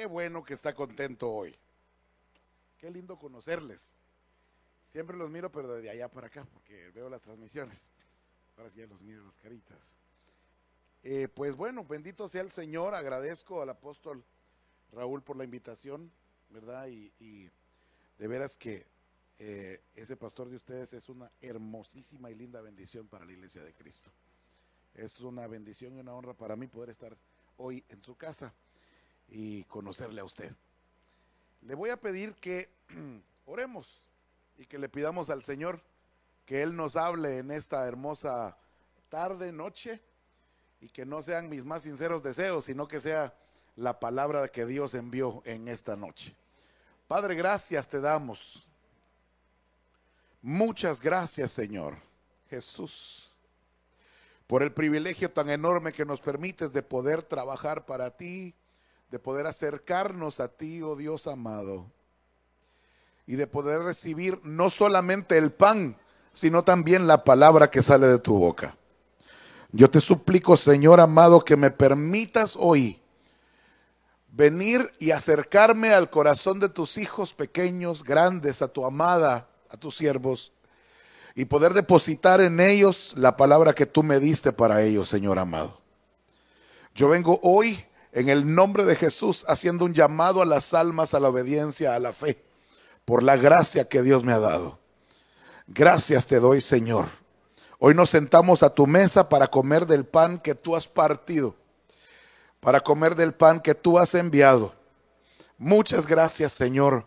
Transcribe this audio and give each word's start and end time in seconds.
Qué 0.00 0.06
bueno 0.06 0.42
que 0.42 0.54
está 0.54 0.74
contento 0.74 1.30
hoy. 1.30 1.54
Qué 2.78 2.90
lindo 2.90 3.18
conocerles. 3.18 3.96
Siempre 4.80 5.14
los 5.14 5.28
miro, 5.28 5.52
pero 5.52 5.74
de 5.74 5.90
allá 5.90 6.10
para 6.10 6.28
acá, 6.28 6.46
porque 6.54 6.90
veo 6.92 7.10
las 7.10 7.20
transmisiones. 7.20 7.92
Ahora 8.56 8.70
sí 8.70 8.78
ya 8.78 8.86
los 8.86 9.02
miro 9.02 9.22
las 9.26 9.36
caritas. 9.36 9.76
Eh, 11.02 11.28
pues 11.28 11.54
bueno, 11.54 11.84
bendito 11.84 12.30
sea 12.30 12.40
el 12.40 12.50
Señor. 12.50 12.94
Agradezco 12.94 13.60
al 13.60 13.68
apóstol 13.68 14.24
Raúl 14.90 15.22
por 15.22 15.36
la 15.36 15.44
invitación, 15.44 16.10
¿verdad? 16.48 16.86
Y, 16.86 17.12
y 17.18 17.50
de 18.16 18.26
veras 18.26 18.56
que 18.56 18.86
eh, 19.38 19.82
ese 19.94 20.16
pastor 20.16 20.48
de 20.48 20.56
ustedes 20.56 20.94
es 20.94 21.10
una 21.10 21.30
hermosísima 21.42 22.30
y 22.30 22.36
linda 22.36 22.62
bendición 22.62 23.06
para 23.06 23.26
la 23.26 23.32
iglesia 23.32 23.62
de 23.62 23.74
Cristo. 23.74 24.10
Es 24.94 25.20
una 25.20 25.46
bendición 25.46 25.94
y 25.94 26.00
una 26.00 26.14
honra 26.14 26.32
para 26.32 26.56
mí 26.56 26.68
poder 26.68 26.88
estar 26.88 27.14
hoy 27.58 27.84
en 27.90 28.02
su 28.02 28.16
casa 28.16 28.54
y 29.30 29.64
conocerle 29.64 30.20
a 30.20 30.24
usted. 30.24 30.52
Le 31.62 31.74
voy 31.74 31.90
a 31.90 31.96
pedir 31.96 32.34
que 32.34 32.68
oremos 33.46 34.02
y 34.58 34.66
que 34.66 34.78
le 34.78 34.88
pidamos 34.88 35.30
al 35.30 35.42
Señor 35.42 35.80
que 36.44 36.62
Él 36.62 36.76
nos 36.76 36.96
hable 36.96 37.38
en 37.38 37.50
esta 37.50 37.86
hermosa 37.86 38.56
tarde, 39.08 39.52
noche, 39.52 40.00
y 40.80 40.88
que 40.88 41.04
no 41.04 41.22
sean 41.22 41.48
mis 41.48 41.64
más 41.64 41.82
sinceros 41.82 42.22
deseos, 42.22 42.64
sino 42.64 42.88
que 42.88 43.00
sea 43.00 43.34
la 43.76 44.00
palabra 44.00 44.48
que 44.48 44.66
Dios 44.66 44.94
envió 44.94 45.42
en 45.44 45.68
esta 45.68 45.96
noche. 45.96 46.34
Padre, 47.06 47.34
gracias 47.34 47.88
te 47.88 48.00
damos. 48.00 48.66
Muchas 50.42 51.00
gracias, 51.00 51.50
Señor 51.50 51.96
Jesús, 52.48 53.30
por 54.46 54.62
el 54.62 54.72
privilegio 54.72 55.30
tan 55.30 55.50
enorme 55.50 55.92
que 55.92 56.04
nos 56.04 56.20
permites 56.20 56.72
de 56.72 56.82
poder 56.82 57.22
trabajar 57.22 57.84
para 57.84 58.16
ti, 58.16 58.54
de 59.10 59.18
poder 59.18 59.46
acercarnos 59.46 60.38
a 60.38 60.48
ti, 60.48 60.82
oh 60.82 60.94
Dios 60.94 61.26
amado, 61.26 61.90
y 63.26 63.36
de 63.36 63.46
poder 63.46 63.82
recibir 63.82 64.40
no 64.44 64.70
solamente 64.70 65.36
el 65.36 65.52
pan, 65.52 65.96
sino 66.32 66.62
también 66.62 67.06
la 67.06 67.24
palabra 67.24 67.70
que 67.70 67.82
sale 67.82 68.06
de 68.06 68.18
tu 68.18 68.38
boca. 68.38 68.76
Yo 69.72 69.90
te 69.90 70.00
suplico, 70.00 70.56
Señor 70.56 71.00
amado, 71.00 71.44
que 71.44 71.56
me 71.56 71.70
permitas 71.70 72.56
hoy 72.56 73.00
venir 74.28 74.92
y 75.00 75.10
acercarme 75.10 75.92
al 75.92 76.08
corazón 76.10 76.60
de 76.60 76.68
tus 76.68 76.96
hijos 76.96 77.34
pequeños, 77.34 78.04
grandes, 78.04 78.62
a 78.62 78.68
tu 78.68 78.84
amada, 78.84 79.48
a 79.68 79.76
tus 79.76 79.96
siervos, 79.96 80.52
y 81.34 81.44
poder 81.46 81.74
depositar 81.74 82.40
en 82.40 82.60
ellos 82.60 83.14
la 83.16 83.36
palabra 83.36 83.74
que 83.74 83.86
tú 83.86 84.02
me 84.04 84.20
diste 84.20 84.52
para 84.52 84.82
ellos, 84.82 85.08
Señor 85.08 85.38
amado. 85.38 85.80
Yo 86.94 87.08
vengo 87.08 87.40
hoy 87.42 87.86
en 88.12 88.28
el 88.28 88.54
nombre 88.54 88.84
de 88.84 88.96
Jesús 88.96 89.44
haciendo 89.48 89.84
un 89.84 89.94
llamado 89.94 90.42
a 90.42 90.46
las 90.46 90.74
almas 90.74 91.14
a 91.14 91.20
la 91.20 91.28
obediencia, 91.28 91.94
a 91.94 92.00
la 92.00 92.12
fe, 92.12 92.42
por 93.04 93.22
la 93.22 93.36
gracia 93.36 93.88
que 93.88 94.02
Dios 94.02 94.24
me 94.24 94.32
ha 94.32 94.38
dado. 94.38 94.78
Gracias 95.66 96.26
te 96.26 96.40
doy, 96.40 96.60
Señor. 96.60 97.06
Hoy 97.78 97.94
nos 97.94 98.10
sentamos 98.10 98.62
a 98.62 98.74
tu 98.74 98.86
mesa 98.86 99.28
para 99.28 99.46
comer 99.46 99.86
del 99.86 100.04
pan 100.04 100.38
que 100.38 100.54
tú 100.54 100.76
has 100.76 100.88
partido, 100.88 101.56
para 102.60 102.80
comer 102.80 103.14
del 103.14 103.32
pan 103.32 103.60
que 103.60 103.74
tú 103.74 103.98
has 103.98 104.14
enviado. 104.14 104.74
Muchas 105.56 106.06
gracias, 106.06 106.52
Señor, 106.52 107.06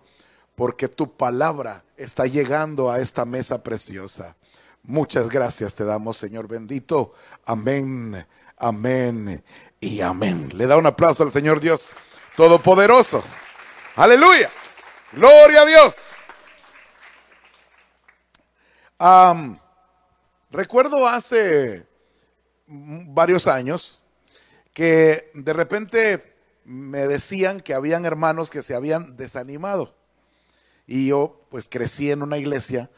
porque 0.55 0.87
tu 0.87 1.15
palabra 1.15 1.83
está 1.97 2.25
llegando 2.25 2.89
a 2.89 2.99
esta 2.99 3.25
mesa 3.25 3.61
preciosa. 3.61 4.35
Muchas 4.83 5.29
gracias 5.29 5.75
te 5.75 5.85
damos, 5.85 6.17
Señor 6.17 6.47
bendito. 6.47 7.13
Amén, 7.45 8.25
amén 8.63 9.43
y 9.79 10.01
amén. 10.01 10.49
Le 10.53 10.65
da 10.65 10.77
un 10.77 10.85
aplauso 10.85 11.23
al 11.23 11.31
Señor 11.31 11.59
Dios 11.59 11.93
Todopoderoso. 12.35 13.23
Aleluya. 13.95 14.49
Gloria 15.11 15.61
a 15.61 15.65
Dios. 15.65 16.09
recuerdo 20.49 21.07
hace 21.07 21.85
varios 22.67 23.47
años 23.47 24.01
que 24.73 25.29
de 25.33 25.53
repente 25.53 26.35
me 26.63 27.05
decían 27.07 27.59
que 27.59 27.73
habían 27.73 28.05
hermanos 28.05 28.49
que 28.49 28.63
se 28.63 28.73
habían 28.75 29.17
desanimado. 29.17 29.93
Y 30.87 31.07
yo 31.07 31.45
pues 31.49 31.69
crecí 31.69 32.11
en 32.11 32.23
una 32.23 32.37
iglesia 32.37 32.89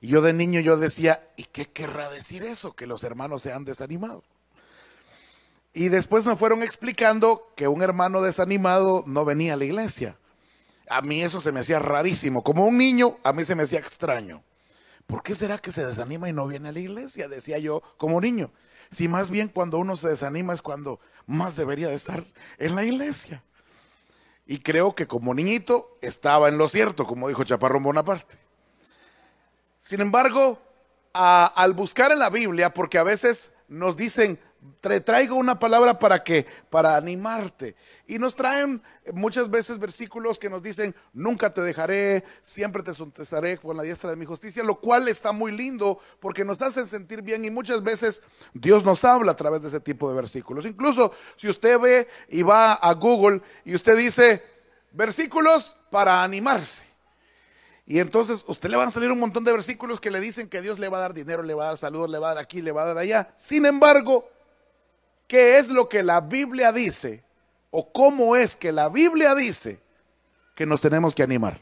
y 0.00 0.08
yo 0.08 0.20
de 0.20 0.32
niño 0.32 0.60
yo 0.60 0.76
decía, 0.76 1.26
¿y 1.36 1.44
qué 1.44 1.66
querrá 1.66 2.10
decir 2.10 2.42
eso? 2.42 2.74
Que 2.74 2.86
los 2.86 3.04
hermanos 3.04 3.42
se 3.42 3.52
han 3.52 3.64
desanimado. 3.64 4.24
Y 5.74 5.88
después 5.88 6.24
me 6.24 6.36
fueron 6.36 6.62
explicando 6.62 7.52
que 7.56 7.66
un 7.66 7.82
hermano 7.82 8.22
desanimado 8.22 9.02
no 9.08 9.24
venía 9.24 9.54
a 9.54 9.56
la 9.56 9.64
iglesia. 9.64 10.16
A 10.88 11.02
mí 11.02 11.20
eso 11.20 11.40
se 11.40 11.50
me 11.50 11.60
hacía 11.60 11.80
rarísimo. 11.80 12.44
Como 12.44 12.64
un 12.64 12.78
niño, 12.78 13.18
a 13.24 13.32
mí 13.32 13.44
se 13.44 13.56
me 13.56 13.64
hacía 13.64 13.80
extraño. 13.80 14.44
¿Por 15.08 15.24
qué 15.24 15.34
será 15.34 15.58
que 15.58 15.72
se 15.72 15.84
desanima 15.84 16.28
y 16.28 16.32
no 16.32 16.46
viene 16.46 16.68
a 16.68 16.72
la 16.72 16.78
iglesia? 16.78 17.26
Decía 17.26 17.58
yo 17.58 17.82
como 17.96 18.20
niño. 18.20 18.52
Si 18.90 19.08
más 19.08 19.30
bien 19.30 19.48
cuando 19.48 19.78
uno 19.78 19.96
se 19.96 20.08
desanima 20.08 20.54
es 20.54 20.62
cuando 20.62 21.00
más 21.26 21.56
debería 21.56 21.88
de 21.88 21.96
estar 21.96 22.24
en 22.58 22.76
la 22.76 22.84
iglesia. 22.84 23.42
Y 24.46 24.58
creo 24.58 24.94
que 24.94 25.08
como 25.08 25.34
niñito 25.34 25.96
estaba 26.02 26.48
en 26.48 26.56
lo 26.56 26.68
cierto, 26.68 27.04
como 27.04 27.26
dijo 27.26 27.42
Chaparrón 27.42 27.82
Bonaparte. 27.82 28.36
Sin 29.80 30.00
embargo, 30.00 30.62
al 31.12 31.72
buscar 31.72 32.12
en 32.12 32.20
la 32.20 32.30
Biblia, 32.30 32.72
porque 32.72 32.98
a 32.98 33.02
veces 33.02 33.52
nos 33.68 33.96
dicen, 33.96 34.38
traigo 34.80 35.34
una 35.36 35.58
palabra 35.58 35.98
para 35.98 36.22
que 36.22 36.46
para 36.70 36.96
animarte. 36.96 37.76
Y 38.06 38.18
nos 38.18 38.34
traen 38.36 38.82
muchas 39.12 39.50
veces 39.50 39.78
versículos 39.78 40.38
que 40.38 40.50
nos 40.50 40.62
dicen 40.62 40.94
nunca 41.12 41.52
te 41.52 41.60
dejaré 41.60 42.24
siempre 42.42 42.82
te 42.82 42.94
sustentaré 42.94 43.58
con 43.58 43.76
la 43.76 43.82
diestra 43.82 44.10
de 44.10 44.16
mi 44.16 44.24
justicia 44.24 44.62
lo 44.62 44.80
cual 44.80 45.08
está 45.08 45.32
muy 45.32 45.52
lindo 45.52 45.98
porque 46.20 46.44
nos 46.44 46.62
hacen 46.62 46.86
sentir 46.86 47.22
bien 47.22 47.44
y 47.44 47.50
muchas 47.50 47.82
veces 47.82 48.22
Dios 48.52 48.84
nos 48.84 49.04
habla 49.04 49.32
a 49.32 49.36
través 49.36 49.62
de 49.62 49.68
ese 49.68 49.80
tipo 49.80 50.08
de 50.08 50.16
versículos. 50.16 50.66
Incluso 50.66 51.12
si 51.36 51.48
usted 51.48 51.78
ve 51.78 52.08
y 52.28 52.42
va 52.42 52.74
a 52.74 52.92
Google 52.94 53.42
y 53.64 53.74
usted 53.74 53.96
dice 53.96 54.42
versículos 54.92 55.76
para 55.90 56.22
animarse 56.22 56.84
y 57.86 57.98
entonces 57.98 58.44
usted 58.48 58.70
le 58.70 58.76
van 58.76 58.88
a 58.88 58.90
salir 58.90 59.10
un 59.10 59.18
montón 59.18 59.44
de 59.44 59.52
versículos 59.52 60.00
que 60.00 60.10
le 60.10 60.20
dicen 60.20 60.48
que 60.48 60.62
Dios 60.62 60.78
le 60.78 60.88
va 60.88 60.98
a 60.98 61.00
dar 61.02 61.14
dinero, 61.14 61.42
le 61.42 61.52
va 61.52 61.64
a 61.64 61.66
dar 61.68 61.76
salud, 61.76 62.08
le 62.08 62.18
va 62.18 62.30
a 62.30 62.34
dar 62.34 62.44
aquí, 62.44 62.62
le 62.62 62.72
va 62.72 62.82
a 62.82 62.86
dar 62.86 62.98
allá. 62.98 63.34
Sin 63.36 63.66
embargo, 63.66 64.26
qué 65.26 65.58
es 65.58 65.68
lo 65.68 65.88
que 65.88 66.02
la 66.02 66.20
Biblia 66.20 66.72
dice 66.72 67.24
o 67.70 67.92
cómo 67.92 68.36
es 68.36 68.56
que 68.56 68.72
la 68.72 68.88
Biblia 68.88 69.34
dice 69.34 69.80
que 70.54 70.66
nos 70.66 70.80
tenemos 70.80 71.14
que 71.14 71.22
animar. 71.22 71.60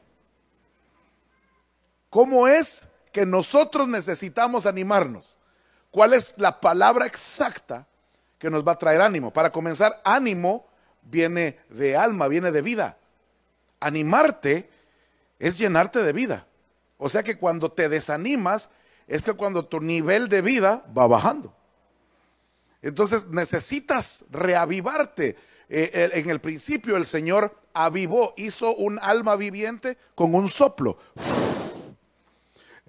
¿Cómo 2.11 2.47
es 2.47 2.89
que 3.11 3.25
nosotros 3.25 3.89
necesitamos 3.89 4.67
animarnos? 4.67 5.39
¿Cuál 5.91 6.13
es 6.13 6.35
la 6.37 6.61
palabra 6.61 7.07
exacta 7.07 7.87
que 8.39 8.51
nos 8.51 8.67
va 8.67 8.73
a 8.73 8.79
traer 8.79 9.01
ánimo? 9.01 9.33
Para 9.33 9.51
comenzar, 9.51 10.01
ánimo 10.05 10.67
viene 11.03 11.59
de 11.71 11.97
alma, 11.97 12.29
viene 12.29 12.53
de 12.53 12.63
vida. 12.63 12.99
Animarte 13.81 14.71
es 15.39 15.59
llenarte 15.59 16.03
de 16.03 16.13
vida. 16.13 16.47
O 16.99 17.09
sea 17.09 17.23
que 17.23 17.39
cuando 17.39 17.73
te 17.73 17.89
desanimas, 17.89 18.71
es 19.07 19.25
que 19.25 19.33
cuando 19.33 19.65
tu 19.65 19.81
nivel 19.81 20.29
de 20.29 20.43
vida 20.43 20.85
va 20.97 21.07
bajando. 21.07 21.55
Entonces 22.83 23.29
necesitas 23.29 24.25
reavivarte. 24.31 25.37
Eh, 25.69 26.11
en 26.13 26.29
el 26.29 26.41
principio 26.41 26.97
el 26.97 27.07
Señor 27.07 27.57
avivó, 27.73 28.35
hizo 28.37 28.75
un 28.75 28.99
alma 29.01 29.37
viviente 29.37 29.97
con 30.15 30.35
un 30.35 30.49
soplo. 30.49 30.99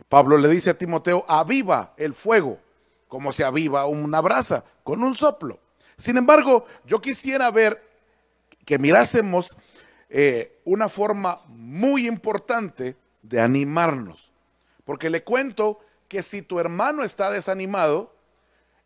Pablo 0.09 0.37
le 0.37 0.49
dice 0.49 0.71
a 0.71 0.77
Timoteo, 0.77 1.25
aviva 1.27 1.93
el 1.97 2.13
fuego, 2.13 2.59
como 3.07 3.31
se 3.31 3.43
aviva 3.43 3.85
una 3.85 4.19
brasa, 4.19 4.65
con 4.83 5.01
un 5.03 5.15
soplo. 5.15 5.59
Sin 5.97 6.17
embargo, 6.17 6.65
yo 6.85 6.99
quisiera 6.99 7.49
ver 7.51 7.81
que 8.65 8.79
mirásemos 8.79 9.55
eh, 10.09 10.59
una 10.65 10.89
forma 10.89 11.41
muy 11.47 12.07
importante 12.07 12.95
de 13.21 13.41
animarnos. 13.41 14.31
Porque 14.85 15.09
le 15.09 15.23
cuento 15.23 15.79
que 16.07 16.21
si 16.21 16.41
tu 16.41 16.59
hermano 16.59 17.03
está 17.03 17.31
desanimado, 17.31 18.12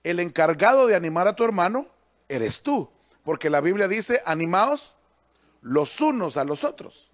el 0.09 0.19
encargado 0.19 0.88
de 0.88 0.95
animar 0.95 1.27
a 1.27 1.33
tu 1.33 1.44
hermano 1.44 1.88
eres 2.30 2.62
tú. 2.62 2.89
Porque 3.24 3.50
la 3.50 3.59
Biblia 3.59 3.88
dice, 3.88 4.21
animaos 4.25 4.95
los 5.62 6.00
unos 6.00 6.38
a 6.38 6.45
los 6.45 6.63
otros. 6.63 7.12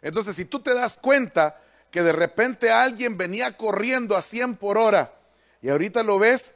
Entonces, 0.00 0.34
si 0.34 0.46
tú 0.46 0.60
te 0.60 0.74
das 0.74 0.98
cuenta 0.98 1.60
que 1.90 2.02
de 2.02 2.12
repente 2.12 2.70
alguien 2.70 3.18
venía 3.18 3.56
corriendo 3.56 4.16
a 4.16 4.22
100 4.22 4.56
por 4.56 4.78
hora 4.78 5.12
y 5.60 5.68
ahorita 5.68 6.02
lo 6.02 6.18
ves 6.18 6.54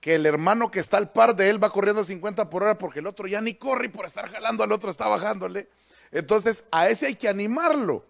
que 0.00 0.14
el 0.14 0.24
hermano 0.24 0.70
que 0.70 0.80
está 0.80 0.96
al 0.96 1.12
par 1.12 1.36
de 1.36 1.50
él 1.50 1.62
va 1.62 1.70
corriendo 1.70 2.02
a 2.02 2.04
50 2.04 2.48
por 2.48 2.62
hora 2.62 2.78
porque 2.78 3.00
el 3.00 3.06
otro 3.06 3.26
ya 3.26 3.40
ni 3.40 3.54
corre 3.54 3.86
y 3.86 3.90
por 3.90 4.06
estar 4.06 4.30
jalando 4.30 4.64
al 4.64 4.72
otro 4.72 4.90
está 4.90 5.06
bajándole. 5.06 5.68
Entonces, 6.10 6.64
a 6.70 6.88
ese 6.88 7.06
hay 7.06 7.14
que 7.14 7.28
animarlo. 7.28 8.04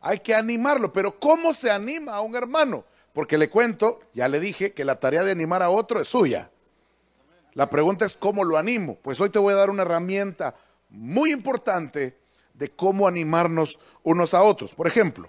Hay 0.00 0.20
que 0.20 0.34
animarlo. 0.34 0.92
Pero 0.92 1.20
¿cómo 1.20 1.52
se 1.52 1.70
anima 1.70 2.14
a 2.14 2.22
un 2.22 2.34
hermano? 2.34 2.84
Porque 3.12 3.38
le 3.38 3.50
cuento, 3.50 4.00
ya 4.14 4.28
le 4.28 4.40
dije, 4.40 4.72
que 4.72 4.84
la 4.84 5.00
tarea 5.00 5.24
de 5.24 5.32
animar 5.32 5.62
a 5.62 5.70
otro 5.70 6.00
es 6.00 6.08
suya. 6.08 6.50
La 7.54 7.68
pregunta 7.68 8.04
es 8.04 8.14
cómo 8.14 8.44
lo 8.44 8.56
animo. 8.56 8.96
Pues 9.02 9.20
hoy 9.20 9.30
te 9.30 9.38
voy 9.38 9.52
a 9.52 9.56
dar 9.56 9.70
una 9.70 9.82
herramienta 9.82 10.54
muy 10.88 11.32
importante 11.32 12.16
de 12.54 12.70
cómo 12.70 13.08
animarnos 13.08 13.78
unos 14.02 14.34
a 14.34 14.42
otros. 14.42 14.74
Por 14.74 14.86
ejemplo, 14.86 15.28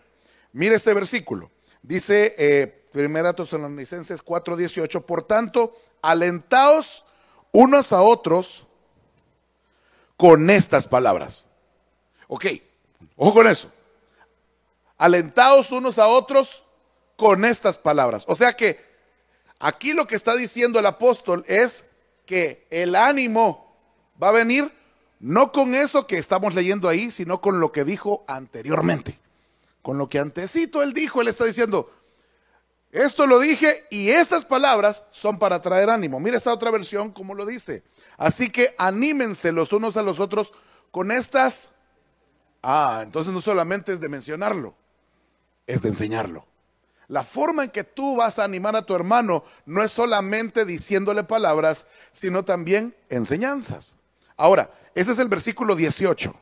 mire 0.53 0.75
este 0.75 0.93
versículo. 0.93 1.49
Dice 1.81 2.35
eh, 2.37 2.67
Primera 2.91 3.33
Tesalonicenses 3.33 4.23
4:18, 4.23 5.03
por 5.05 5.23
tanto, 5.23 5.75
alentaos 6.01 7.05
unos 7.51 7.91
a 7.93 8.01
otros 8.01 8.67
con 10.17 10.49
estas 10.49 10.87
palabras. 10.87 11.47
Ok, 12.27 12.45
ojo 13.15 13.33
con 13.33 13.47
eso. 13.47 13.71
Alentaos 14.97 15.71
unos 15.71 15.97
a 15.97 16.07
otros 16.07 16.63
con 17.21 17.45
estas 17.45 17.77
palabras. 17.77 18.23
O 18.25 18.33
sea 18.33 18.53
que 18.53 18.79
aquí 19.59 19.93
lo 19.93 20.07
que 20.07 20.15
está 20.15 20.35
diciendo 20.35 20.79
el 20.79 20.87
apóstol 20.87 21.45
es 21.47 21.85
que 22.25 22.65
el 22.71 22.95
ánimo 22.95 23.77
va 24.21 24.29
a 24.29 24.31
venir 24.31 24.71
no 25.19 25.51
con 25.51 25.75
eso 25.75 26.07
que 26.07 26.17
estamos 26.17 26.55
leyendo 26.55 26.89
ahí, 26.89 27.11
sino 27.11 27.39
con 27.39 27.59
lo 27.59 27.71
que 27.71 27.83
dijo 27.83 28.25
anteriormente. 28.27 29.19
Con 29.83 29.99
lo 29.99 30.09
que 30.09 30.17
antecito 30.17 30.81
él 30.81 30.93
dijo, 30.93 31.21
él 31.21 31.27
está 31.27 31.45
diciendo, 31.45 31.91
esto 32.91 33.27
lo 33.27 33.37
dije 33.37 33.85
y 33.91 34.09
estas 34.09 34.43
palabras 34.43 35.03
son 35.11 35.37
para 35.37 35.61
traer 35.61 35.91
ánimo. 35.91 36.19
Mira 36.19 36.37
esta 36.37 36.51
otra 36.51 36.71
versión 36.71 37.11
como 37.11 37.35
lo 37.35 37.45
dice. 37.45 37.83
Así 38.17 38.49
que 38.49 38.73
anímense 38.79 39.51
los 39.51 39.73
unos 39.73 39.95
a 39.95 40.01
los 40.01 40.19
otros 40.19 40.53
con 40.89 41.11
estas. 41.11 41.69
Ah, 42.63 43.01
entonces 43.03 43.31
no 43.31 43.41
solamente 43.41 43.93
es 43.93 43.99
de 43.99 44.09
mencionarlo, 44.09 44.73
es 45.67 45.83
de 45.83 45.89
enseñarlo. 45.89 46.47
La 47.11 47.25
forma 47.25 47.65
en 47.65 47.71
que 47.71 47.83
tú 47.83 48.15
vas 48.15 48.39
a 48.39 48.45
animar 48.45 48.73
a 48.77 48.83
tu 48.83 48.95
hermano 48.95 49.43
no 49.65 49.83
es 49.83 49.91
solamente 49.91 50.63
diciéndole 50.63 51.25
palabras, 51.25 51.85
sino 52.13 52.45
también 52.45 52.95
enseñanzas. 53.09 53.97
Ahora, 54.37 54.71
ese 54.95 55.11
es 55.11 55.19
el 55.19 55.27
versículo 55.27 55.75
18. 55.75 56.33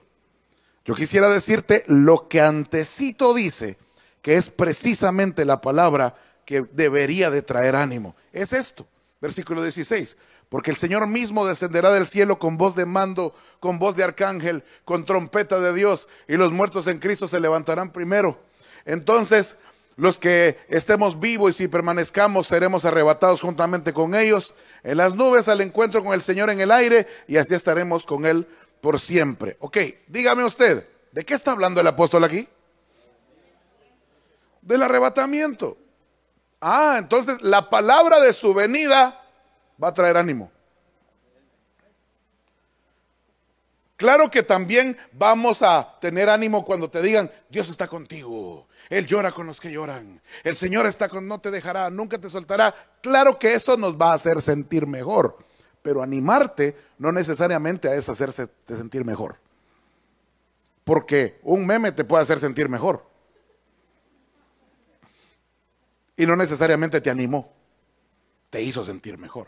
Yo 0.86 0.94
quisiera 0.94 1.27
decirte 1.27 1.83
lo 1.88 2.27
que 2.27 2.42
antecito 2.42 3.33
dice, 3.33 3.80
que 4.21 4.36
es 4.36 4.51
precisamente 4.51 5.44
la 5.44 5.60
palabra 5.60 6.13
que 6.45 6.62
debería 6.71 7.31
de 7.31 7.42
traer 7.42 7.75
ánimo. 7.75 8.16
Es 8.31 8.54
esto, 8.54 8.86
versículo 9.21 9.63
16. 9.63 10.18
Porque 10.50 10.69
el 10.69 10.77
Señor 10.77 11.07
mismo 11.07 11.48
descenderá 11.48 11.92
del 11.92 12.06
cielo 12.06 12.38
con 12.38 12.60
voz 12.60 12.75
de 12.75 12.86
mando, 12.86 13.33
con 13.60 13.80
voz 13.80 13.95
de 13.95 14.04
arcángel, 14.04 14.63
con 14.86 15.04
trompeta 15.04 15.60
de 15.60 15.74
Dios, 15.74 16.10
y 16.27 16.36
los 16.36 16.51
muertos 16.51 16.86
en 16.86 17.00
Cristo 17.00 17.27
se 17.27 17.39
levantarán 17.39 17.92
primero. 17.92 18.39
Entonces, 18.86 19.56
los 20.00 20.18
que 20.18 20.57
estemos 20.69 21.19
vivos 21.19 21.60
y 21.60 21.68
permanezcamos 21.68 22.48
seremos 22.48 22.86
arrebatados 22.86 23.42
juntamente 23.42 23.92
con 23.92 24.16
ellos 24.16 24.56
en 24.81 24.96
las 24.96 25.13
nubes 25.13 25.50
al 25.50 25.60
encuentro 25.60 26.01
con 26.01 26.13
el 26.13 26.22
Señor 26.22 26.50
en 26.50 26.62
el 26.62 26.72
aire, 26.72 27.06
y 27.28 27.36
así 27.36 27.54
estaremos 27.54 28.06
con 28.06 28.25
Él 28.25 28.48
por 28.80 28.98
siempre. 28.98 29.57
Ok, 29.60 29.78
dígame 30.07 30.46
usted, 30.46 30.88
¿de 31.12 31.25
qué 31.25 31.34
está 31.34 31.51
hablando 31.51 31.81
el 31.81 31.88
apóstol 31.88 32.24
aquí? 32.24 32.48
Del 34.62 34.84
arrebatamiento. 34.84 35.78
Ah, 36.62 36.95
entonces 36.98 37.42
la 37.42 37.69
palabra 37.69 38.22
de 38.22 38.31
su 38.31 38.54
venida 38.54 39.22
va 39.84 39.90
a 39.90 39.94
traer 39.94 40.16
ánimo. 40.16 40.50
Claro 43.98 44.31
que 44.31 44.44
también 44.44 44.98
vamos 45.12 45.62
a 45.62 45.98
tener 46.00 46.30
ánimo 46.30 46.63
cuando 46.63 46.90
te 46.90 47.02
digan, 47.02 47.30
Dios 47.50 47.68
está 47.68 47.86
contigo, 47.86 48.69
Él 48.89 49.06
llora 49.06 49.31
con 49.31 49.45
los 49.45 49.59
que 49.59 49.71
lloran, 49.71 50.19
el 50.44 50.56
Señor 50.56 50.88
está 50.88 51.07
con, 51.07 51.27
no 51.27 51.39
te 51.39 51.51
dejará, 51.51 51.89
nunca 51.91 52.18
te 52.18 52.30
soltará. 52.30 52.74
Claro 53.01 53.38
que 53.38 53.53
eso 53.53 53.77
nos 53.77 53.95
va 53.95 54.12
a 54.12 54.15
hacer 54.15 54.41
sentir 54.41 54.88
mejor, 54.88 55.38
pero 55.83 56.01
animarte 56.01 56.75
no 56.97 57.12
necesariamente 57.12 57.95
es 57.95 58.09
hacerse 58.09 58.50
sentir 58.65 59.06
mejor. 59.06 59.38
Porque 60.83 61.39
un 61.44 61.68
meme 61.68 61.91
te 61.91 62.03
puede 62.03 62.24
hacer 62.24 62.39
sentir 62.39 62.68
mejor 62.68 63.09
y 66.19 66.25
no 66.25 66.35
necesariamente 66.35 67.00
te 67.00 67.09
animó, 67.09 67.53
te 68.50 68.62
hizo 68.62 68.83
sentir 68.83 69.18
mejor. 69.18 69.47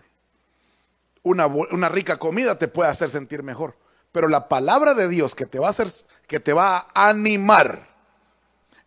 Una, 1.22 1.46
una, 1.48 1.90
rica 1.90 2.18
comida 2.18 2.58
te 2.58 2.70
puede 2.70 2.90
hacer 2.90 3.10
sentir 3.10 3.44
mejor, 3.44 3.76
pero 4.14 4.30
la 4.30 4.48
palabra 4.48 4.94
de 4.94 5.10
Dios 5.10 5.36
que 5.36 5.46
te 5.46 5.60
va 5.60 5.68
a 5.68 5.72
hacer, 5.72 5.90
que 6.28 6.40
te 6.40 6.54
va 6.54 6.88
a 6.94 7.10
animar, 7.10 7.90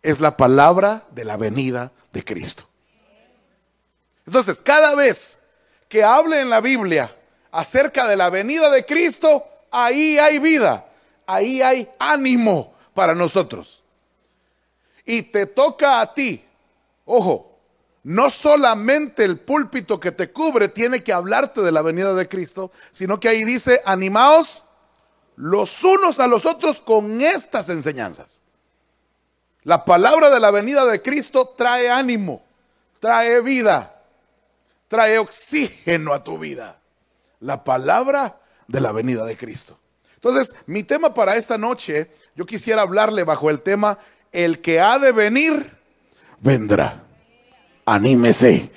es 0.05 0.19
la 0.19 0.37
palabra 0.37 1.03
de 1.11 1.25
la 1.25 1.35
venida 1.35 1.91
de 2.13 2.23
Cristo. 2.23 2.63
Entonces, 4.27 4.61
cada 4.61 4.93
vez 4.93 5.39
que 5.89 6.03
hable 6.03 6.41
en 6.41 6.49
la 6.49 6.61
Biblia 6.61 7.13
acerca 7.51 8.07
de 8.07 8.15
la 8.15 8.29
venida 8.29 8.69
de 8.69 8.85
Cristo, 8.85 9.43
ahí 9.71 10.19
hay 10.19 10.37
vida, 10.37 10.85
ahí 11.25 11.61
hay 11.63 11.89
ánimo 11.97 12.75
para 12.93 13.15
nosotros. 13.15 13.83
Y 15.05 15.23
te 15.23 15.47
toca 15.47 16.01
a 16.01 16.13
ti, 16.13 16.45
ojo, 17.05 17.59
no 18.03 18.29
solamente 18.29 19.23
el 19.23 19.39
púlpito 19.39 19.99
que 19.99 20.11
te 20.11 20.31
cubre 20.31 20.67
tiene 20.67 21.03
que 21.03 21.13
hablarte 21.13 21.61
de 21.61 21.71
la 21.71 21.81
venida 21.81 22.13
de 22.13 22.29
Cristo, 22.29 22.71
sino 22.91 23.19
que 23.19 23.29
ahí 23.29 23.43
dice, 23.43 23.81
animaos 23.85 24.63
los 25.35 25.83
unos 25.83 26.19
a 26.19 26.27
los 26.27 26.45
otros 26.45 26.79
con 26.79 27.21
estas 27.21 27.69
enseñanzas. 27.69 28.44
La 29.65 29.83
palabra 29.83 30.29
de 30.29 30.39
la 30.39 30.51
venida 30.51 30.85
de 30.85 31.01
Cristo 31.01 31.53
trae 31.57 31.89
ánimo, 31.89 32.41
trae 32.99 33.41
vida, 33.41 34.01
trae 34.87 35.19
oxígeno 35.19 36.13
a 36.13 36.23
tu 36.23 36.39
vida. 36.39 36.79
La 37.41 37.63
palabra 37.63 38.39
de 38.67 38.79
la 38.79 38.93
venida 38.93 39.25
de 39.25 39.35
Cristo. 39.35 39.77
Entonces, 40.15 40.55
mi 40.65 40.83
tema 40.83 41.13
para 41.13 41.35
esta 41.35 41.57
noche, 41.57 42.09
yo 42.35 42.45
quisiera 42.45 42.81
hablarle 42.81 43.23
bajo 43.23 43.49
el 43.49 43.61
tema, 43.61 43.99
el 44.31 44.61
que 44.61 44.79
ha 44.79 44.97
de 44.97 45.11
venir, 45.11 45.77
vendrá 46.39 47.05
anímese, 47.85 48.71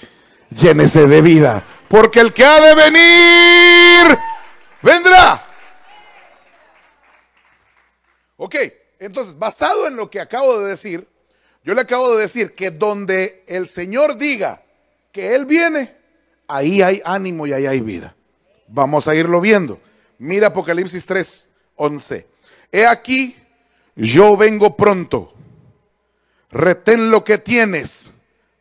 llénese 0.50 1.06
de 1.06 1.22
vida, 1.22 1.64
porque 1.88 2.20
el 2.20 2.32
que 2.32 2.44
ha 2.44 2.60
de 2.60 2.74
venir, 2.74 4.18
vendrá. 4.82 5.42
Ok, 8.36 8.56
entonces, 8.98 9.38
basado 9.38 9.86
en 9.86 9.96
lo 9.96 10.10
que 10.10 10.20
acabo 10.20 10.58
de 10.58 10.70
decir, 10.70 11.06
yo 11.64 11.74
le 11.74 11.82
acabo 11.82 12.16
de 12.16 12.22
decir 12.22 12.54
que 12.54 12.70
donde 12.70 13.44
el 13.46 13.68
Señor 13.68 14.16
diga 14.16 14.62
que 15.12 15.34
Él 15.34 15.46
viene, 15.46 15.94
ahí 16.46 16.82
hay 16.82 17.00
ánimo 17.04 17.46
y 17.46 17.52
ahí 17.52 17.66
hay 17.66 17.80
vida. 17.80 18.14
Vamos 18.66 19.06
a 19.08 19.14
irlo 19.14 19.40
viendo. 19.40 19.80
Mira 20.18 20.48
Apocalipsis 20.48 21.06
3, 21.06 21.48
11. 21.76 22.26
He 22.72 22.86
aquí, 22.86 23.36
yo 23.94 24.36
vengo 24.36 24.76
pronto. 24.76 25.32
Retén 26.50 27.10
lo 27.10 27.24
que 27.24 27.38
tienes 27.38 28.12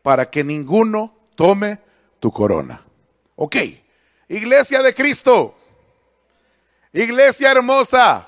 para 0.02 0.30
que 0.30 0.44
ninguno 0.44 1.16
tome 1.36 1.80
tu 2.20 2.32
corona. 2.32 2.84
Ok, 3.36 3.56
iglesia 4.28 4.82
de 4.82 4.94
Cristo, 4.94 5.56
iglesia 6.92 7.52
hermosa, 7.52 8.26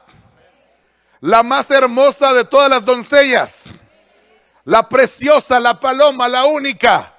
la 1.21 1.43
más 1.43 1.69
hermosa 1.71 2.33
de 2.33 2.45
todas 2.45 2.69
las 2.69 2.85
doncellas, 2.85 3.69
la 4.63 4.87
preciosa, 4.87 5.59
la 5.59 5.79
paloma, 5.79 6.27
la 6.29 6.45
única. 6.45 7.15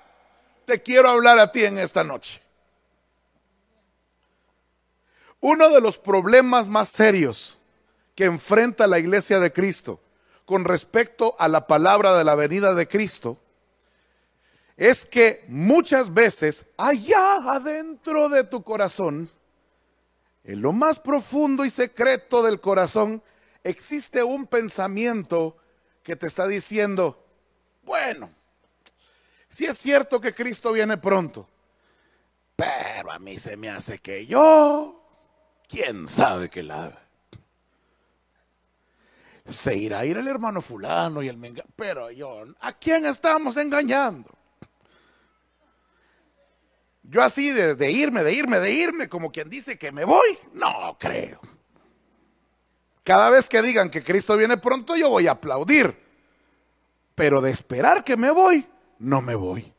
Te 0.64 0.82
quiero 0.82 1.10
hablar 1.10 1.38
a 1.38 1.50
ti 1.50 1.64
en 1.64 1.78
esta 1.78 2.04
noche. 2.04 2.40
Uno 5.40 5.70
de 5.70 5.80
los 5.80 5.98
problemas 5.98 6.68
más 6.68 6.90
serios 6.90 7.58
que 8.14 8.26
enfrenta 8.26 8.86
la 8.86 8.98
iglesia 8.98 9.40
de 9.40 9.52
Cristo 9.52 10.00
con 10.44 10.64
respecto 10.64 11.34
a 11.38 11.48
la 11.48 11.66
palabra 11.66 12.14
de 12.14 12.24
la 12.24 12.34
venida 12.34 12.74
de 12.74 12.86
Cristo 12.86 13.38
es 14.76 15.04
que 15.06 15.44
muchas 15.48 16.12
veces 16.12 16.66
allá 16.76 17.36
adentro 17.52 18.28
de 18.28 18.44
tu 18.44 18.62
corazón, 18.62 19.30
en 20.44 20.62
lo 20.62 20.72
más 20.72 20.98
profundo 20.98 21.64
y 21.64 21.70
secreto 21.70 22.42
del 22.42 22.60
corazón, 22.60 23.22
existe 23.64 24.22
un 24.22 24.46
pensamiento 24.46 25.56
que 26.02 26.16
te 26.16 26.26
está 26.26 26.46
diciendo, 26.46 27.26
bueno, 27.82 28.30
si 29.48 29.66
es 29.66 29.78
cierto 29.78 30.20
que 30.20 30.34
Cristo 30.34 30.72
viene 30.72 30.96
pronto, 30.96 31.48
pero 32.56 33.10
a 33.10 33.18
mí 33.18 33.38
se 33.38 33.56
me 33.56 33.68
hace 33.68 33.98
que 33.98 34.26
yo, 34.26 35.06
quién 35.68 36.08
sabe 36.08 36.48
que 36.48 36.62
la 36.62 37.00
se 39.46 39.76
irá 39.76 40.00
a 40.00 40.04
ir 40.04 40.16
el 40.16 40.28
hermano 40.28 40.62
fulano 40.62 41.22
y 41.22 41.28
el 41.28 41.36
menga, 41.36 41.64
pero 41.74 42.10
yo, 42.10 42.44
¿a 42.60 42.72
quién 42.72 43.04
estamos 43.04 43.56
engañando? 43.56 44.30
Yo 47.02 47.22
así 47.22 47.50
de, 47.50 47.90
irme, 47.90 48.22
de 48.22 48.32
irme, 48.32 48.60
de 48.60 48.70
irme, 48.70 49.08
como 49.08 49.32
quien 49.32 49.50
dice 49.50 49.76
que 49.76 49.90
me 49.90 50.04
voy, 50.04 50.38
no 50.52 50.96
creo. 50.98 51.40
Cada 53.10 53.28
vez 53.28 53.48
que 53.48 53.60
digan 53.60 53.90
que 53.90 54.04
Cristo 54.04 54.36
viene 54.36 54.56
pronto, 54.56 54.94
yo 54.94 55.10
voy 55.10 55.26
a 55.26 55.32
aplaudir. 55.32 56.00
Pero 57.16 57.40
de 57.40 57.50
esperar 57.50 58.04
que 58.04 58.16
me 58.16 58.30
voy, 58.30 58.64
no 59.00 59.20
me 59.20 59.34
voy. 59.34 59.74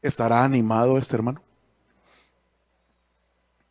¿Estará 0.00 0.42
animado 0.42 0.96
este 0.96 1.16
hermano? 1.16 1.42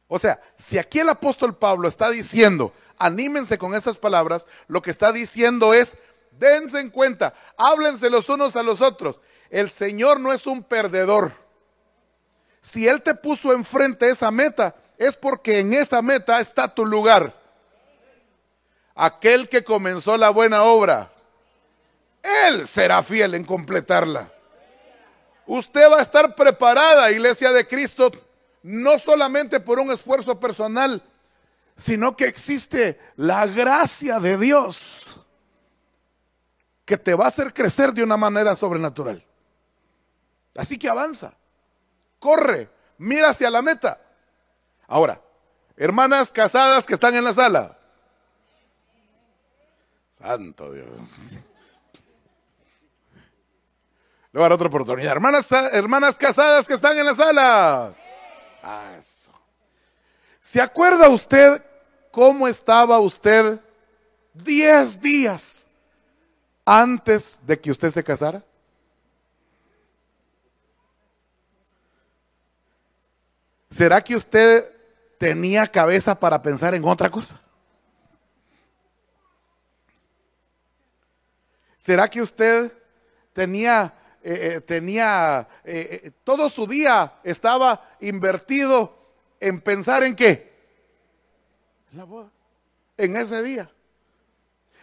O 0.07 0.19
sea, 0.19 0.39
si 0.55 0.77
aquí 0.77 0.99
el 0.99 1.09
apóstol 1.09 1.57
Pablo 1.57 1.87
está 1.87 2.11
diciendo, 2.11 2.71
anímense 2.99 3.57
con 3.57 3.73
estas 3.73 3.97
palabras, 3.97 4.45
lo 4.67 4.83
que 4.83 4.91
está 4.91 5.11
diciendo 5.11 5.73
es, 5.73 5.97
dense 6.37 6.79
en 6.79 6.91
cuenta, 6.91 7.33
háblense 7.57 8.11
los 8.11 8.29
unos 8.29 8.55
a 8.55 8.61
los 8.61 8.79
otros. 8.79 9.23
El 9.49 9.71
Señor 9.71 10.19
no 10.19 10.33
es 10.33 10.45
un 10.45 10.61
perdedor. 10.61 11.33
Si 12.61 12.87
Él 12.87 13.01
te 13.01 13.15
puso 13.15 13.53
enfrente 13.53 14.07
esa 14.07 14.29
meta, 14.29 14.75
es 14.97 15.15
porque 15.15 15.59
en 15.59 15.73
esa 15.73 16.01
meta 16.01 16.39
está 16.39 16.73
tu 16.73 16.85
lugar. 16.85 17.33
Aquel 18.95 19.49
que 19.49 19.63
comenzó 19.63 20.17
la 20.17 20.29
buena 20.29 20.63
obra, 20.63 21.11
Él 22.47 22.67
será 22.67 23.01
fiel 23.01 23.33
en 23.35 23.43
completarla. 23.43 24.31
Usted 25.45 25.89
va 25.91 25.99
a 25.99 26.03
estar 26.03 26.35
preparada, 26.35 27.11
iglesia 27.11 27.51
de 27.51 27.67
Cristo, 27.67 28.11
no 28.61 28.97
solamente 28.99 29.59
por 29.59 29.79
un 29.79 29.91
esfuerzo 29.91 30.39
personal, 30.39 31.01
sino 31.75 32.15
que 32.15 32.25
existe 32.25 32.99
la 33.15 33.45
gracia 33.47 34.19
de 34.19 34.37
Dios 34.37 35.19
que 36.85 36.97
te 36.97 37.13
va 37.13 37.25
a 37.25 37.29
hacer 37.29 37.53
crecer 37.53 37.93
de 37.93 38.03
una 38.03 38.17
manera 38.17 38.55
sobrenatural. 38.55 39.25
Así 40.55 40.77
que 40.77 40.89
avanza, 40.89 41.33
corre, 42.19 42.69
mira 42.97 43.29
hacia 43.29 43.49
la 43.49 43.61
meta. 43.61 43.99
Ahora, 44.93 45.19
hermanas 45.75 46.31
casadas 46.31 46.85
que 46.85 46.93
están 46.93 47.15
en 47.15 47.23
la 47.23 47.33
sala. 47.33 47.75
Santo 50.11 50.71
Dios. 50.71 50.99
Le 54.31 54.37
voy 54.37 54.41
a 54.41 54.43
dar 54.43 54.51
otra 54.51 54.67
oportunidad. 54.67 55.13
Hermanas, 55.13 55.51
hermanas 55.51 56.15
casadas 56.15 56.67
que 56.67 56.75
están 56.75 56.95
en 56.95 57.07
la 57.07 57.15
sala. 57.15 57.95
Ah, 58.61 58.93
eso. 58.95 59.31
¿Se 60.39 60.61
acuerda 60.61 61.09
usted 61.09 61.65
cómo 62.11 62.47
estaba 62.47 62.99
usted 62.99 63.59
diez 64.31 65.01
días 65.01 65.67
antes 66.63 67.39
de 67.47 67.59
que 67.59 67.71
usted 67.71 67.89
se 67.89 68.03
casara? 68.03 68.43
¿Será 73.71 73.99
que 73.99 74.15
usted 74.15 74.72
tenía 75.23 75.65
cabeza 75.67 76.19
para 76.19 76.41
pensar 76.41 76.75
en 76.75 76.83
otra 76.83 77.09
cosa? 77.09 77.39
¿Será 81.77 82.09
que 82.09 82.21
usted 82.21 82.73
tenía, 83.31 83.93
eh, 84.21 84.55
eh, 84.55 84.61
tenía, 84.61 85.47
eh, 85.63 86.11
todo 86.25 86.49
su 86.49 86.67
día 86.67 87.21
estaba 87.23 87.95
invertido 88.01 88.97
en 89.39 89.61
pensar 89.61 90.03
en 90.03 90.13
qué? 90.13 90.51
En 91.93 92.05
en 92.97 93.15
ese 93.15 93.41
día. 93.43 93.71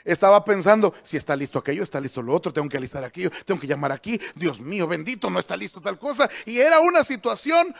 Estaba 0.05 0.43
pensando, 0.43 0.95
si 1.03 1.19
está 1.19 1.37
listo 1.37 1.59
aquello, 1.59 1.83
está 1.83 2.01
listo 2.01 2.23
lo 2.23 2.35
otro, 2.35 2.51
tengo 2.51 2.71
que 2.71 2.79
alistar 2.79 3.05
aquello, 3.05 3.29
tengo 3.45 3.61
que 3.61 3.67
llamar 3.67 3.93
aquí, 3.93 4.19
Dios 4.35 4.59
mío, 4.59 4.89
bendito, 4.89 5.29
no 5.29 5.39
está 5.39 5.55
listo 5.55 5.83
tal 5.83 5.99
cosa. 5.99 6.31
Y 6.47 6.61
era 6.61 6.81
una 6.81 7.05
situación 7.05 7.75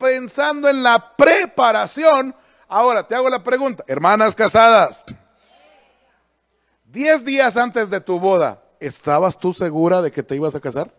pensando 0.00 0.68
en 0.68 0.82
la 0.82 1.14
preparación. 1.16 2.34
Ahora 2.66 3.06
te 3.06 3.14
hago 3.14 3.28
la 3.28 3.44
pregunta, 3.44 3.84
hermanas 3.86 4.34
casadas, 4.34 5.04
diez 6.84 7.24
días 7.24 7.56
antes 7.56 7.90
de 7.90 8.00
tu 8.00 8.18
boda, 8.18 8.62
¿estabas 8.80 9.38
tú 9.38 9.52
segura 9.52 10.00
de 10.00 10.10
que 10.10 10.22
te 10.22 10.36
ibas 10.36 10.54
a 10.54 10.60
casar? 10.60 10.92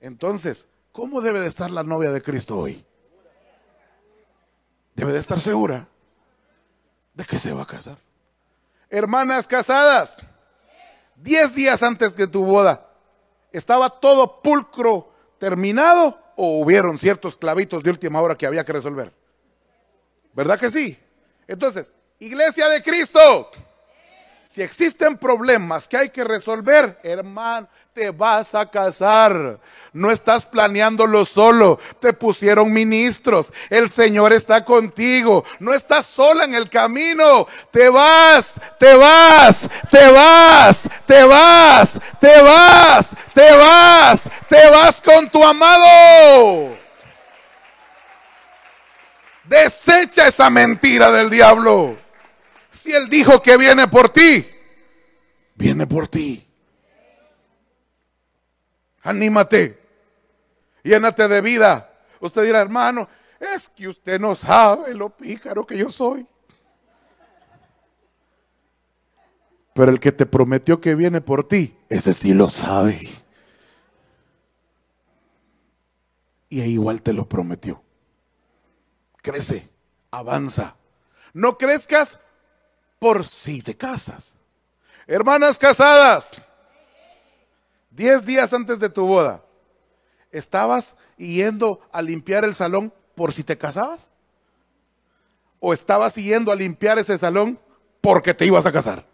Entonces, 0.00 0.66
¿cómo 0.92 1.20
debe 1.20 1.40
de 1.40 1.46
estar 1.46 1.70
la 1.70 1.82
novia 1.82 2.10
de 2.10 2.22
Cristo 2.22 2.58
hoy? 2.58 2.84
Debe 4.94 5.12
de 5.12 5.18
estar 5.18 5.38
segura 5.38 5.86
de 7.14 7.24
que 7.24 7.36
se 7.36 7.52
va 7.52 7.62
a 7.62 7.66
casar. 7.66 7.98
Hermanas 8.88 9.46
casadas, 9.46 10.16
diez 11.14 11.54
días 11.54 11.82
antes 11.82 12.16
de 12.16 12.26
tu 12.26 12.44
boda, 12.44 12.88
¿estaba 13.52 13.90
todo 13.90 14.40
pulcro 14.40 15.12
terminado 15.40 16.16
o 16.36 16.60
hubieron 16.60 16.96
ciertos 16.98 17.34
clavitos 17.34 17.82
de 17.82 17.90
última 17.90 18.20
hora 18.20 18.36
que 18.36 18.46
había 18.46 18.64
que 18.64 18.74
resolver? 18.74 19.12
¿Verdad 20.32 20.60
que 20.60 20.70
sí? 20.70 20.96
Entonces, 21.48 21.92
iglesia 22.20 22.68
de 22.68 22.80
Cristo, 22.80 23.50
si 24.44 24.62
existen 24.62 25.16
problemas 25.16 25.86
que 25.86 25.96
hay 25.96 26.10
que 26.10 26.24
resolver, 26.24 26.98
hermano, 27.02 27.68
te 27.94 28.10
vas 28.10 28.54
a 28.54 28.70
casar. 28.70 29.58
No 29.92 30.10
estás 30.10 30.46
planeándolo 30.46 31.24
solo. 31.24 31.78
Te 32.00 32.12
pusieron 32.12 32.72
ministros. 32.72 33.52
El 33.68 33.90
Señor 33.90 34.32
está 34.32 34.64
contigo. 34.64 35.44
No 35.58 35.72
estás 35.72 36.06
sola 36.06 36.44
en 36.44 36.54
el 36.54 36.70
camino. 36.70 37.46
Te 37.70 37.88
vas, 37.88 38.60
te 38.78 38.94
vas, 38.94 39.68
te 39.90 40.10
vas, 40.10 40.88
te 41.06 41.24
vas, 41.24 42.00
te 42.20 42.42
vas, 42.42 43.16
te 43.34 43.56
vas, 43.56 44.30
te 44.48 44.70
vas 44.70 45.02
con 45.02 45.28
tu 45.28 45.44
amado. 45.44 46.78
Desecha 49.44 50.28
esa 50.28 50.48
mentira 50.48 51.10
del 51.10 51.28
diablo. 51.28 52.09
Si 52.80 52.94
Él 52.94 53.10
dijo 53.10 53.42
que 53.42 53.58
viene 53.58 53.88
por 53.88 54.08
ti, 54.08 54.46
viene 55.54 55.86
por 55.86 56.08
ti. 56.08 56.48
Anímate, 59.02 59.78
llénate 60.82 61.28
de 61.28 61.42
vida. 61.42 61.92
Usted 62.20 62.42
dirá, 62.42 62.60
hermano, 62.62 63.06
es 63.38 63.68
que 63.68 63.86
usted 63.86 64.18
no 64.18 64.34
sabe 64.34 64.94
lo 64.94 65.10
pícaro 65.10 65.66
que 65.66 65.76
yo 65.76 65.90
soy. 65.90 66.26
Pero 69.74 69.92
el 69.92 70.00
que 70.00 70.12
te 70.12 70.24
prometió 70.24 70.80
que 70.80 70.94
viene 70.94 71.20
por 71.20 71.46
ti, 71.46 71.76
ese 71.90 72.14
sí 72.14 72.32
lo 72.32 72.48
sabe. 72.48 73.10
Y 76.48 76.62
igual 76.62 77.02
te 77.02 77.12
lo 77.12 77.28
prometió. 77.28 77.82
Crece, 79.20 79.68
avanza. 80.10 80.76
No 81.34 81.58
crezcas 81.58 82.18
por 83.00 83.24
si 83.26 83.62
te 83.62 83.76
casas. 83.76 84.34
Hermanas 85.08 85.58
casadas, 85.58 86.30
diez 87.90 88.24
días 88.24 88.52
antes 88.52 88.78
de 88.78 88.88
tu 88.88 89.04
boda, 89.04 89.42
¿estabas 90.30 90.96
yendo 91.16 91.80
a 91.90 92.00
limpiar 92.00 92.44
el 92.44 92.54
salón 92.54 92.94
por 93.16 93.32
si 93.32 93.42
te 93.42 93.58
casabas? 93.58 94.08
¿O 95.58 95.74
estabas 95.74 96.14
yendo 96.14 96.52
a 96.52 96.54
limpiar 96.54 96.98
ese 97.00 97.18
salón 97.18 97.58
porque 98.00 98.32
te 98.32 98.46
ibas 98.46 98.66
a 98.66 98.72
casar? 98.72 99.04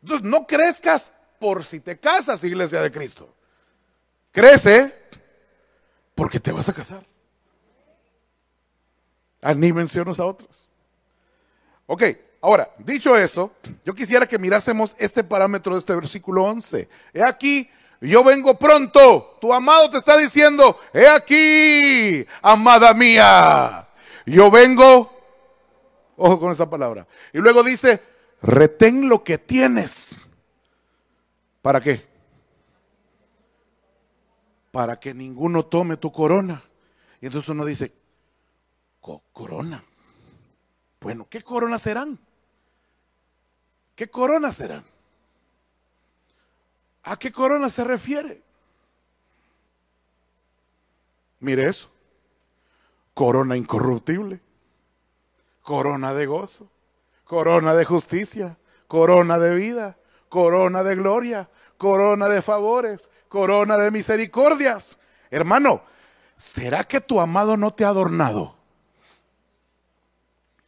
Entonces, 0.00 0.26
no 0.26 0.46
crezcas 0.46 1.12
por 1.38 1.64
si 1.64 1.80
te 1.80 1.98
casas, 1.98 2.42
iglesia 2.44 2.80
de 2.80 2.90
Cristo. 2.90 3.34
Crece 4.32 4.94
porque 6.14 6.40
te 6.40 6.52
vas 6.52 6.68
a 6.68 6.72
casar. 6.72 7.04
Anímense 9.42 10.00
unos 10.00 10.18
a 10.18 10.26
otros. 10.26 10.68
Ok, 11.86 12.02
Ahora, 12.40 12.70
dicho 12.78 13.16
esto, 13.16 13.52
yo 13.84 13.94
quisiera 13.94 14.26
que 14.26 14.38
mirásemos 14.38 14.94
este 14.98 15.24
parámetro 15.24 15.74
de 15.74 15.80
este 15.80 15.94
versículo 15.94 16.44
11. 16.44 16.88
He 17.12 17.22
aquí, 17.22 17.68
yo 18.00 18.22
vengo 18.22 18.58
pronto. 18.58 19.38
Tu 19.40 19.52
amado 19.52 19.90
te 19.90 19.98
está 19.98 20.16
diciendo, 20.16 20.78
he 20.92 21.08
aquí, 21.08 22.26
amada 22.42 22.94
mía. 22.94 23.88
Yo 24.26 24.50
vengo, 24.50 25.12
ojo 26.16 26.38
con 26.38 26.52
esa 26.52 26.68
palabra. 26.68 27.06
Y 27.32 27.38
luego 27.38 27.62
dice, 27.62 28.02
retén 28.42 29.08
lo 29.08 29.24
que 29.24 29.38
tienes. 29.38 30.26
¿Para 31.62 31.80
qué? 31.80 32.06
Para 34.70 35.00
que 35.00 35.14
ninguno 35.14 35.64
tome 35.64 35.96
tu 35.96 36.12
corona. 36.12 36.62
Y 37.20 37.26
entonces 37.26 37.48
uno 37.48 37.64
dice, 37.64 37.92
corona. 39.32 39.84
Bueno, 41.00 41.26
¿qué 41.30 41.42
coronas 41.42 41.82
serán? 41.82 42.18
¿Qué 43.96 44.08
corona 44.10 44.52
serán? 44.52 44.84
¿A 47.04 47.18
qué 47.18 47.32
corona 47.32 47.70
se 47.70 47.82
refiere? 47.82 48.42
Mire 51.40 51.66
eso. 51.66 51.88
Corona 53.14 53.56
incorruptible. 53.56 54.40
Corona 55.62 56.12
de 56.12 56.26
gozo. 56.26 56.70
Corona 57.24 57.74
de 57.74 57.86
justicia. 57.86 58.58
Corona 58.86 59.38
de 59.38 59.54
vida. 59.54 59.96
Corona 60.28 60.82
de 60.82 60.94
gloria. 60.94 61.48
Corona 61.78 62.28
de 62.28 62.42
favores. 62.42 63.08
Corona 63.28 63.78
de 63.78 63.90
misericordias. 63.90 64.98
Hermano, 65.30 65.82
¿será 66.34 66.84
que 66.84 67.00
tu 67.00 67.18
amado 67.18 67.56
no 67.56 67.72
te 67.72 67.84
ha 67.84 67.88
adornado? 67.88 68.56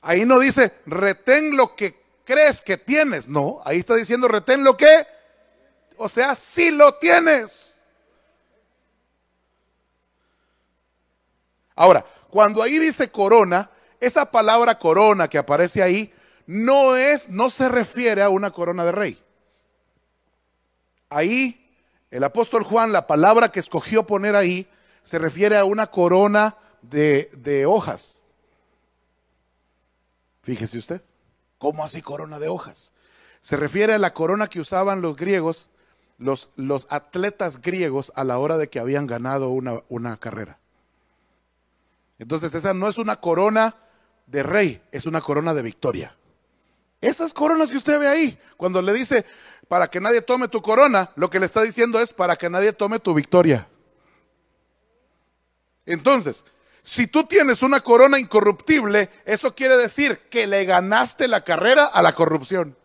Ahí 0.01 0.25
no 0.25 0.39
dice, 0.39 0.73
retén 0.87 1.57
lo 1.57 1.75
que 1.77 2.08
crees 2.29 2.61
que 2.61 2.77
tienes. 2.77 3.27
No, 3.27 3.63
ahí 3.65 3.79
está 3.79 3.95
diciendo 3.95 4.29
retén 4.29 4.63
lo 4.63 4.77
que. 4.77 5.07
O 5.97 6.11
sea, 6.11 6.35
si 6.35 6.71
lo 6.71 6.95
tienes. 6.97 7.81
Ahora, 11.75 12.05
cuando 12.29 12.63
ahí 12.63 12.79
dice 12.79 13.11
corona, 13.11 13.71
esa 13.99 14.31
palabra 14.31 14.79
corona 14.79 15.29
que 15.29 15.39
aparece 15.39 15.83
ahí 15.83 16.13
no 16.47 16.97
es, 16.97 17.31
no 17.31 17.49
se 17.49 17.67
refiere 17.69 18.21
a 18.21 18.29
una 18.29 18.51
corona 18.51 18.85
de 18.85 18.93
rey. 18.93 19.23
Ahí 21.09 21.65
el 22.11 22.25
apóstol 22.25 22.63
Juan, 22.63 22.93
la 22.93 23.07
palabra 23.07 23.51
que 23.51 23.61
escogió 23.61 24.07
poner 24.07 24.37
ahí, 24.37 24.69
se 25.03 25.19
refiere 25.19 25.57
a 25.57 25.65
una 25.65 25.87
corona 25.87 26.57
de, 26.83 27.31
de 27.39 27.65
hojas. 27.65 28.25
Fíjese 30.43 30.79
usted, 30.79 31.03
¿cómo 31.59 31.85
así 31.85 32.03
corona 32.03 32.39
de 32.39 32.49
hojas? 32.49 32.93
Se 33.41 33.57
refiere 33.57 33.95
a 33.95 33.99
la 33.99 34.15
corona 34.15 34.49
que 34.49 34.61
usaban 34.61 35.01
los 35.01 35.17
griegos, 35.17 35.69
los, 36.19 36.51
atletas 36.91 37.61
griegos 37.61 38.13
a 38.17 38.25
la 38.25 38.39
hora 38.39 38.57
de 38.57 38.69
que 38.69 38.81
habían 38.81 39.07
ganado 39.07 39.51
una 39.51 40.17
carrera. 40.19 40.59
Entonces 42.19 42.55
esa 42.55 42.75
no 42.75 42.89
es 42.89 42.99
una 42.99 43.17
corona 43.17 43.77
de 44.27 44.43
rey, 44.43 44.83
es 44.93 45.07
una 45.07 45.21
corona 45.21 45.55
de 45.55 45.63
victoria. 45.63 46.17
Esas 47.01 47.33
coronas 47.33 47.71
que 47.71 47.77
usted 47.77 47.99
ve 48.01 48.09
ahí, 48.09 48.39
cuando 48.57 48.83
le 48.83 48.93
dice, 48.93 49.25
para 49.69 49.89
que 49.89 50.01
nadie 50.01 50.21
tome 50.21 50.49
tu 50.49 50.61
corona, 50.61 51.11
lo 51.15 51.31
que 51.31 51.39
le 51.39 51.47
está 51.47 51.63
diciendo 51.63 52.01
es 52.01 52.13
para 52.13 52.37
que 52.37 52.51
nadie 52.51 52.73
tome 52.73 52.99
tu 52.99 53.15
victoria. 53.15 53.69
Entonces, 55.87 56.45
si 56.83 57.07
tú 57.07 57.25
tienes 57.25 57.63
una 57.63 57.81
corona 57.81 58.19
incorruptible, 58.19 59.11
eso 59.25 59.55
quiere 59.55 59.77
decir 59.77 60.19
que 60.31 60.47
le 60.47 60.65
ganaste 60.65 61.29
la 61.29 61.43
carrera 61.43 61.85
a 61.85 62.03
la 62.03 62.15
corrupción. 62.15 62.77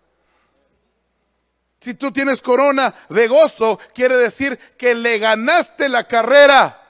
Si 1.79 1.93
tú 1.95 2.11
tienes 2.11 2.41
corona 2.41 2.95
de 3.09 3.27
gozo, 3.27 3.79
quiere 3.93 4.15
decir 4.15 4.57
que 4.77 4.95
le 4.95 5.19
ganaste 5.19 5.89
la 5.89 6.07
carrera 6.07 6.81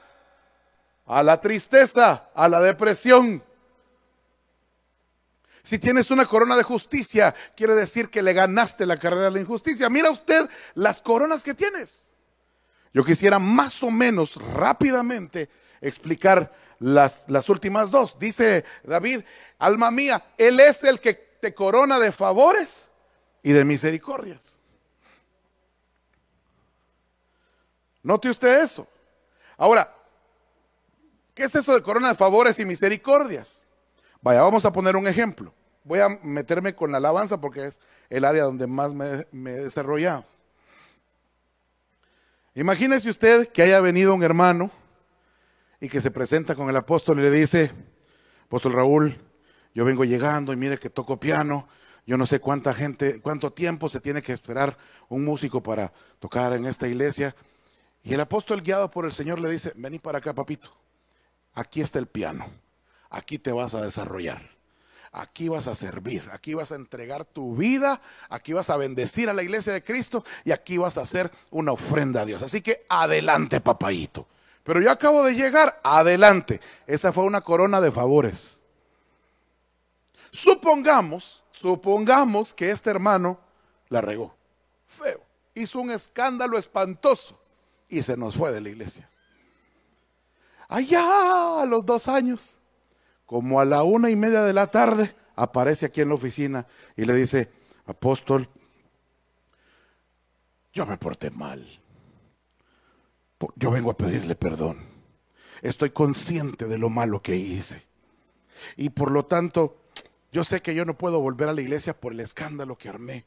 a 1.08 1.24
la 1.24 1.42
tristeza, 1.42 2.30
a 2.34 2.48
la 2.48 2.62
depresión. 2.62 3.44
Si 5.63 5.80
tienes 5.80 6.12
una 6.12 6.26
corona 6.26 6.56
de 6.56 6.63
justicia, 6.63 7.34
quiere 7.56 7.74
decir 7.74 8.10
que 8.10 8.22
le 8.22 8.34
ganaste 8.34 8.86
la 8.86 8.98
carrera 8.98 9.28
a 9.28 9.32
la 9.32 9.39
injusticia. 9.39 9.89
Mira 9.89 10.12
usted 10.12 10.50
las 10.76 11.02
coronas 11.02 11.44
que 11.44 11.54
tienes. 11.54 12.04
Yo 12.94 13.04
quisiera 13.04 13.39
más 13.39 13.82
o 13.82 13.89
menos 13.89 14.36
rápidamente 14.36 15.50
explicar 15.84 16.52
las, 16.80 17.26
las 17.28 17.48
últimas 17.50 17.91
dos. 17.91 18.17
Dice 18.17 18.65
David, 18.84 19.22
alma 19.60 19.91
mía, 19.91 20.24
Él 20.38 20.60
es 20.60 20.84
el 20.84 21.00
que 21.00 21.13
te 21.13 21.54
corona 21.54 22.00
de 22.00 22.12
favores 22.12 22.88
y 23.43 23.52
de 23.52 23.65
misericordias. 23.65 24.58
Note 28.02 28.30
usted 28.30 28.62
eso. 28.62 28.88
Ahora, 29.58 29.93
¿qué 31.34 31.43
es 31.43 31.56
eso 31.56 31.74
de 31.74 31.82
corona 31.82 32.10
de 32.10 32.15
favores 32.15 32.60
y 32.60 32.65
misericordias? 32.65 33.63
Vaya, 34.22 34.41
vamos 34.41 34.65
a 34.65 34.74
poner 34.74 34.96
un 34.96 35.08
ejemplo. 35.08 35.54
Voy 35.84 36.00
a 36.00 36.10
meterme 36.24 36.76
con 36.76 36.91
la 36.91 36.98
alabanza 36.98 37.39
porque 37.39 37.67
es 37.67 37.80
el 38.10 38.26
área 38.26 38.43
donde 38.43 38.67
más 38.67 38.93
me, 38.93 39.52
he 39.52 39.63
desarrollado. 39.63 40.26
Imagínese 42.56 43.10
usted 43.10 43.48
que 43.50 43.63
haya 43.63 43.82
venido 43.82 44.13
un 44.13 44.24
hermano 44.24 44.69
y 45.84 45.89
que 45.89 46.00
se 46.00 46.12
presenta 46.12 46.56
con 46.56 46.69
el 46.69 46.76
apóstol 46.78 47.19
y 47.19 47.24
le 47.24 47.30
dice, 47.30 47.72
apóstol 48.46 48.72
Raúl, 48.72 49.19
yo 49.76 49.84
vengo 49.84 50.06
llegando 50.06 50.54
y 50.54 50.56
mire 50.56 50.80
que 50.80 50.89
toco 50.89 51.19
piano, 51.19 51.67
yo 52.08 52.15
no 52.17 52.26
sé 52.26 52.39
cuánta 52.39 52.74
gente, 52.74 53.19
cuánto 53.19 53.52
tiempo 53.52 53.89
se 53.89 54.00
tiene 54.00 54.22
que 54.22 54.32
esperar 54.32 54.78
un 55.10 55.26
músico 55.26 55.62
para 55.62 55.91
tocar 56.19 56.54
en 56.54 56.65
esta 56.65 56.88
iglesia. 56.88 57.36
Y 58.02 58.13
el 58.13 58.22
apóstol 58.22 58.62
guiado 58.62 58.89
por 58.89 59.04
el 59.04 59.12
Señor 59.12 59.41
le 59.41 59.52
dice, 59.52 59.74
vení 59.76 60.00
para 60.00 60.19
acá, 60.19 60.34
papito, 60.34 60.74
aquí 61.54 61.82
está 61.82 62.00
el 62.00 62.08
piano 62.08 62.46
aquí 63.13 63.38
te 63.38 63.52
vas 63.52 63.74
a 63.74 63.82
desarrollar. 63.82 64.52
Aquí 65.15 65.48
vas 65.48 65.67
a 65.67 65.76
servir, 65.76 66.28
aquí 66.34 66.56
vas 66.56 66.72
a 66.72 66.76
entregar 66.76 67.24
tu 67.24 67.56
vida, 67.56 68.02
aquí 68.30 68.52
vas 68.52 68.72
a 68.72 68.78
bendecir 68.78 69.30
a 69.30 69.34
la 69.34 69.43
iglesia 69.43 69.72
de 69.72 69.84
Cristo 69.84 70.26
y 70.43 70.52
aquí 70.52 70.80
vas 70.80 70.98
a 70.98 71.02
hacer 71.02 71.32
una 71.52 71.72
ofrenda 71.72 72.22
a 72.22 72.26
Dios. 72.26 72.41
Así 72.41 72.62
que 72.62 72.84
adelante, 72.89 73.62
papayito. 73.62 74.28
Pero 74.63 74.82
yo 74.82 74.91
acabo 74.91 75.23
de 75.23 75.36
llegar, 75.36 75.80
adelante. 75.84 76.62
Esa 76.88 77.12
fue 77.12 77.26
una 77.26 77.41
corona 77.41 77.82
de 77.82 77.91
favores. 77.91 78.62
Supongamos, 80.32 81.43
supongamos 81.52 82.54
que 82.54 82.71
este 82.71 82.89
hermano 82.89 83.39
la 83.89 84.02
regó. 84.02 84.36
Feo. 84.88 85.21
Hizo 85.54 85.80
un 85.80 85.91
escándalo 85.91 86.58
espantoso 86.58 87.39
y 87.88 88.02
se 88.02 88.17
nos 88.17 88.36
fue 88.36 88.52
de 88.52 88.62
la 88.62 88.69
iglesia. 88.69 89.10
Allá 90.67 91.62
a 91.62 91.65
los 91.65 91.86
dos 91.86 92.08
años 92.08 92.58
como 93.34 93.60
a 93.60 93.65
la 93.65 93.84
una 93.84 94.10
y 94.12 94.15
media 94.15 94.43
de 94.43 94.54
la 94.54 94.67
tarde, 94.67 95.15
aparece 95.36 95.88
aquí 95.88 96.02
en 96.02 96.10
la 96.10 96.15
oficina 96.15 96.67
y 96.95 97.06
le 97.06 97.15
dice, 97.15 97.52
apóstol, 97.88 98.47
yo 100.71 100.86
me 100.86 100.97
porté 100.97 101.32
mal. 101.32 101.67
Yo 103.56 103.72
vengo 103.72 103.92
a 103.92 103.98
pedirle 103.98 104.36
perdón. 104.36 104.86
Estoy 105.62 105.92
consciente 105.92 106.68
de 106.68 106.78
lo 106.78 106.90
malo 106.90 107.22
que 107.22 107.36
hice. 107.36 107.82
Y 108.76 108.90
por 108.90 109.12
lo 109.12 109.26
tanto, 109.26 109.78
yo 110.32 110.44
sé 110.44 110.62
que 110.62 110.76
yo 110.76 110.86
no 110.86 110.98
puedo 110.98 111.22
volver 111.22 111.50
a 111.50 111.54
la 111.54 111.62
iglesia 111.62 112.00
por 112.00 112.12
el 112.12 112.20
escándalo 112.20 112.78
que 112.78 112.90
armé. 112.90 113.26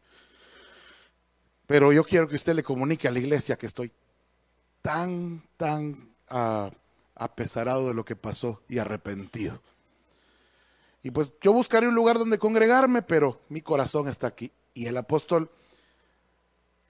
Pero 1.67 1.93
yo 1.93 2.05
quiero 2.05 2.29
que 2.29 2.37
usted 2.37 2.55
le 2.55 2.63
comunique 2.63 3.09
a 3.09 3.11
la 3.11 3.19
iglesia 3.19 3.57
que 3.57 3.67
estoy 3.67 3.93
tan, 4.83 5.43
tan 5.57 6.15
ah, 6.29 6.71
apesarado 7.15 7.89
de 7.89 7.95
lo 7.95 8.05
que 8.05 8.17
pasó 8.17 8.63
y 8.69 8.79
arrepentido. 8.79 9.61
Y 11.03 11.11
pues 11.11 11.33
yo 11.41 11.53
buscaré 11.53 11.89
un 11.89 11.95
lugar 11.95 12.19
donde 12.19 12.39
congregarme, 12.39 13.03
pero 13.03 13.41
mi 13.49 13.61
corazón 13.61 14.09
está 14.09 14.27
aquí. 14.27 14.53
Y 14.75 14.87
el 14.87 14.97
apóstol, 14.97 15.51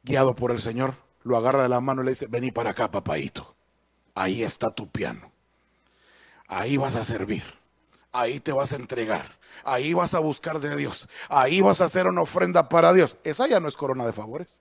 guiado 0.02 0.34
por 0.34 0.50
el 0.50 0.60
Señor, 0.60 0.94
lo 1.26 1.36
agarra 1.36 1.64
de 1.64 1.68
la 1.68 1.80
mano 1.80 2.02
y 2.02 2.04
le 2.04 2.10
dice, 2.12 2.28
vení 2.28 2.52
para 2.52 2.70
acá, 2.70 2.88
papadito. 2.88 3.56
Ahí 4.14 4.44
está 4.44 4.70
tu 4.70 4.88
piano. 4.88 5.32
Ahí 6.46 6.76
vas 6.76 6.94
a 6.94 7.02
servir. 7.02 7.42
Ahí 8.12 8.38
te 8.38 8.52
vas 8.52 8.70
a 8.70 8.76
entregar. 8.76 9.26
Ahí 9.64 9.92
vas 9.92 10.14
a 10.14 10.20
buscar 10.20 10.60
de 10.60 10.76
Dios. 10.76 11.08
Ahí 11.28 11.60
vas 11.60 11.80
a 11.80 11.86
hacer 11.86 12.06
una 12.06 12.20
ofrenda 12.20 12.68
para 12.68 12.92
Dios. 12.92 13.18
Esa 13.24 13.48
ya 13.48 13.58
no 13.58 13.66
es 13.66 13.74
corona 13.74 14.06
de 14.06 14.12
favores. 14.12 14.60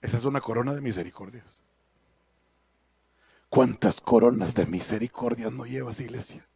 Esa 0.00 0.18
es 0.18 0.24
una 0.24 0.40
corona 0.40 0.72
de 0.72 0.80
misericordias. 0.80 1.60
¿Cuántas 3.48 4.00
coronas 4.00 4.54
de 4.54 4.66
misericordia 4.66 5.50
no 5.50 5.66
llevas, 5.66 5.98
iglesia? 5.98 6.46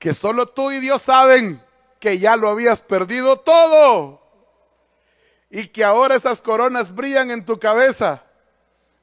Que 0.00 0.14
solo 0.14 0.46
tú 0.46 0.72
y 0.72 0.80
Dios 0.80 1.02
saben 1.02 1.62
que 2.00 2.18
ya 2.18 2.34
lo 2.34 2.48
habías 2.48 2.82
perdido 2.82 3.36
todo. 3.36 4.27
Y 5.50 5.68
que 5.68 5.84
ahora 5.84 6.14
esas 6.14 6.42
coronas 6.42 6.94
brillan 6.94 7.30
en 7.30 7.44
tu 7.44 7.58
cabeza. 7.58 8.24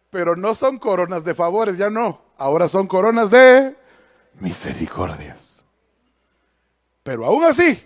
Pero 0.09 0.35
no 0.35 0.53
son 0.55 0.77
coronas 0.77 1.23
de 1.23 1.33
favores, 1.33 1.77
ya 1.77 1.89
no. 1.89 2.21
Ahora 2.37 2.67
son 2.67 2.87
coronas 2.87 3.31
de 3.31 3.75
misericordias. 4.39 5.65
Pero 7.03 7.25
aún 7.25 7.43
así, 7.43 7.83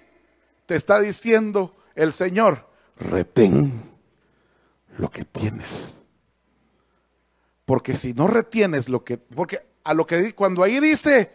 te 0.65 0.75
está 0.75 0.99
diciendo 0.99 1.75
el 1.95 2.13
Señor, 2.13 2.67
retén 2.97 3.89
lo 4.97 5.09
que 5.09 5.25
tienes. 5.25 6.01
Porque 7.65 7.95
si 7.95 8.13
no 8.13 8.27
retienes 8.27 8.89
lo 8.89 9.03
que, 9.03 9.17
porque 9.17 9.65
a 9.83 9.93
lo 9.93 10.05
que 10.05 10.33
cuando 10.33 10.63
ahí 10.63 10.79
dice, 10.79 11.31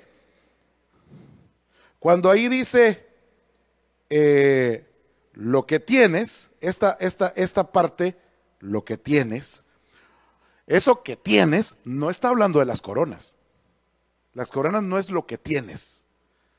cuando 1.99 2.31
ahí 2.31 2.49
dice 2.49 3.07
eh, 4.11 4.85
lo 5.35 5.67
que 5.67 5.81
tienes, 5.81 6.51
esta, 6.61 6.97
esta, 7.01 7.33
esta 7.37 7.73
parte, 7.73 8.17
lo 8.61 8.85
que 8.85 8.97
tienes, 8.97 9.65
eso 10.67 11.03
que 11.03 11.17
tienes 11.17 11.77
no 11.85 12.11
está 12.11 12.29
hablando 12.29 12.59
de 12.59 12.65
las 12.65 12.81
coronas. 12.81 13.37
Las 14.33 14.51
coronas 14.51 14.83
no 14.83 14.99
es 14.99 15.11
lo 15.11 15.27
que 15.27 15.39
tienes. 15.39 16.03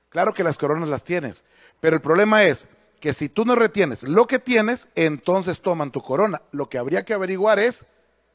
Claro 0.09 0.33
que 0.33 0.43
las 0.43 0.57
coronas 0.57 0.88
las 0.88 1.03
tienes, 1.03 1.43
pero 1.81 1.95
el 1.95 2.01
problema 2.01 2.43
es 2.43 2.67
que 2.99 3.13
si 3.13 3.27
tú 3.27 3.45
no 3.45 3.55
retienes 3.55 4.03
lo 4.03 4.27
que 4.27 4.39
tienes, 4.39 4.88
entonces 4.95 5.61
toman 5.61 5.91
tu 5.91 6.01
corona. 6.01 6.41
Lo 6.51 6.69
que 6.69 6.77
habría 6.77 7.03
que 7.03 7.13
averiguar 7.13 7.59
es 7.59 7.85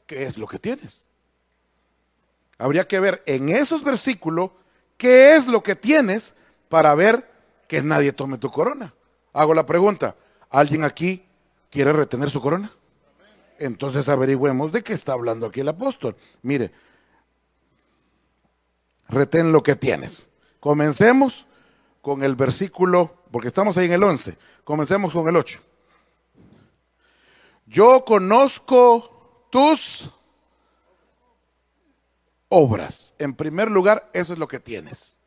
qué 0.05 0.23
es 0.23 0.37
lo 0.37 0.47
que 0.47 0.59
tienes 0.59 1.07
habría 2.61 2.87
que 2.87 2.99
ver 2.99 3.23
en 3.25 3.49
esos 3.49 3.83
versículos 3.83 4.51
qué 4.97 5.35
es 5.35 5.47
lo 5.47 5.63
que 5.63 5.75
tienes 5.75 6.35
para 6.69 6.93
ver 6.93 7.29
que 7.67 7.81
nadie 7.81 8.13
tome 8.13 8.37
tu 8.37 8.51
corona. 8.51 8.93
Hago 9.33 9.53
la 9.53 9.65
pregunta, 9.65 10.15
¿alguien 10.51 10.83
aquí 10.83 11.25
quiere 11.69 11.93
retener 11.93 12.29
su 12.29 12.41
corona? 12.41 12.71
Entonces 13.57 14.07
averigüemos 14.09 14.71
de 14.71 14.83
qué 14.83 14.93
está 14.93 15.13
hablando 15.13 15.47
aquí 15.47 15.61
el 15.61 15.69
apóstol. 15.69 16.15
Mire, 16.41 16.71
retén 19.07 19.51
lo 19.51 19.63
que 19.63 19.75
tienes. 19.75 20.29
Comencemos 20.59 21.47
con 22.01 22.23
el 22.23 22.35
versículo, 22.35 23.15
porque 23.31 23.47
estamos 23.47 23.77
ahí 23.77 23.85
en 23.85 23.93
el 23.93 24.03
11, 24.03 24.37
comencemos 24.63 25.11
con 25.11 25.27
el 25.27 25.35
8. 25.35 25.59
Yo 27.67 28.03
conozco 28.03 29.47
tus 29.49 30.11
obras. 32.49 33.15
En 33.17 33.33
primer 33.33 33.71
lugar, 33.71 34.09
eso 34.13 34.33
es 34.33 34.39
lo 34.39 34.47
que 34.47 34.59
tienes. 34.59 35.17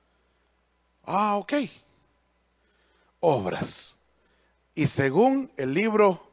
Ah, 1.05 1.37
ok. 1.37 1.55
Obras. 3.21 3.99
Y 4.75 4.87
según 4.87 5.51
el 5.57 5.73
libro 5.73 6.29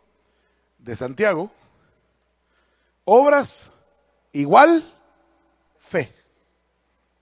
de 0.79 0.95
Santiago, 0.95 1.51
obras 3.05 3.71
igual 4.31 4.83
fe. 5.79 6.13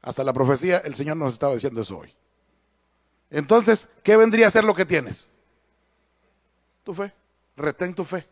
Hasta 0.01 0.23
la 0.23 0.31
profecía, 0.31 0.77
el 0.77 0.95
Señor 0.95 1.17
nos 1.17 1.33
estaba 1.33 1.53
diciendo 1.53 1.81
eso 1.81 1.97
hoy. 1.97 2.13
Entonces, 3.29 3.89
¿qué 4.03 4.15
vendría 4.15 4.47
a 4.47 4.51
ser 4.51 4.63
lo 4.63 4.73
que 4.73 4.85
tienes? 4.85 5.31
Tu 6.83 6.93
fe. 6.93 7.13
Retén 7.57 7.93
tu 7.93 8.05
fe. 8.05 8.25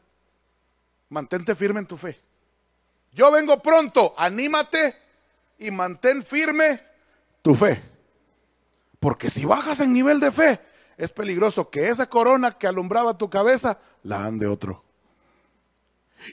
Mantente 1.10 1.56
firme 1.56 1.82
en 1.82 1.86
tu 1.86 1.98
fe. 1.98 2.18
Yo 3.12 3.32
vengo 3.32 3.62
pronto, 3.62 4.14
anímate 4.18 4.96
y 5.60 5.72
mantén 5.72 6.24
firme 6.24 6.82
tu 7.42 7.54
fe. 7.54 7.82
Porque 9.00 9.30
si 9.30 9.46
bajas 9.46 9.80
en 9.80 9.94
nivel 9.94 10.20
de 10.20 10.32
fe, 10.32 10.60
es 10.98 11.12
peligroso 11.12 11.70
que 11.70 11.88
esa 11.88 12.10
corona 12.10 12.58
que 12.58 12.68
alumbraba 12.68 13.18
tu 13.18 13.30
cabeza 13.30 13.80
la 14.04 14.26
ande 14.26 14.48
otro. 14.48 14.84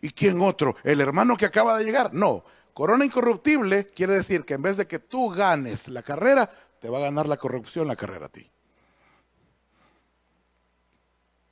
¿Y 0.00 0.11
quién 0.11 0.40
otro? 0.40 0.74
¿El 0.83 1.00
hermano 1.00 1.37
que 1.37 1.44
acaba 1.44 1.77
de 1.77 1.85
llegar? 1.85 2.14
No. 2.14 2.44
Corona 2.72 3.05
incorruptible 3.05 3.87
quiere 3.87 4.14
decir 4.14 4.44
que 4.44 4.55
en 4.55 4.62
vez 4.62 4.77
de 4.77 4.87
que 4.87 4.98
tú 4.98 5.31
ganes 5.31 5.88
la 5.88 6.03
carrera, 6.03 6.50
te 6.81 6.88
va 6.88 6.98
a 6.98 7.03
ganar 7.03 7.29
la 7.29 7.37
corrupción 7.37 7.87
la 7.87 7.94
carrera 7.94 8.27
a 8.27 8.31
ti. 8.31 8.50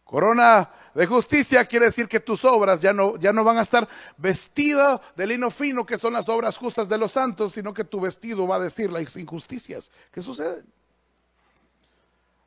Corona 0.04 0.68
de 0.94 1.06
justicia 1.06 1.64
quiere 1.64 1.86
decir 1.86 2.08
que 2.08 2.20
tus 2.20 2.44
obras 2.44 2.80
ya 2.80 2.92
no, 2.92 3.16
ya 3.16 3.32
no 3.32 3.44
van 3.44 3.58
a 3.58 3.62
estar 3.62 3.88
vestidas 4.16 5.00
de 5.16 5.26
lino 5.26 5.50
fino, 5.50 5.86
que 5.86 5.98
son 5.98 6.12
las 6.12 6.28
obras 6.28 6.58
justas 6.58 6.88
de 6.88 6.98
los 6.98 7.12
santos, 7.12 7.52
sino 7.52 7.72
que 7.72 7.84
tu 7.84 8.00
vestido 8.00 8.46
va 8.46 8.56
a 8.56 8.60
decir 8.60 8.92
las 8.92 9.16
injusticias 9.16 9.90
que 10.10 10.20
suceden. 10.20 10.66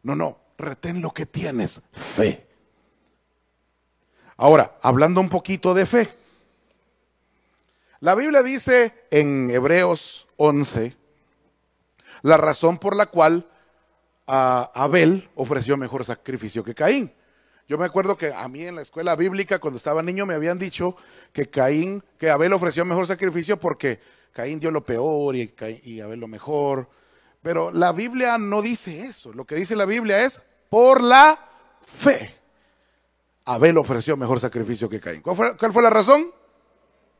No, 0.04 0.15
no, 0.15 0.44
retén 0.58 1.02
lo 1.02 1.12
que 1.12 1.26
tienes, 1.26 1.82
fe. 1.91 2.46
Ahora, 4.38 4.78
hablando 4.82 5.22
un 5.22 5.30
poquito 5.30 5.74
de 5.74 5.86
fe. 5.86 6.10
La 8.02 8.15
Biblia 8.15 8.44
dice 8.44 8.94
en 9.10 9.50
Hebreos 9.50 10.28
11 10.38 10.94
la 12.22 12.38
razón 12.38 12.78
por 12.78 12.96
la 12.96 13.06
cual 13.06 13.48
ah, 14.28 14.72
Abel 14.74 15.30
ofreció 15.36 15.78
mejor 15.78 16.04
sacrificio 16.06 16.63
que 16.63 16.76
Caín. 16.76 17.13
Yo 17.68 17.78
me 17.78 17.86
acuerdo 17.86 18.18
que 18.18 18.32
a 18.34 18.48
mí 18.48 18.65
en 18.65 18.76
la 18.76 18.82
escuela 18.82 19.15
bíblica, 19.15 19.60
cuando 19.60 19.78
estaba 19.78 20.04
niño, 20.04 20.26
me 20.26 20.36
habían 20.36 20.60
dicho 20.60 20.96
que 21.34 21.50
Caín, 21.50 22.04
que 22.20 22.30
Abel 22.30 22.54
ofreció 22.54 22.86
mejor 22.86 23.08
sacrificio 23.08 23.58
porque 23.58 24.00
Caín 24.34 24.60
dio 24.60 24.70
lo 24.70 24.84
peor 24.84 25.36
y, 25.36 25.54
y 25.84 26.02
Abel 26.02 26.20
lo 26.20 26.28
mejor. 26.28 26.89
Pero 27.45 27.69
la 27.69 27.91
Biblia 27.91 28.39
no 28.39 28.63
dice 28.63 29.03
eso. 29.03 29.31
Lo 29.31 29.45
que 29.45 29.53
dice 29.53 29.75
la 29.75 29.86
Biblia 29.86 30.25
es 30.25 30.41
por 30.67 31.03
la 31.03 31.38
fe. 31.84 32.34
Abel 33.45 33.77
ofreció 33.77 34.17
mejor 34.17 34.39
sacrificio 34.39 34.89
que 34.89 34.99
Caín. 34.99 35.21
¿Cuál 35.21 35.36
fue, 35.36 35.55
¿Cuál 35.55 35.71
fue, 35.71 35.84
la 35.84 35.91
razón? 35.91 36.34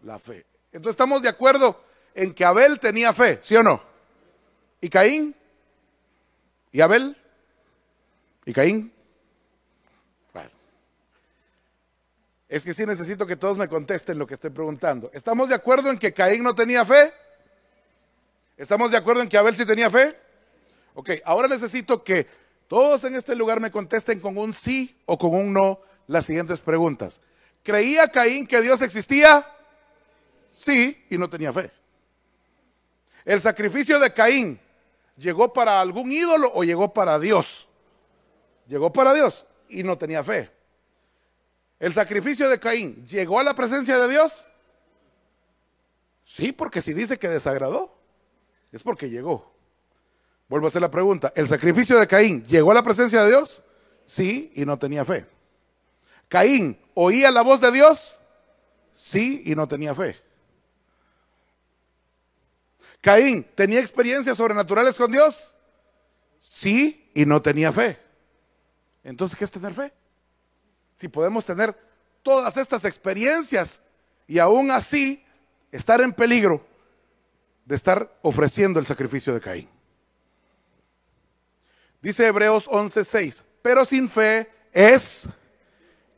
La 0.02 0.18
fe. 0.18 0.48
Entonces 0.72 0.94
estamos 0.96 1.22
de 1.22 1.30
acuerdo 1.30 1.80
en 2.16 2.34
que 2.34 2.44
Abel 2.44 2.80
tenía 2.80 3.14
fe, 3.14 3.40
¿sí 3.44 3.56
o 3.56 3.62
no? 3.62 3.80
¿Y 4.82 4.90
Caín? 4.90 5.36
¿Y 6.72 6.82
Abel? 6.82 7.16
¿Y 8.46 8.54
Caín? 8.54 8.92
Es 12.50 12.66
que 12.66 12.74
sí 12.74 12.84
necesito 12.88 13.28
que 13.28 13.36
todos 13.36 13.60
me 13.60 13.70
contesten 13.70 14.18
lo 14.18 14.26
que 14.26 14.34
estoy 14.34 14.50
preguntando. 14.50 15.12
¿Estamos 15.14 15.50
de 15.50 15.56
acuerdo 15.56 15.92
en 15.92 16.00
que 16.00 16.14
Caín 16.14 16.42
no 16.42 16.56
tenía 16.56 16.84
fe? 16.84 17.14
¿Estamos 18.58 18.92
de 18.92 18.98
acuerdo 18.98 19.22
en 19.22 19.30
que 19.30 19.38
Abel 19.38 19.56
sí 19.56 19.66
tenía 19.66 19.90
fe? 19.90 20.18
Ok, 20.94 21.12
ahora 21.26 21.48
necesito 21.48 22.04
que 22.04 22.26
todos 22.68 23.04
en 23.04 23.16
este 23.16 23.36
lugar 23.36 23.60
me 23.60 23.70
contesten 23.70 24.20
con 24.20 24.38
un 24.38 24.54
sí 24.54 24.98
o 25.06 25.18
con 25.18 25.36
un 25.36 25.54
no 25.54 25.82
las 26.08 26.26
siguientes 26.26 26.62
preguntas. 26.62 27.22
¿Creía 27.64 28.10
Caín 28.10 28.48
que 28.48 28.62
Dios 28.62 28.82
existía? 28.82 29.46
Sí, 30.52 31.06
y 31.10 31.18
no 31.18 31.30
tenía 31.30 31.52
fe. 31.52 31.72
¿El 33.26 33.42
sacrificio 33.42 34.00
de 34.00 34.14
Caín 34.14 34.60
llegó 35.18 35.52
para 35.52 35.82
algún 35.82 36.12
ídolo 36.12 36.52
o 36.54 36.64
llegó 36.64 36.94
para 36.94 37.20
Dios? 37.20 37.68
Llegó 38.68 38.94
para 38.94 39.14
Dios 39.14 39.46
y 39.68 39.84
no 39.84 39.98
tenía 39.98 40.24
fe. 40.24 40.50
¿El 41.80 41.94
sacrificio 41.94 42.48
de 42.48 42.60
Caín 42.60 43.06
llegó 43.06 43.40
a 43.40 43.44
la 43.44 43.54
presencia 43.54 43.98
de 43.98 44.08
Dios? 44.08 44.46
Sí, 46.24 46.54
porque 46.54 46.82
si 46.82 46.94
dice 46.94 47.20
que 47.20 47.28
desagradó, 47.28 47.95
es 48.72 48.84
porque 48.84 49.10
llegó. 49.10 49.54
Vuelvo 50.48 50.68
a 50.68 50.70
hacer 50.70 50.82
la 50.82 50.92
pregunta. 50.92 51.34
¿El 51.36 51.48
sacrificio 51.48 51.98
de 52.00 52.08
Caín 52.08 52.44
llegó 52.44 52.72
a 52.72 52.76
la 52.76 52.84
presencia 52.84 53.24
de 53.24 53.30
Dios? 53.30 53.64
Sí, 54.06 54.52
y 54.56 54.66
no 54.66 54.78
tenía 54.78 55.04
fe. 55.04 55.26
Caín 56.28 56.80
oía 56.94 57.32
la 57.32 57.42
voz 57.42 57.62
de 57.62 57.72
Dios? 57.72 58.22
Sí, 58.92 59.44
y 59.46 59.56
no 59.56 59.68
tenía 59.68 59.96
fe. 59.96 60.16
Caín 63.02 63.46
tenía 63.56 63.80
experiencias 63.80 64.38
sobrenaturales 64.38 64.96
con 64.96 65.12
Dios? 65.12 65.56
Sí, 66.40 67.10
y 67.14 67.26
no 67.26 67.42
tenía 67.42 67.72
fe. 67.72 68.00
Entonces, 69.04 69.38
¿qué 69.38 69.46
es 69.46 69.52
tener 69.52 69.74
fe? 69.74 69.94
si 70.96 71.08
podemos 71.08 71.46
tener 71.46 71.78
todas 72.24 72.58
estas 72.58 72.86
experiencias 72.86 73.82
y 74.28 74.40
aún 74.40 74.72
así 74.72 75.24
estar 75.72 76.02
en 76.02 76.14
peligro 76.14 76.66
de 77.66 77.76
estar 77.76 78.18
ofreciendo 78.22 78.80
el 78.80 78.86
sacrificio 78.86 79.34
de 79.34 79.42
Caín. 79.42 79.70
Dice 82.02 82.26
Hebreos 82.26 82.70
11:6, 82.70 83.44
pero 83.62 83.84
sin 83.84 84.08
fe 84.08 84.50
es 84.72 85.28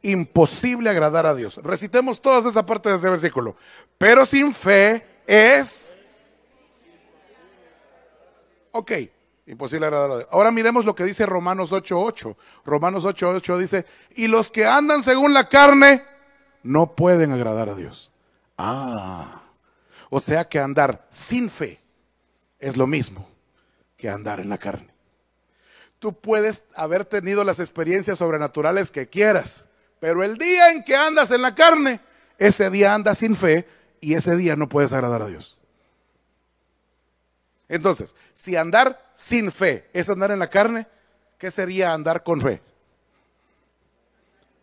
imposible 0.01 0.89
agradar 0.89 1.25
a 1.25 1.33
Dios. 1.33 1.57
Recitemos 1.63 2.21
todas 2.21 2.45
esa 2.45 2.65
parte 2.65 2.89
de 2.89 2.95
ese 2.95 3.10
versículo. 3.10 3.55
Pero 3.97 4.25
sin 4.25 4.53
fe 4.53 5.05
es... 5.25 5.91
Ok, 8.71 8.91
Imposible 9.47 9.86
agradar 9.86 10.12
a 10.12 10.15
Dios. 10.17 10.27
Ahora 10.29 10.51
miremos 10.51 10.83
lo 10.83 10.93
que 10.93 11.05
dice 11.05 11.25
Romanos 11.25 11.71
8.8. 11.71 12.36
Romanos 12.65 13.05
8.8 13.05 13.57
dice, 13.57 13.86
y 14.15 14.27
los 14.27 14.51
que 14.51 14.65
andan 14.65 15.01
según 15.01 15.33
la 15.33 15.47
carne 15.47 16.03
no 16.63 16.95
pueden 16.95 17.31
agradar 17.31 17.69
a 17.69 17.75
Dios. 17.75 18.12
Ah, 18.57 19.43
o 20.09 20.19
sea 20.19 20.47
que 20.47 20.59
andar 20.59 21.07
sin 21.09 21.49
fe 21.49 21.81
es 22.59 22.77
lo 22.77 22.87
mismo 22.87 23.27
que 23.95 24.09
andar 24.09 24.39
en 24.39 24.49
la 24.49 24.57
carne. 24.57 24.93
Tú 25.99 26.13
puedes 26.13 26.63
haber 26.75 27.05
tenido 27.05 27.43
las 27.43 27.59
experiencias 27.59 28.19
sobrenaturales 28.19 28.91
que 28.91 29.09
quieras, 29.09 29.67
pero 29.99 30.23
el 30.23 30.37
día 30.37 30.71
en 30.71 30.83
que 30.83 30.95
andas 30.95 31.31
en 31.31 31.41
la 31.41 31.55
carne, 31.55 31.99
ese 32.37 32.69
día 32.69 32.93
andas 32.93 33.17
sin 33.17 33.35
fe 33.35 33.67
y 33.99 34.13
ese 34.13 34.35
día 34.35 34.55
no 34.55 34.69
puedes 34.69 34.93
agradar 34.93 35.23
a 35.23 35.27
Dios. 35.27 35.59
Entonces, 37.67 38.15
si 38.33 38.55
andar 38.55 39.11
sin 39.13 39.51
fe 39.51 39.89
es 39.91 40.09
andar 40.09 40.31
en 40.31 40.39
la 40.39 40.49
carne, 40.49 40.87
¿qué 41.37 41.51
sería 41.51 41.93
andar 41.93 42.23
con 42.23 42.41
fe? 42.41 42.61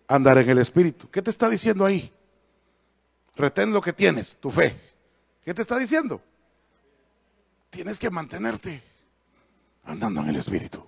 Andar 0.06 0.38
en 0.38 0.48
el 0.48 0.58
Espíritu. 0.58 1.10
¿Qué 1.10 1.20
te 1.20 1.30
está 1.30 1.48
diciendo 1.48 1.84
ahí? 1.84 2.12
Retén 3.36 3.72
lo 3.72 3.80
que 3.80 3.92
tienes, 3.92 4.36
tu 4.36 4.50
fe. 4.50 4.93
¿Qué 5.44 5.52
te 5.52 5.62
está 5.62 5.78
diciendo? 5.78 6.20
Tienes 7.70 7.98
que 7.98 8.10
mantenerte 8.10 8.82
andando 9.84 10.22
en 10.22 10.28
el 10.28 10.36
Espíritu. 10.36 10.84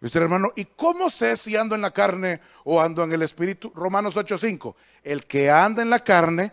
Y 0.00 0.06
usted, 0.06 0.22
hermano, 0.22 0.52
¿y 0.56 0.64
cómo 0.64 1.10
sé 1.10 1.36
si 1.36 1.56
ando 1.56 1.74
en 1.74 1.80
la 1.80 1.92
carne 1.92 2.40
o 2.64 2.80
ando 2.80 3.04
en 3.04 3.12
el 3.12 3.22
Espíritu? 3.22 3.72
Romanos 3.74 4.16
8:5. 4.16 4.74
El 5.02 5.26
que 5.26 5.50
anda 5.50 5.82
en 5.82 5.90
la 5.90 6.00
carne 6.00 6.52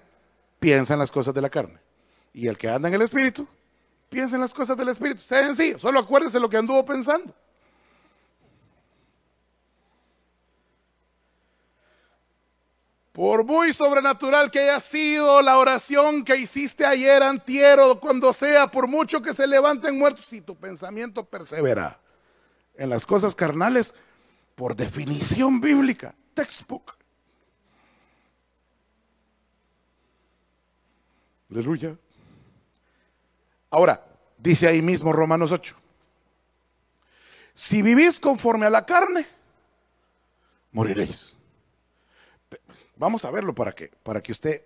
piensa 0.60 0.94
en 0.94 1.00
las 1.00 1.12
cosas 1.12 1.34
de 1.34 1.42
la 1.42 1.50
carne. 1.50 1.80
Y 2.34 2.48
el 2.48 2.58
que 2.58 2.70
anda 2.70 2.88
en 2.88 2.94
el 2.94 3.02
Espíritu 3.02 3.48
Piensa 4.10 4.36
en 4.36 4.42
las 4.42 4.54
cosas 4.54 4.76
del 4.76 4.90
Espíritu. 4.90 5.22
Sea 5.22 5.44
sencillo, 5.46 5.78
solo 5.78 6.00
acuérdese 6.00 6.40
lo 6.40 6.50
que 6.50 6.58
anduvo 6.58 6.84
pensando. 6.84 7.34
Por 13.12 13.44
muy 13.44 13.74
sobrenatural 13.74 14.52
que 14.52 14.60
haya 14.60 14.80
sido 14.80 15.42
la 15.42 15.58
oración 15.58 16.24
que 16.24 16.38
hiciste 16.38 16.86
ayer, 16.86 17.24
antiero, 17.24 18.00
cuando 18.00 18.32
sea, 18.34 18.70
por 18.70 18.88
mucho 18.88 19.22
que 19.22 19.34
se 19.34 19.48
levanten 19.48 19.98
muertos, 19.98 20.26
si 20.26 20.42
tu 20.42 20.56
pensamiento 20.56 21.26
persevera 21.26 22.00
en 22.76 22.90
las 22.90 23.06
cosas 23.06 23.36
carnales, 23.36 23.94
por 24.56 24.76
definición 24.76 25.60
bíblica, 25.60 26.14
textbook. 26.34 26.96
Aleluya. 31.50 31.98
Ahora, 33.72 34.06
dice 34.38 34.68
ahí 34.68 34.82
mismo 34.82 35.12
Romanos 35.12 35.52
8, 35.52 35.76
si 37.54 37.82
vivís 37.82 38.20
conforme 38.20 38.68
a 38.68 38.70
la 38.70 38.86
carne, 38.86 39.26
moriréis. 40.72 41.39
Vamos 43.00 43.24
a 43.24 43.32
verlo 43.32 43.56
para 43.56 43.72
que, 43.72 43.88
para 44.04 44.22
que 44.22 44.34
usted 44.34 44.62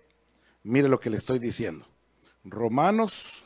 mire 0.64 0.88
lo 0.88 0.98
que 0.98 1.08
le 1.08 1.18
estoy 1.18 1.38
diciendo. 1.38 1.86
Romanos 2.42 3.44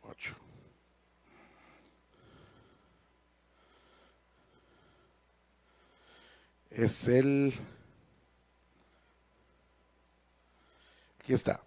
8. 0.00 0.34
Es 6.70 7.06
el... 7.06 7.52
Aquí 11.18 11.34
está. 11.34 11.60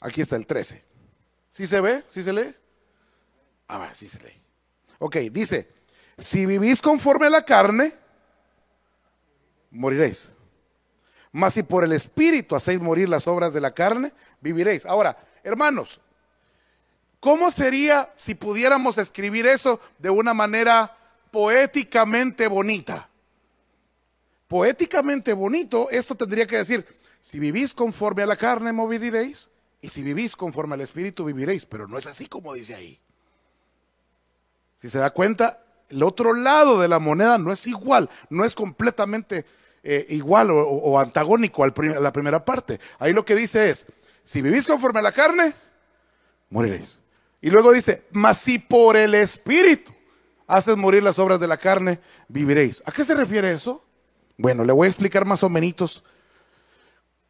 Aquí 0.00 0.20
está 0.20 0.36
el 0.36 0.46
13. 0.46 0.84
¿Sí 1.50 1.66
se 1.66 1.80
ve? 1.80 2.04
¿Sí 2.10 2.22
se 2.22 2.34
lee? 2.34 2.54
Ah, 3.68 3.90
sí 3.94 4.06
se 4.06 4.22
lee. 4.22 4.45
Ok, 4.98 5.16
dice, 5.30 5.68
si 6.18 6.46
vivís 6.46 6.80
conforme 6.80 7.26
a 7.26 7.30
la 7.30 7.44
carne, 7.44 7.94
moriréis. 9.70 10.34
Mas 11.32 11.54
si 11.54 11.62
por 11.62 11.84
el 11.84 11.92
Espíritu 11.92 12.56
hacéis 12.56 12.80
morir 12.80 13.08
las 13.08 13.28
obras 13.28 13.52
de 13.52 13.60
la 13.60 13.72
carne, 13.72 14.12
viviréis. 14.40 14.86
Ahora, 14.86 15.18
hermanos, 15.44 16.00
¿cómo 17.20 17.50
sería 17.50 18.10
si 18.14 18.34
pudiéramos 18.34 18.96
escribir 18.96 19.46
eso 19.46 19.80
de 19.98 20.08
una 20.08 20.32
manera 20.32 20.96
poéticamente 21.30 22.48
bonita? 22.48 23.08
Poéticamente 24.48 25.32
bonito, 25.34 25.90
esto 25.90 26.14
tendría 26.14 26.46
que 26.46 26.56
decir, 26.56 26.86
si 27.20 27.38
vivís 27.38 27.74
conforme 27.74 28.22
a 28.22 28.26
la 28.26 28.36
carne, 28.36 28.72
moriréis. 28.72 29.50
Y 29.80 29.88
si 29.88 30.02
vivís 30.02 30.36
conforme 30.36 30.74
al 30.74 30.80
Espíritu, 30.80 31.24
viviréis. 31.24 31.66
Pero 31.66 31.86
no 31.86 31.98
es 31.98 32.06
así 32.06 32.26
como 32.26 32.54
dice 32.54 32.74
ahí. 32.74 33.00
Si 34.86 34.90
se 34.90 35.00
da 35.00 35.10
cuenta, 35.10 35.64
el 35.88 36.00
otro 36.04 36.32
lado 36.32 36.78
de 36.78 36.86
la 36.86 37.00
moneda 37.00 37.38
no 37.38 37.52
es 37.52 37.66
igual, 37.66 38.08
no 38.30 38.44
es 38.44 38.54
completamente 38.54 39.44
eh, 39.82 40.06
igual 40.10 40.50
o, 40.52 41.00
antagónico 41.00 41.64
a 41.64 41.72
la 42.00 42.12
primera 42.12 42.44
parte. 42.44 42.78
Ahí 43.00 43.12
lo 43.12 43.24
que 43.24 43.34
dice 43.34 43.68
es, 43.68 43.86
si 44.22 44.42
vivís 44.42 44.64
conforme 44.64 45.00
a 45.00 45.02
la 45.02 45.10
carne, 45.10 45.56
moriréis. 46.50 47.00
Y 47.40 47.50
luego 47.50 47.72
dice, 47.72 48.04
mas 48.12 48.38
si 48.38 48.60
por 48.60 48.96
el 48.96 49.16
Espíritu 49.16 49.92
haces 50.46 50.76
morir 50.76 51.02
las 51.02 51.18
obras 51.18 51.40
de 51.40 51.48
la 51.48 51.56
carne, 51.56 51.98
viviréis. 52.28 52.80
¿A 52.86 52.92
qué 52.92 53.04
se 53.04 53.16
refiere 53.16 53.50
eso? 53.50 53.84
Bueno, 54.38 54.64
le 54.64 54.72
voy 54.72 54.86
a 54.86 54.90
explicar 54.90 55.24
más 55.24 55.42
o 55.42 55.48
menos 55.48 56.04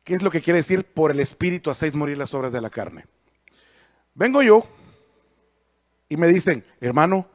qué 0.05 0.12
es 0.12 0.23
lo 0.23 0.31
que 0.31 0.42
quiere 0.42 0.59
decir 0.59 0.85
por 0.85 1.11
el 1.11 1.21
Espíritu 1.21 1.71
hacéis 1.71 1.95
morir 1.95 2.19
las 2.19 2.35
obras 2.35 2.53
de 2.53 2.61
la 2.61 2.69
carne. 2.69 3.07
Vengo 4.12 4.42
yo 4.42 4.66
y 6.11 6.19
me 6.19 6.29
dicen, 6.29 6.62
hermano, 6.83 7.31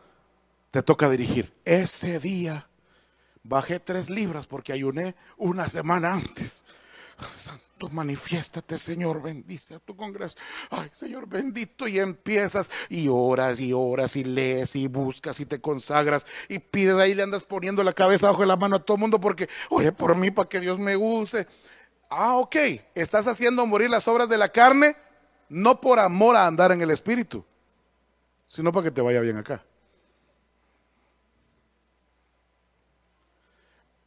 te 0.71 0.81
toca 0.81 1.09
dirigir. 1.09 1.53
Ese 1.65 2.19
día 2.19 2.67
bajé 3.43 3.79
tres 3.79 4.09
libras 4.09 4.47
porque 4.47 4.73
ayuné 4.73 5.15
una 5.37 5.67
semana 5.67 6.13
antes. 6.13 6.63
Santo, 7.43 7.89
manifiéstate, 7.89 8.77
Señor, 8.77 9.21
bendice 9.21 9.75
a 9.75 9.79
tu 9.79 9.95
congreso. 9.95 10.35
Ay, 10.69 10.89
Señor, 10.93 11.27
bendito. 11.27 11.87
Y 11.87 11.99
empiezas 11.99 12.69
y 12.89 13.09
oras 13.09 13.59
y 13.59 13.73
oras 13.73 14.15
y 14.15 14.23
lees 14.23 14.75
y 14.75 14.87
buscas 14.87 15.39
y 15.39 15.45
te 15.45 15.59
consagras 15.59 16.25
y 16.47 16.59
pides 16.59 16.95
ahí 16.95 17.13
le 17.13 17.23
andas 17.23 17.43
poniendo 17.43 17.83
la 17.83 17.93
cabeza 17.93 18.27
bajo 18.27 18.45
la 18.45 18.55
mano 18.55 18.77
a 18.77 18.79
todo 18.79 18.95
el 18.95 19.01
mundo 19.01 19.19
porque, 19.19 19.49
oye, 19.69 19.91
por 19.91 20.15
mí, 20.15 20.31
para 20.31 20.49
que 20.49 20.59
Dios 20.59 20.79
me 20.79 20.95
use. 20.95 21.45
Ah, 22.09 22.37
ok. 22.37 22.55
Estás 22.95 23.27
haciendo 23.27 23.65
morir 23.65 23.89
las 23.89 24.07
obras 24.07 24.29
de 24.29 24.37
la 24.37 24.49
carne, 24.49 24.95
no 25.49 25.81
por 25.81 25.99
amor 25.99 26.37
a 26.37 26.47
andar 26.47 26.71
en 26.71 26.81
el 26.81 26.91
Espíritu, 26.91 27.45
sino 28.45 28.71
para 28.71 28.85
que 28.85 28.91
te 28.91 29.01
vaya 29.01 29.19
bien 29.19 29.37
acá. 29.37 29.63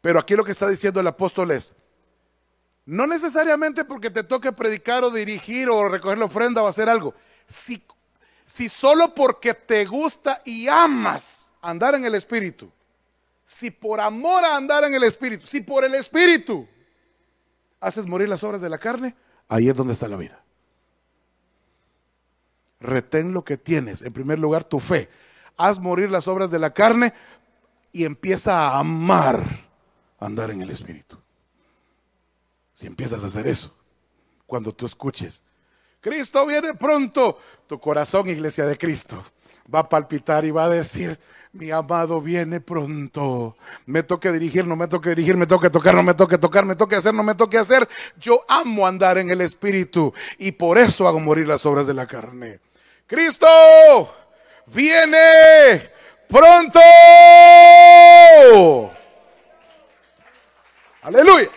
Pero 0.05 0.19
aquí 0.19 0.37
lo 0.37 0.45
que 0.45 0.53
está 0.53 0.69
diciendo 0.69 1.01
el 1.01 1.07
apóstol 1.07 1.51
es, 1.51 1.75
no 2.85 3.07
necesariamente 3.07 3.87
porque 3.87 4.11
te 4.11 4.23
toque 4.23 4.53
predicar 4.53 5.03
o 5.03 5.11
dirigir 5.11 5.71
o 5.71 5.89
recoger 5.89 6.19
la 6.19 6.27
ofrenda 6.27 6.63
o 6.63 6.67
hacer 6.67 6.91
algo, 6.91 7.15
si, 7.47 7.83
si 8.45 8.69
solo 8.69 9.15
porque 9.15 9.55
te 9.55 9.87
gusta 9.87 10.43
y 10.45 10.69
amas 10.69 11.51
andar 11.63 11.95
en 11.95 12.05
el 12.05 12.15
Espíritu, 12.15 12.71
si 13.47 13.71
por 13.71 13.99
amor 13.99 14.45
a 14.45 14.59
andar 14.59 14.85
en 14.85 14.93
el 14.93 15.05
Espíritu, 15.05 15.47
si 15.47 15.63
por 15.63 15.87
el 15.87 15.95
Espíritu 15.95 16.69
haces 17.81 18.07
morir 18.07 18.29
las 18.29 18.45
obras 18.45 18.61
de 18.61 18.69
la 18.69 18.77
carne, 18.77 19.17
ahí 19.49 19.71
es 19.71 19.75
donde 19.75 19.95
está 19.95 20.07
la 20.07 20.19
vida. 20.19 20.45
Retén 22.79 23.33
lo 23.33 23.43
que 23.43 23.57
tienes. 23.57 24.03
En 24.03 24.13
primer 24.13 24.39
lugar, 24.39 24.65
tu 24.65 24.81
fe. 24.81 25.09
Haz 25.57 25.79
morir 25.79 26.11
las 26.11 26.29
obras 26.29 26.51
de 26.51 26.59
la 26.59 26.75
carne 26.75 27.15
y 27.91 28.05
empieza 28.05 28.69
a 28.69 28.81
amar 28.81 29.65
andar 30.19 30.51
en 30.51 30.63
el 30.63 30.71
Espíritu. 30.71 31.19
Si 32.75 32.87
empiezas 32.87 33.23
a 33.23 33.29
hacer 33.29 33.47
eso, 33.47 33.75
cuando 34.47 34.73
tú 34.73 34.87
escuches, 34.87 35.43
Cristo 36.01 36.45
viene 36.47 36.75
pronto, 36.75 37.39
tu 37.67 37.79
corazón, 37.79 38.29
iglesia 38.29 38.67
de 38.67 38.77
Cristo, 38.77 39.25
va 39.73 39.81
a 39.81 39.89
palpitar 39.89 40.45
y 40.45 40.51
va 40.51 40.65
a 40.65 40.69
decir, 40.69 41.19
mi 41.53 41.71
amado 41.71 42.21
viene 42.21 42.61
pronto. 42.61 43.57
Me 43.87 44.03
toque 44.03 44.31
dirigir, 44.33 44.67
no 44.67 44.77
me 44.77 44.89
toque 44.89 45.11
dirigir, 45.11 45.37
me 45.37 45.47
toque 45.47 45.71
tocar, 45.71 45.95
no 45.95 46.03
me 46.03 46.15
toque 46.15 46.37
tocar, 46.37 46.65
me 46.67 46.75
toque 46.75 46.97
hacer, 46.97 47.15
no 47.15 47.23
me 47.23 47.35
toque 47.35 47.59
hacer. 47.59 47.89
Yo 48.19 48.45
amo 48.49 48.87
andar 48.87 49.19
en 49.19 49.31
el 49.31 49.41
Espíritu 49.41 50.13
y 50.39 50.53
por 50.53 50.79
eso 50.79 51.09
hago 51.09 51.21
morir 51.21 51.49
las 51.49 51.65
obras 51.65 51.87
de 51.87 51.95
la 51.95 52.07
carne. 52.07 52.61
Cristo 53.07 53.47
viene 54.67 55.91
pronto. 56.29 56.81
Aleluya. 61.05 61.51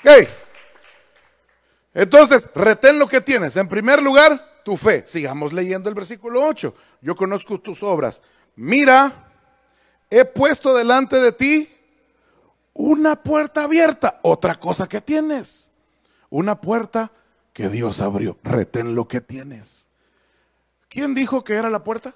Okay. 0.00 0.28
Entonces, 1.94 2.50
retén 2.54 2.98
lo 2.98 3.08
que 3.08 3.22
tienes. 3.22 3.56
En 3.56 3.66
primer 3.66 4.02
lugar, 4.02 4.60
tu 4.62 4.76
fe. 4.76 5.06
Sigamos 5.06 5.54
leyendo 5.54 5.88
el 5.88 5.94
versículo 5.94 6.44
8. 6.44 6.74
Yo 7.00 7.16
conozco 7.16 7.58
tus 7.58 7.82
obras. 7.82 8.22
Mira, 8.54 9.30
he 10.10 10.26
puesto 10.26 10.74
delante 10.74 11.16
de 11.16 11.32
ti 11.32 11.74
una 12.74 13.16
puerta 13.16 13.64
abierta. 13.64 14.20
Otra 14.22 14.60
cosa 14.60 14.86
que 14.86 15.00
tienes. 15.00 15.70
Una 16.28 16.60
puerta 16.60 17.10
que 17.54 17.70
Dios 17.70 18.02
abrió. 18.02 18.38
Retén 18.42 18.94
lo 18.94 19.08
que 19.08 19.22
tienes. 19.22 19.88
¿Quién 20.90 21.14
dijo 21.14 21.42
que 21.42 21.54
era 21.54 21.70
la 21.70 21.82
puerta? 21.82 22.14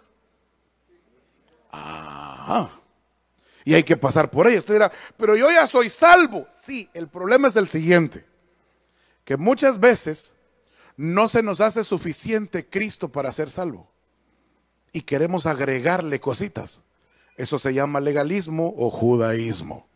Ah. 1.72 2.79
Y 3.64 3.74
hay 3.74 3.82
que 3.82 3.96
pasar 3.96 4.30
por 4.30 4.48
ella. 4.48 4.60
Usted 4.60 4.74
dirá, 4.74 4.92
pero 5.16 5.36
yo 5.36 5.50
ya 5.50 5.66
soy 5.66 5.90
salvo. 5.90 6.46
Sí, 6.52 6.88
el 6.94 7.08
problema 7.08 7.48
es 7.48 7.56
el 7.56 7.68
siguiente. 7.68 8.24
Que 9.24 9.36
muchas 9.36 9.78
veces 9.78 10.34
no 10.96 11.28
se 11.28 11.42
nos 11.42 11.60
hace 11.60 11.84
suficiente 11.84 12.68
Cristo 12.68 13.10
para 13.10 13.32
ser 13.32 13.50
salvo. 13.50 13.90
Y 14.92 15.02
queremos 15.02 15.46
agregarle 15.46 16.20
cositas. 16.20 16.82
Eso 17.36 17.58
se 17.58 17.72
llama 17.72 18.00
legalismo 18.00 18.74
o 18.76 18.90
judaísmo. 18.90 19.88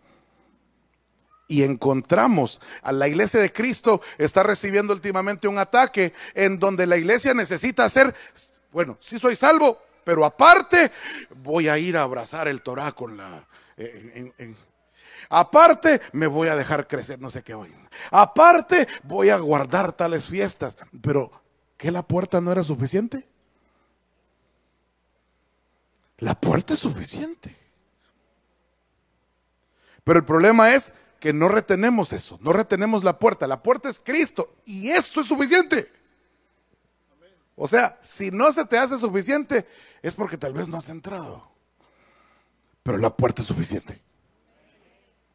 Y 1.46 1.62
encontramos 1.62 2.60
a 2.82 2.90
la 2.92 3.06
iglesia 3.06 3.38
de 3.40 3.52
Cristo 3.52 4.00
está 4.16 4.42
recibiendo 4.42 4.94
últimamente 4.94 5.46
un 5.46 5.58
ataque 5.58 6.14
en 6.34 6.58
donde 6.58 6.86
la 6.86 6.96
iglesia 6.96 7.34
necesita 7.34 7.84
hacer, 7.84 8.14
bueno, 8.72 8.96
sí 9.00 9.18
soy 9.18 9.36
salvo, 9.36 9.78
pero 10.04 10.24
aparte 10.24 10.92
voy 11.36 11.68
a 11.68 11.78
ir 11.78 11.96
a 11.96 12.02
abrazar 12.02 12.48
el 12.48 12.62
Torah 12.62 12.92
con 12.92 13.16
la... 13.16 13.46
aparte 15.28 16.00
me 16.12 16.26
voy 16.26 16.48
a 16.48 16.56
dejar 16.56 16.86
crecer 16.86 17.20
no 17.20 17.30
sé 17.30 17.42
qué 17.42 17.54
voy. 17.54 17.74
Aparte 18.10 18.86
voy 19.02 19.30
a 19.30 19.38
guardar 19.38 19.92
tales 19.92 20.26
fiestas. 20.26 20.76
Pero 21.00 21.30
¿que 21.76 21.90
la 21.90 22.02
puerta 22.02 22.40
no 22.40 22.52
era 22.52 22.64
suficiente? 22.64 23.26
La 26.18 26.34
puerta 26.34 26.74
es 26.74 26.80
suficiente. 26.80 27.56
Pero 30.04 30.18
el 30.18 30.24
problema 30.24 30.74
es 30.74 30.92
que 31.18 31.32
no 31.32 31.48
retenemos 31.48 32.12
eso, 32.12 32.38
no 32.42 32.52
retenemos 32.52 33.02
la 33.02 33.18
puerta. 33.18 33.46
La 33.46 33.62
puerta 33.62 33.88
es 33.88 33.98
Cristo 33.98 34.54
y 34.66 34.90
eso 34.90 35.22
es 35.22 35.26
suficiente. 35.26 35.90
O 37.56 37.68
sea, 37.68 37.98
si 38.00 38.30
no 38.30 38.52
se 38.52 38.64
te 38.64 38.78
hace 38.78 38.98
suficiente, 38.98 39.66
es 40.02 40.14
porque 40.14 40.36
tal 40.36 40.52
vez 40.52 40.68
no 40.68 40.78
has 40.78 40.88
entrado. 40.88 41.48
Pero 42.82 42.98
la 42.98 43.16
puerta 43.16 43.42
es 43.42 43.48
suficiente. 43.48 44.00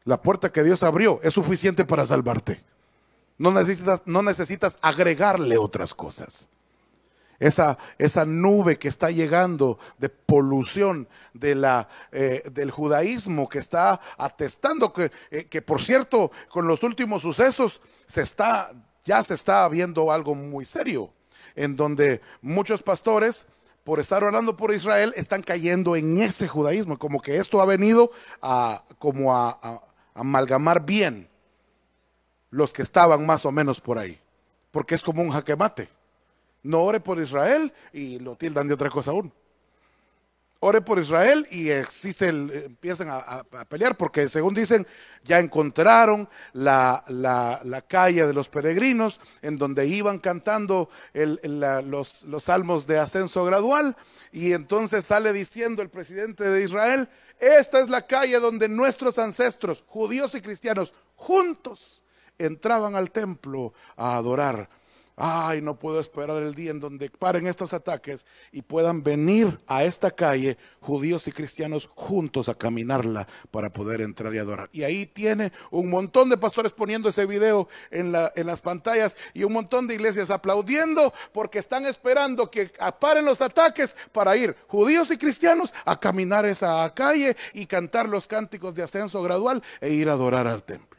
La 0.04 0.20
puerta 0.20 0.52
que 0.52 0.62
Dios 0.62 0.82
abrió 0.82 1.20
es 1.22 1.34
suficiente 1.34 1.84
para 1.84 2.06
salvarte. 2.06 2.62
No 3.38 3.52
necesitas, 3.52 4.02
no 4.04 4.22
necesitas 4.22 4.78
agregarle 4.82 5.56
otras 5.56 5.94
cosas. 5.94 6.48
Esa, 7.38 7.78
esa, 7.96 8.26
nube 8.26 8.78
que 8.78 8.88
está 8.88 9.10
llegando 9.10 9.78
de 9.96 10.10
polución 10.10 11.08
de 11.32 11.54
la, 11.54 11.88
eh, 12.12 12.42
del 12.52 12.70
judaísmo 12.70 13.48
que 13.48 13.58
está 13.58 13.98
atestando 14.18 14.92
que, 14.92 15.10
eh, 15.30 15.46
que, 15.46 15.62
por 15.62 15.80
cierto, 15.80 16.30
con 16.50 16.66
los 16.66 16.82
últimos 16.82 17.22
sucesos 17.22 17.80
se 18.06 18.20
está, 18.20 18.70
ya 19.04 19.22
se 19.22 19.32
está 19.32 19.66
viendo 19.70 20.12
algo 20.12 20.34
muy 20.34 20.66
serio 20.66 21.14
en 21.56 21.76
donde 21.76 22.20
muchos 22.42 22.82
pastores, 22.82 23.46
por 23.84 24.00
estar 24.00 24.24
orando 24.24 24.56
por 24.56 24.72
Israel, 24.72 25.12
están 25.16 25.42
cayendo 25.42 25.96
en 25.96 26.18
ese 26.18 26.48
judaísmo, 26.48 26.98
como 26.98 27.20
que 27.20 27.36
esto 27.36 27.60
ha 27.60 27.66
venido 27.66 28.10
a, 28.42 28.84
como 28.98 29.34
a, 29.34 29.82
amalgamar 30.14 30.84
bien 30.84 31.28
los 32.50 32.72
que 32.72 32.82
estaban 32.82 33.24
más 33.24 33.44
o 33.46 33.52
menos 33.52 33.80
por 33.80 33.98
ahí, 33.98 34.18
porque 34.70 34.94
es 34.94 35.02
como 35.02 35.22
un 35.22 35.30
jaquemate. 35.30 35.88
No 36.62 36.82
ore 36.82 37.00
por 37.00 37.18
Israel 37.20 37.72
y 37.92 38.18
lo 38.18 38.36
tildan 38.36 38.68
de 38.68 38.74
otra 38.74 38.90
cosa 38.90 39.12
aún. 39.12 39.32
Ore 40.60 40.82
por 40.82 40.98
Israel 40.98 41.46
y 41.50 41.70
existe 41.70 42.28
el, 42.28 42.50
empiezan 42.66 43.08
a, 43.10 43.44
pelear 43.68 43.96
porque 43.96 44.28
según 44.28 44.54
dicen 44.54 44.86
ya 45.24 45.38
encontraron 45.38 46.28
la, 46.52 47.02
calle 47.88 48.26
de 48.26 48.34
los 48.34 48.48
peregrinos 48.48 49.20
en 49.42 49.56
donde 49.56 49.86
iban 49.86 50.18
cantando 50.18 50.90
los, 51.14 52.24
los 52.24 52.44
salmos 52.44 52.86
de 52.86 52.98
ascenso 52.98 53.44
gradual. 53.44 53.96
Y 54.32 54.52
entonces 54.52 55.04
sale 55.04 55.32
diciendo 55.32 55.82
el 55.82 55.88
presidente 55.88 56.44
de 56.44 56.62
Israel, 56.62 57.08
esta 57.38 57.80
es 57.80 57.88
la 57.88 58.06
calle 58.06 58.38
donde 58.38 58.68
nuestros 58.68 59.18
ancestros, 59.18 59.82
judíos 59.86 60.34
y 60.34 60.42
cristianos, 60.42 60.94
juntos 61.16 62.02
entraban 62.38 62.94
al 62.94 63.10
templo 63.10 63.72
a 63.96 64.16
adorar 64.16 64.68
ay, 65.20 65.60
no 65.60 65.78
puedo 65.78 66.00
esperar 66.00 66.38
el 66.38 66.54
día 66.54 66.70
en 66.70 66.80
donde 66.80 67.10
paren 67.10 67.46
estos 67.46 67.74
ataques 67.74 68.24
y 68.52 68.62
puedan 68.62 69.02
venir 69.02 69.60
a 69.66 69.84
esta 69.84 70.10
calle 70.10 70.56
judíos 70.80 71.28
y 71.28 71.32
cristianos 71.32 71.90
juntos 71.94 72.48
a 72.48 72.54
caminarla 72.54 73.28
para 73.50 73.70
poder 73.70 74.00
entrar 74.00 74.34
y 74.34 74.38
adorar. 74.38 74.70
Y 74.72 74.82
ahí 74.82 75.04
tiene 75.04 75.52
un 75.70 75.90
montón 75.90 76.30
de 76.30 76.38
pastores 76.38 76.72
poniendo 76.72 77.10
ese 77.10 77.26
video 77.26 77.68
en, 77.90 78.12
las 78.12 78.60
pantallas 78.62 79.16
y 79.34 79.44
un 79.44 79.52
montón 79.52 79.86
de 79.86 79.94
iglesias 79.94 80.30
aplaudiendo 80.30 81.12
porque 81.32 81.58
están 81.58 81.84
esperando 81.84 82.50
que 82.50 82.72
paren 82.98 83.26
los 83.26 83.42
ataques 83.42 83.94
para 84.12 84.36
ir 84.36 84.56
judíos 84.68 85.10
y 85.10 85.18
cristianos 85.18 85.74
a 85.84 86.00
caminar 86.00 86.46
esa 86.46 86.92
calle 86.94 87.36
y 87.52 87.66
cantar 87.66 88.08
los 88.08 88.26
cánticos 88.26 88.74
de 88.74 88.84
ascenso 88.84 89.22
gradual 89.22 89.62
e 89.80 89.90
ir 89.90 90.08
a 90.08 90.12
adorar 90.12 90.46
al 90.46 90.64
templo. 90.64 90.98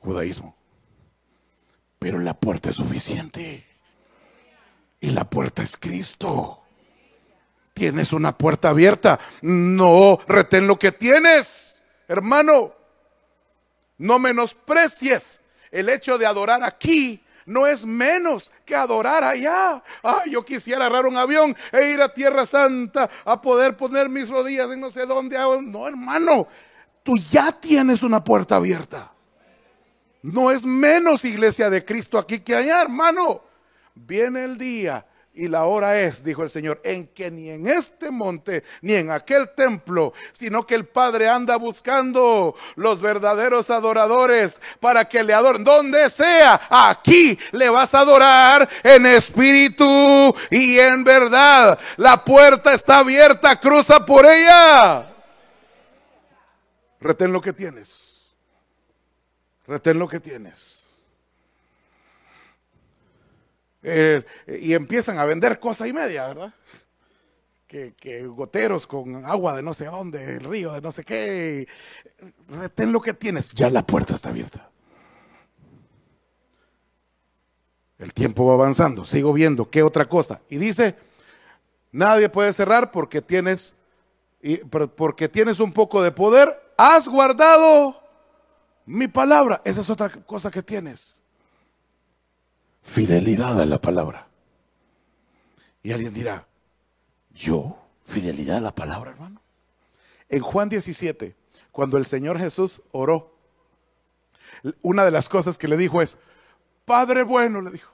Judaísmo. 0.00 0.59
Pero 2.00 2.18
la 2.18 2.32
puerta 2.32 2.70
es 2.70 2.76
suficiente. 2.76 3.66
Y 5.00 5.10
la 5.10 5.28
puerta 5.28 5.62
es 5.62 5.76
Cristo. 5.76 6.62
Tienes 7.74 8.12
una 8.14 8.36
puerta 8.36 8.70
abierta. 8.70 9.20
No 9.42 10.18
retén 10.26 10.66
lo 10.66 10.78
que 10.78 10.92
tienes, 10.92 11.82
hermano. 12.08 12.74
No 13.98 14.18
menosprecies 14.18 15.42
el 15.70 15.90
hecho 15.90 16.16
de 16.16 16.24
adorar 16.24 16.64
aquí. 16.64 17.22
No 17.44 17.66
es 17.66 17.84
menos 17.84 18.50
que 18.64 18.74
adorar 18.74 19.22
allá. 19.22 19.82
Ay, 20.02 20.30
yo 20.30 20.42
quisiera 20.42 20.86
agarrar 20.86 21.06
un 21.06 21.18
avión 21.18 21.54
e 21.70 21.90
ir 21.90 22.00
a 22.00 22.14
Tierra 22.14 22.46
Santa 22.46 23.10
a 23.26 23.42
poder 23.42 23.76
poner 23.76 24.08
mis 24.08 24.30
rodillas 24.30 24.70
en 24.70 24.80
no 24.80 24.90
sé 24.90 25.04
dónde. 25.04 25.36
No, 25.66 25.86
hermano, 25.86 26.48
tú 27.02 27.18
ya 27.18 27.52
tienes 27.52 28.02
una 28.02 28.24
puerta 28.24 28.56
abierta. 28.56 29.09
No 30.22 30.50
es 30.50 30.64
menos 30.64 31.24
iglesia 31.24 31.70
de 31.70 31.84
Cristo 31.84 32.18
aquí 32.18 32.40
que 32.40 32.54
allá, 32.54 32.82
hermano. 32.82 33.42
Viene 33.94 34.44
el 34.44 34.56
día 34.56 35.06
y 35.32 35.48
la 35.48 35.64
hora 35.64 35.98
es, 36.00 36.24
dijo 36.24 36.42
el 36.42 36.50
Señor, 36.50 36.80
en 36.84 37.06
que 37.08 37.30
ni 37.30 37.50
en 37.50 37.66
este 37.66 38.10
monte 38.10 38.64
ni 38.82 38.94
en 38.94 39.10
aquel 39.10 39.54
templo, 39.54 40.12
sino 40.32 40.66
que 40.66 40.74
el 40.74 40.86
Padre 40.86 41.28
anda 41.28 41.56
buscando 41.56 42.54
los 42.74 43.00
verdaderos 43.00 43.70
adoradores 43.70 44.60
para 44.80 45.08
que 45.08 45.22
le 45.22 45.32
adoren. 45.32 45.64
Donde 45.64 46.10
sea, 46.10 46.60
aquí 46.68 47.38
le 47.52 47.70
vas 47.70 47.94
a 47.94 48.00
adorar 48.00 48.68
en 48.82 49.06
espíritu 49.06 50.34
y 50.50 50.78
en 50.78 51.04
verdad. 51.04 51.78
La 51.96 52.24
puerta 52.24 52.74
está 52.74 52.98
abierta, 52.98 53.58
cruza 53.58 54.04
por 54.04 54.26
ella. 54.26 55.06
Retén 57.00 57.32
lo 57.32 57.40
que 57.40 57.52
tienes. 57.52 57.99
Retén 59.70 60.00
lo 60.00 60.08
que 60.08 60.18
tienes. 60.18 60.90
Y 64.60 64.74
empiezan 64.74 65.20
a 65.20 65.24
vender 65.24 65.60
cosa 65.60 65.86
y 65.86 65.92
media, 65.92 66.26
¿verdad? 66.26 66.52
Que, 67.68 68.26
goteros 68.26 68.88
con 68.88 69.24
agua 69.24 69.54
de 69.54 69.62
no 69.62 69.72
sé 69.72 69.84
dónde, 69.84 70.38
el 70.38 70.40
río 70.40 70.72
de 70.72 70.80
no 70.80 70.90
sé 70.90 71.04
qué. 71.04 71.68
Retén 72.48 72.90
lo 72.90 73.00
que 73.00 73.14
tienes. 73.14 73.50
Ya 73.50 73.70
la 73.70 73.86
puerta 73.86 74.16
está 74.16 74.30
abierta. 74.30 74.68
El 77.96 78.12
tiempo 78.12 78.44
va 78.46 78.54
avanzando. 78.54 79.04
Sigo 79.04 79.32
viendo 79.32 79.70
qué 79.70 79.84
otra 79.84 80.08
cosa. 80.08 80.40
Y 80.48 80.56
dice, 80.56 80.96
nadie 81.92 82.28
puede 82.28 82.52
cerrar 82.52 82.90
porque 82.90 83.22
tienes, 83.22 83.76
porque 84.96 85.28
tienes 85.28 85.60
un 85.60 85.72
poco 85.72 86.02
de 86.02 86.10
poder. 86.10 86.60
Has 86.76 87.06
guardado 87.06 87.99
mi 88.90 89.06
palabra, 89.06 89.62
esa 89.64 89.82
es 89.82 89.88
otra 89.88 90.10
cosa 90.10 90.50
que 90.50 90.64
tienes. 90.64 91.22
Fidelidad 92.82 93.60
a 93.60 93.64
la 93.64 93.80
palabra. 93.80 94.26
Y 95.80 95.92
alguien 95.92 96.12
dirá, 96.12 96.48
¿yo? 97.32 97.78
¿Fidelidad 98.04 98.56
a 98.56 98.60
la 98.60 98.74
palabra, 98.74 99.12
hermano? 99.12 99.40
En 100.28 100.42
Juan 100.42 100.68
17, 100.68 101.36
cuando 101.70 101.98
el 101.98 102.06
Señor 102.06 102.40
Jesús 102.40 102.82
oró, 102.90 103.32
una 104.82 105.04
de 105.04 105.12
las 105.12 105.28
cosas 105.28 105.56
que 105.56 105.68
le 105.68 105.76
dijo 105.76 106.02
es, 106.02 106.18
Padre 106.84 107.22
bueno, 107.22 107.62
le 107.62 107.70
dijo, 107.70 107.92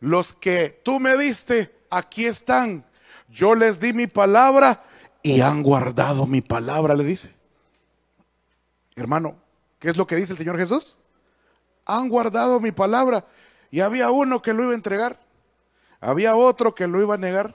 los 0.00 0.34
que 0.34 0.80
tú 0.82 0.98
me 0.98 1.14
diste, 1.18 1.76
aquí 1.90 2.24
están. 2.24 2.86
Yo 3.28 3.54
les 3.54 3.80
di 3.80 3.92
mi 3.92 4.06
palabra 4.06 4.82
y 5.22 5.42
han 5.42 5.62
guardado 5.62 6.26
mi 6.26 6.40
palabra, 6.40 6.94
le 6.94 7.04
dice. 7.04 7.35
Hermano, 8.96 9.36
¿qué 9.78 9.90
es 9.90 9.96
lo 9.98 10.06
que 10.06 10.16
dice 10.16 10.32
el 10.32 10.38
Señor 10.38 10.56
Jesús? 10.56 10.98
Han 11.84 12.08
guardado 12.08 12.60
mi 12.60 12.72
palabra. 12.72 13.26
Y 13.70 13.80
había 13.80 14.10
uno 14.10 14.40
que 14.40 14.54
lo 14.54 14.62
iba 14.62 14.72
a 14.72 14.76
entregar. 14.76 15.20
Había 16.00 16.34
otro 16.34 16.74
que 16.74 16.86
lo 16.86 17.00
iba 17.02 17.14
a 17.14 17.18
negar. 17.18 17.54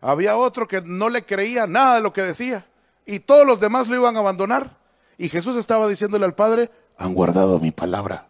Había 0.00 0.36
otro 0.36 0.66
que 0.66 0.82
no 0.82 1.08
le 1.08 1.24
creía 1.24 1.68
nada 1.68 1.94
de 1.94 2.00
lo 2.00 2.12
que 2.12 2.22
decía. 2.22 2.66
Y 3.06 3.20
todos 3.20 3.46
los 3.46 3.60
demás 3.60 3.86
lo 3.86 3.94
iban 3.94 4.16
a 4.16 4.18
abandonar. 4.18 4.76
Y 5.18 5.28
Jesús 5.28 5.56
estaba 5.56 5.86
diciéndole 5.86 6.24
al 6.24 6.34
Padre, 6.34 6.70
han 6.98 7.14
guardado 7.14 7.60
mi 7.60 7.70
palabra. 7.70 8.28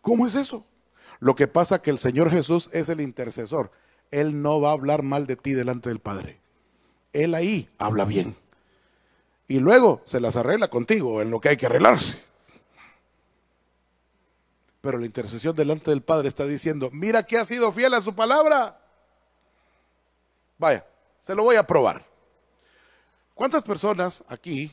¿Cómo 0.00 0.26
es 0.26 0.34
eso? 0.34 0.64
Lo 1.20 1.34
que 1.34 1.46
pasa 1.46 1.82
que 1.82 1.90
el 1.90 1.98
Señor 1.98 2.30
Jesús 2.30 2.70
es 2.72 2.88
el 2.88 3.02
intercesor. 3.02 3.70
Él 4.10 4.40
no 4.40 4.62
va 4.62 4.70
a 4.70 4.72
hablar 4.72 5.02
mal 5.02 5.26
de 5.26 5.36
ti 5.36 5.52
delante 5.52 5.90
del 5.90 5.98
Padre. 5.98 6.40
Él 7.12 7.34
ahí 7.34 7.68
habla 7.78 8.06
bien 8.06 8.34
y 9.46 9.60
luego 9.60 10.02
se 10.04 10.20
las 10.20 10.36
arregla 10.36 10.68
contigo 10.68 11.20
en 11.20 11.30
lo 11.30 11.40
que 11.40 11.50
hay 11.50 11.56
que 11.56 11.66
arreglarse. 11.66 12.22
Pero 14.80 14.98
la 14.98 15.06
intercesión 15.06 15.54
delante 15.54 15.90
del 15.90 16.02
Padre 16.02 16.28
está 16.28 16.44
diciendo, 16.44 16.90
mira 16.92 17.24
que 17.24 17.38
ha 17.38 17.44
sido 17.44 17.72
fiel 17.72 17.94
a 17.94 18.00
su 18.00 18.14
palabra. 18.14 18.80
Vaya, 20.58 20.86
se 21.18 21.34
lo 21.34 21.42
voy 21.42 21.56
a 21.56 21.66
probar. 21.66 22.04
¿Cuántas 23.34 23.64
personas 23.64 24.22
aquí 24.28 24.70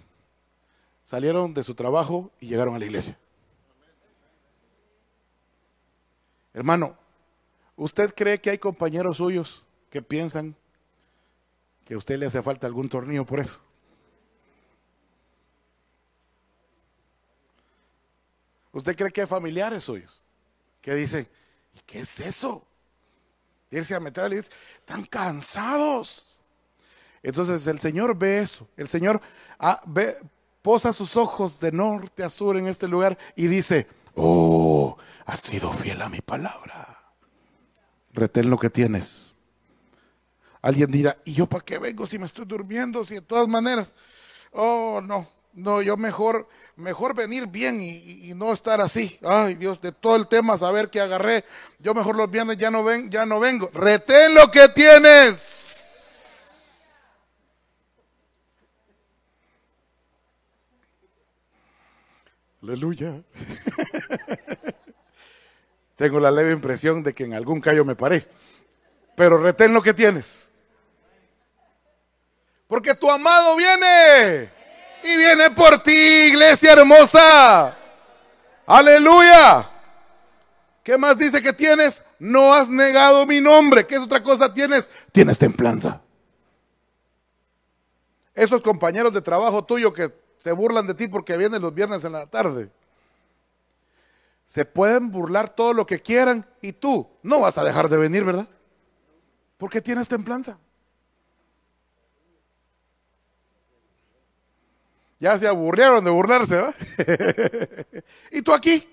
salieron 1.03 1.53
de 1.53 1.63
su 1.63 1.75
trabajo 1.75 2.29
y 2.39 2.47
llegaron 2.47 2.75
a 2.75 2.79
la 2.79 2.85
iglesia? 2.85 3.17
Hermano, 6.53 6.97
¿usted 7.77 8.13
cree 8.13 8.41
que 8.41 8.49
hay 8.49 8.57
compañeros 8.57 9.17
suyos 9.17 9.65
que 9.89 10.01
piensan 10.01 10.55
que 11.85 11.93
a 11.93 11.97
usted 11.97 12.19
le 12.19 12.25
hace 12.25 12.41
falta 12.43 12.67
algún 12.67 12.89
tornillo 12.89 13.25
por 13.25 13.39
eso? 13.39 13.61
¿Usted 18.71 18.95
cree 18.95 19.11
que 19.11 19.21
hay 19.21 19.27
familiares 19.27 19.83
suyos 19.83 20.23
que 20.81 20.95
dicen, 20.95 21.27
qué 21.85 21.99
es 21.99 22.19
eso? 22.19 22.65
Irse 23.69 23.95
a 23.95 23.99
meter 23.99 24.23
a 24.23 24.29
la 24.29 24.35
iglesia, 24.35 24.55
están 24.79 25.05
cansados. 25.05 26.41
Entonces 27.23 27.65
el 27.67 27.79
Señor 27.79 28.17
ve 28.17 28.39
eso. 28.39 28.67
El 28.75 28.87
Señor 28.87 29.21
ah, 29.59 29.81
posa 30.61 30.93
sus 30.93 31.15
ojos 31.15 31.59
de 31.59 31.71
norte 31.71 32.23
a 32.23 32.29
sur 32.29 32.57
en 32.57 32.67
este 32.67 32.87
lugar 32.87 33.17
y 33.35 33.47
dice, 33.47 33.87
oh, 34.15 34.97
has 35.25 35.39
sido 35.39 35.71
fiel 35.73 36.01
a 36.01 36.09
mi 36.09 36.19
palabra. 36.19 37.13
Retén 38.13 38.49
lo 38.49 38.57
que 38.57 38.69
tienes. 38.69 39.37
Alguien 40.61 40.91
dirá, 40.91 41.17
¿y 41.25 41.33
yo 41.33 41.47
para 41.47 41.63
qué 41.63 41.77
vengo 41.79 42.05
si 42.05 42.19
me 42.19 42.25
estoy 42.25 42.45
durmiendo? 42.45 43.03
Si 43.03 43.15
de 43.15 43.21
todas 43.21 43.47
maneras, 43.47 43.93
oh, 44.51 45.01
no, 45.03 45.27
no, 45.53 45.81
yo 45.81 45.97
mejor, 45.97 46.47
mejor 46.77 47.13
venir 47.13 47.47
bien 47.47 47.81
y, 47.81 48.33
no 48.35 48.53
estar 48.53 48.79
así. 48.79 49.19
Ay, 49.21 49.55
Dios, 49.55 49.81
de 49.81 49.91
todo 49.91 50.15
el 50.15 50.27
tema, 50.27 50.57
saber 50.57 50.89
que 50.89 51.01
agarré. 51.01 51.43
Yo 51.79 51.93
mejor 51.93 52.15
los 52.15 52.31
viernes 52.31 52.57
ya 52.57 52.71
no 52.71 52.83
ven, 52.83 53.09
ya 53.09 53.25
no 53.25 53.39
vengo. 53.39 53.69
Retén 53.73 54.33
lo 54.33 54.49
que 54.49 54.69
tienes. 54.69 55.67
Aleluya. 62.63 63.21
Tengo 65.97 66.19
la 66.19 66.31
leve 66.31 66.53
impresión 66.53 67.03
de 67.03 67.13
que 67.13 67.25
en 67.25 67.33
algún 67.33 67.59
callo 67.59 67.83
me 67.83 67.95
paré. 67.95 68.25
Pero 69.15 69.37
retén 69.37 69.73
lo 69.73 69.81
que 69.81 69.93
tienes. 69.93 70.51
Porque 72.67 72.95
tu 72.95 73.11
amado 73.11 73.57
viene 73.57 74.60
y 75.03 75.17
viene 75.17 75.51
por 75.51 75.81
ti, 75.83 76.27
iglesia 76.29 76.73
hermosa. 76.73 77.77
Aleluya. 78.65 79.67
¿Qué 80.83 80.97
más 80.97 81.17
dice 81.17 81.41
que 81.41 81.53
tienes? 81.53 82.03
No 82.19 82.53
has 82.53 82.69
negado 82.69 83.25
mi 83.25 83.39
nombre. 83.39 83.85
¿Qué 83.85 83.95
es 83.95 84.01
otra 84.01 84.23
cosa 84.23 84.53
tienes? 84.53 84.89
Tienes 85.11 85.37
templanza. 85.37 86.01
Esos 88.33 88.61
compañeros 88.61 89.13
de 89.13 89.21
trabajo 89.21 89.63
tuyo 89.63 89.93
que 89.93 90.13
se 90.37 90.51
burlan 90.51 90.87
de 90.87 90.95
ti 90.95 91.07
porque 91.07 91.37
vienen 91.37 91.61
los 91.61 91.73
viernes 91.73 92.03
en 92.03 92.13
la 92.13 92.25
tarde. 92.25 92.71
Se 94.47 94.65
pueden 94.65 95.11
burlar 95.11 95.49
todo 95.49 95.73
lo 95.73 95.85
que 95.85 96.01
quieran 96.01 96.45
y 96.61 96.73
tú 96.73 97.07
no 97.23 97.39
vas 97.39 97.57
a 97.57 97.63
dejar 97.63 97.89
de 97.89 97.97
venir, 97.97 98.23
¿verdad? 98.23 98.47
Porque 99.57 99.81
tienes 99.81 100.07
templanza. 100.07 100.57
Ya 105.21 105.37
se 105.37 105.47
aburrieron 105.47 106.03
de 106.03 106.09
burlarse, 106.09 106.57
¿va? 106.57 106.73
y 108.31 108.41
tú 108.41 108.51
aquí, 108.51 108.89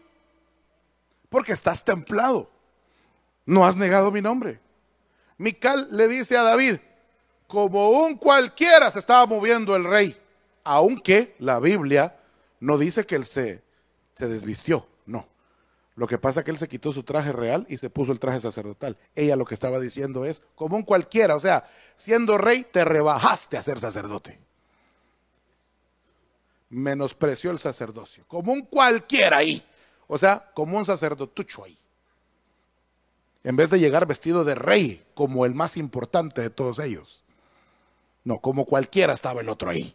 porque 1.30 1.52
estás 1.52 1.82
templado. 1.82 2.50
No 3.46 3.64
has 3.64 3.76
negado 3.76 4.12
mi 4.12 4.20
nombre. 4.20 4.60
Mical 5.38 5.88
le 5.90 6.06
dice 6.06 6.36
a 6.36 6.42
David, 6.42 6.76
como 7.46 7.88
un 7.88 8.18
cualquiera 8.18 8.90
se 8.90 8.98
estaba 8.98 9.24
moviendo 9.24 9.74
el 9.74 9.84
rey, 9.84 10.20
aunque 10.64 11.34
la 11.38 11.60
Biblia 11.60 12.20
no 12.60 12.76
dice 12.76 13.06
que 13.06 13.14
él 13.14 13.24
se, 13.24 13.62
se 14.12 14.28
desvistió, 14.28 14.86
no. 15.06 15.26
Lo 15.94 16.06
que 16.06 16.18
pasa 16.18 16.40
es 16.40 16.44
que 16.44 16.50
él 16.50 16.58
se 16.58 16.68
quitó 16.68 16.92
su 16.92 17.04
traje 17.04 17.32
real 17.32 17.64
y 17.70 17.78
se 17.78 17.88
puso 17.88 18.12
el 18.12 18.20
traje 18.20 18.40
sacerdotal. 18.40 18.98
Ella 19.14 19.34
lo 19.34 19.46
que 19.46 19.54
estaba 19.54 19.80
diciendo 19.80 20.26
es, 20.26 20.42
como 20.54 20.76
un 20.76 20.82
cualquiera, 20.82 21.36
o 21.36 21.40
sea, 21.40 21.64
siendo 21.96 22.36
rey 22.36 22.66
te 22.70 22.84
rebajaste 22.84 23.56
a 23.56 23.62
ser 23.62 23.80
sacerdote 23.80 24.46
menospreció 26.70 27.50
el 27.50 27.58
sacerdocio, 27.58 28.24
como 28.28 28.52
un 28.52 28.62
cualquiera 28.62 29.38
ahí, 29.38 29.62
o 30.06 30.18
sea, 30.18 30.50
como 30.54 30.78
un 30.78 30.84
sacerdotucho 30.84 31.64
ahí. 31.64 31.78
En 33.44 33.56
vez 33.56 33.70
de 33.70 33.78
llegar 33.78 34.06
vestido 34.06 34.44
de 34.44 34.54
rey, 34.54 35.04
como 35.14 35.46
el 35.46 35.54
más 35.54 35.76
importante 35.76 36.42
de 36.42 36.50
todos 36.50 36.78
ellos. 36.80 37.22
No, 38.24 38.40
como 38.40 38.66
cualquiera 38.66 39.14
estaba 39.14 39.40
el 39.40 39.48
otro 39.48 39.70
ahí. 39.70 39.94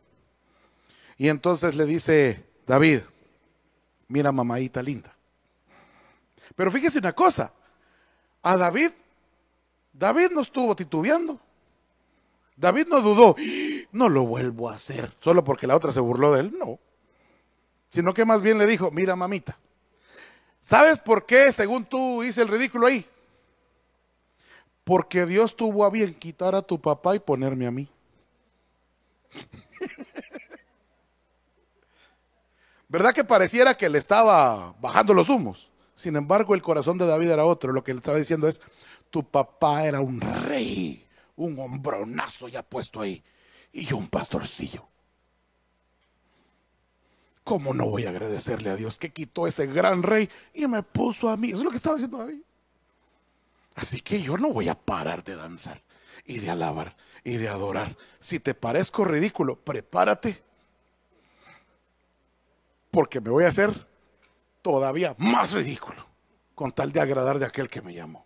Y 1.18 1.30
entonces 1.30 1.76
le 1.76 1.86
dice 1.86 2.44
David, 2.66 3.02
mira 4.08 4.32
mamadita 4.32 4.82
linda. 4.82 5.16
Pero 6.56 6.72
fíjese 6.72 7.00
una 7.00 7.14
cosa, 7.14 7.54
a 8.42 8.58
David, 8.58 8.92
David 9.92 10.32
no 10.32 10.42
estuvo 10.42 10.76
titubeando. 10.76 11.40
David 12.56 12.88
no 12.88 13.02
dudó, 13.02 13.36
no 13.92 14.10
lo 14.10 14.26
vuelvo 14.26 14.70
a 14.70 14.76
hacer, 14.76 15.14
solo 15.20 15.44
porque 15.44 15.68
la 15.68 15.76
otra 15.76 15.92
se 15.92 16.00
burló 16.00 16.34
de 16.34 16.42
él, 16.42 16.56
no. 16.58 16.80
Sino 17.90 18.14
que 18.14 18.26
más 18.26 18.42
bien 18.42 18.58
le 18.58 18.66
dijo, 18.66 18.92
mira 18.92 19.16
mamita, 19.16 19.58
¿sabes 20.62 21.00
por 21.02 21.26
qué 21.26 21.52
según 21.52 21.86
tú 21.86 22.24
hice 22.24 22.42
el 22.42 22.48
ridículo 22.48 22.88
ahí? 22.88 23.06
Porque 24.84 25.26
Dios 25.26 25.56
tuvo 25.56 25.86
a 25.86 25.90
bien 25.90 26.14
quitar 26.14 26.56
a 26.56 26.62
tu 26.62 26.80
papá 26.80 27.16
y 27.16 27.20
ponerme 27.20 27.66
a 27.68 27.72
mí. 27.72 27.88
¿Verdad 32.90 33.14
que 33.14 33.24
pareciera 33.24 33.76
que 33.76 33.90
le 33.90 33.98
estaba 33.98 34.76
bajando 34.80 35.14
los 35.14 35.30
humos? 35.30 35.72
Sin 35.96 36.16
embargo, 36.16 36.54
el 36.54 36.62
corazón 36.62 36.98
de 36.98 37.08
David 37.08 37.30
era 37.32 37.46
otro. 37.46 37.72
Lo 37.72 37.84
que 37.84 37.94
le 37.94 37.98
estaba 37.98 38.18
diciendo 38.18 38.48
es, 38.48 38.62
tu 39.10 39.24
papá 39.24 39.86
era 39.86 40.02
un 40.02 40.20
rey 40.20 41.04
un 41.36 41.60
hombronazo 41.60 42.48
ya 42.48 42.64
puesto 42.64 43.02
ahí 43.02 43.24
y 43.72 43.86
yo 43.86 43.98
un 43.98 44.10
pastorcillo. 44.10 44.88
¿Cómo 47.44 47.74
no 47.74 47.88
voy 47.88 48.06
a 48.06 48.10
agradecerle 48.10 48.70
a 48.70 48.76
Dios 48.76 48.98
que 48.98 49.12
quitó 49.12 49.48
ese 49.48 49.68
gran 49.68 50.02
rey 50.02 50.30
y 50.54 50.68
me 50.68 50.82
puso 50.82 51.30
a 51.30 51.36
mí? 51.36 51.50
Eso 51.50 51.58
es 51.58 51.64
lo 51.64 51.72
que 51.72 51.78
estaba 51.78 51.96
diciendo 51.96 52.20
David. 52.20 52.42
Así 53.76 54.00
que 54.02 54.22
yo 54.22 54.38
no 54.38 54.54
voy 54.54 54.70
a 54.70 54.76
parar 54.76 55.24
de 55.24 55.36
danzar 55.36 55.82
y 56.26 56.40
de 56.40 56.50
alabar 56.50 56.96
y 57.24 57.38
de 57.38 57.50
adorar. 57.50 57.98
Si 58.20 58.40
te 58.40 58.54
parezco 58.54 59.04
ridículo, 59.04 59.60
prepárate. 59.60 60.42
Porque 62.92 63.20
me 63.20 63.32
voy 63.32 63.44
a 63.44 63.50
hacer 63.50 63.88
todavía 64.62 65.16
más 65.18 65.52
ridículo 65.52 66.06
con 66.56 66.72
tal 66.72 66.92
de 66.92 67.02
agradar 67.02 67.40
de 67.40 67.46
aquel 67.46 67.68
que 67.68 67.82
me 67.82 67.94
llamó. 67.94 68.23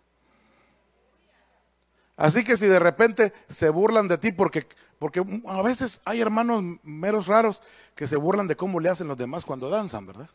Así 2.18 2.42
que 2.42 2.56
si 2.56 2.66
de 2.66 2.80
repente 2.80 3.32
se 3.48 3.70
burlan 3.70 4.08
de 4.08 4.18
ti, 4.18 4.32
porque, 4.32 4.66
porque 4.98 5.22
a 5.46 5.62
veces 5.62 6.00
hay 6.04 6.20
hermanos 6.20 6.64
meros 6.82 7.28
raros 7.28 7.62
que 7.94 8.08
se 8.08 8.16
burlan 8.16 8.48
de 8.48 8.56
cómo 8.56 8.80
le 8.80 8.90
hacen 8.90 9.06
los 9.06 9.16
demás 9.16 9.44
cuando 9.44 9.70
danzan, 9.70 10.04
¿verdad? 10.04 10.28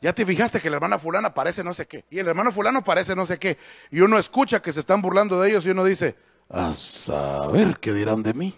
Ya 0.00 0.12
te 0.12 0.24
fijaste 0.24 0.60
que 0.60 0.70
la 0.70 0.76
hermana 0.76 1.00
fulana 1.00 1.34
parece 1.34 1.64
no 1.64 1.74
sé 1.74 1.86
qué, 1.86 2.04
y 2.08 2.20
el 2.20 2.28
hermano 2.28 2.52
fulano 2.52 2.84
parece 2.84 3.16
no 3.16 3.26
sé 3.26 3.36
qué, 3.36 3.58
y 3.90 4.00
uno 4.00 4.16
escucha 4.16 4.62
que 4.62 4.72
se 4.72 4.78
están 4.78 5.02
burlando 5.02 5.40
de 5.40 5.50
ellos 5.50 5.66
y 5.66 5.70
uno 5.70 5.82
dice, 5.82 6.14
a 6.48 6.72
saber 6.72 7.80
qué 7.80 7.92
dirán 7.92 8.22
de 8.22 8.34
mí. 8.34 8.54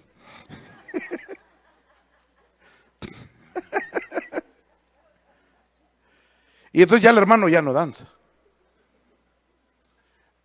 y 6.75 6.83
entonces 6.83 7.03
ya 7.03 7.09
el 7.09 7.17
hermano 7.17 7.49
ya 7.49 7.63
no 7.63 7.73
danza. 7.73 8.07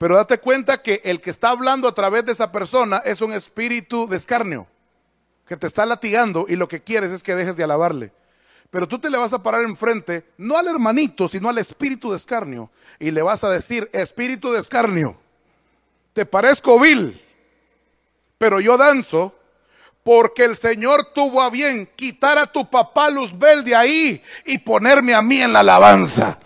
Pero 0.04 0.18
date 0.18 0.38
cuenta 0.38 0.82
que 0.82 1.00
el 1.06 1.22
que 1.22 1.30
está 1.30 1.52
hablando 1.52 1.88
a 1.88 1.94
través 1.94 2.26
de 2.26 2.34
esa 2.34 2.52
persona 2.52 2.98
es 3.06 3.22
un 3.22 3.32
espíritu 3.32 4.06
de 4.06 4.18
escarnio, 4.18 4.68
que 5.48 5.56
te 5.56 5.66
está 5.66 5.86
latigando 5.86 6.46
y 6.50 6.58
lo 6.58 6.68
que 6.68 6.84
quieres 6.84 7.10
es 7.12 7.24
que 7.24 7.34
dejes 7.34 7.56
de 7.56 7.64
alabarle. 7.64 8.12
Pero 8.70 8.86
tú 8.86 9.00
te 9.00 9.10
le 9.10 9.18
vas 9.18 9.32
a 9.32 9.42
parar 9.42 9.64
enfrente, 9.64 10.26
no 10.38 10.58
al 10.58 10.68
hermanito, 10.68 11.30
sino 11.30 11.48
al 11.48 11.58
espíritu 11.58 12.12
de 12.12 12.18
escarnio, 12.18 12.70
y 13.00 13.12
le 13.12 13.22
vas 13.22 13.46
a 13.46 13.50
decir, 13.50 13.90
espíritu 13.94 14.52
de 14.52 14.60
escarnio, 14.60 15.16
te 16.12 16.26
parezco 16.26 16.78
vil, 16.82 17.24
pero 18.38 18.60
yo 18.60 18.76
danzo 18.76 19.34
porque 20.04 20.44
el 20.44 20.58
Señor 20.58 21.14
tuvo 21.14 21.42
a 21.42 21.50
bien 21.50 21.90
quitar 21.96 22.38
a 22.38 22.52
tu 22.52 22.70
papá 22.70 23.10
Luzbel 23.10 23.64
de 23.64 23.74
ahí 23.74 24.22
y 24.46 24.58
ponerme 24.58 25.14
a 25.14 25.22
mí 25.22 25.42
en 25.42 25.54
la 25.54 25.62
alabanza. 25.62 26.40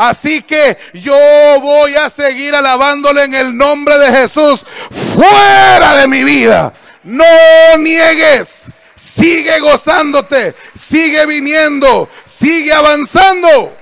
Así 0.00 0.40
que 0.40 0.78
yo 0.94 1.14
voy 1.60 1.94
a 1.94 2.08
seguir 2.08 2.54
alabándole 2.54 3.24
en 3.24 3.34
el 3.34 3.54
nombre 3.54 3.98
de 3.98 4.10
Jesús 4.10 4.64
fuera 4.90 5.94
de 5.96 6.08
mi 6.08 6.24
vida. 6.24 6.72
No 7.04 7.76
niegues. 7.78 8.72
Sigue 8.96 9.60
gozándote. 9.60 10.54
Sigue 10.74 11.26
viniendo. 11.26 12.08
Sigue 12.24 12.72
avanzando. 12.72 13.76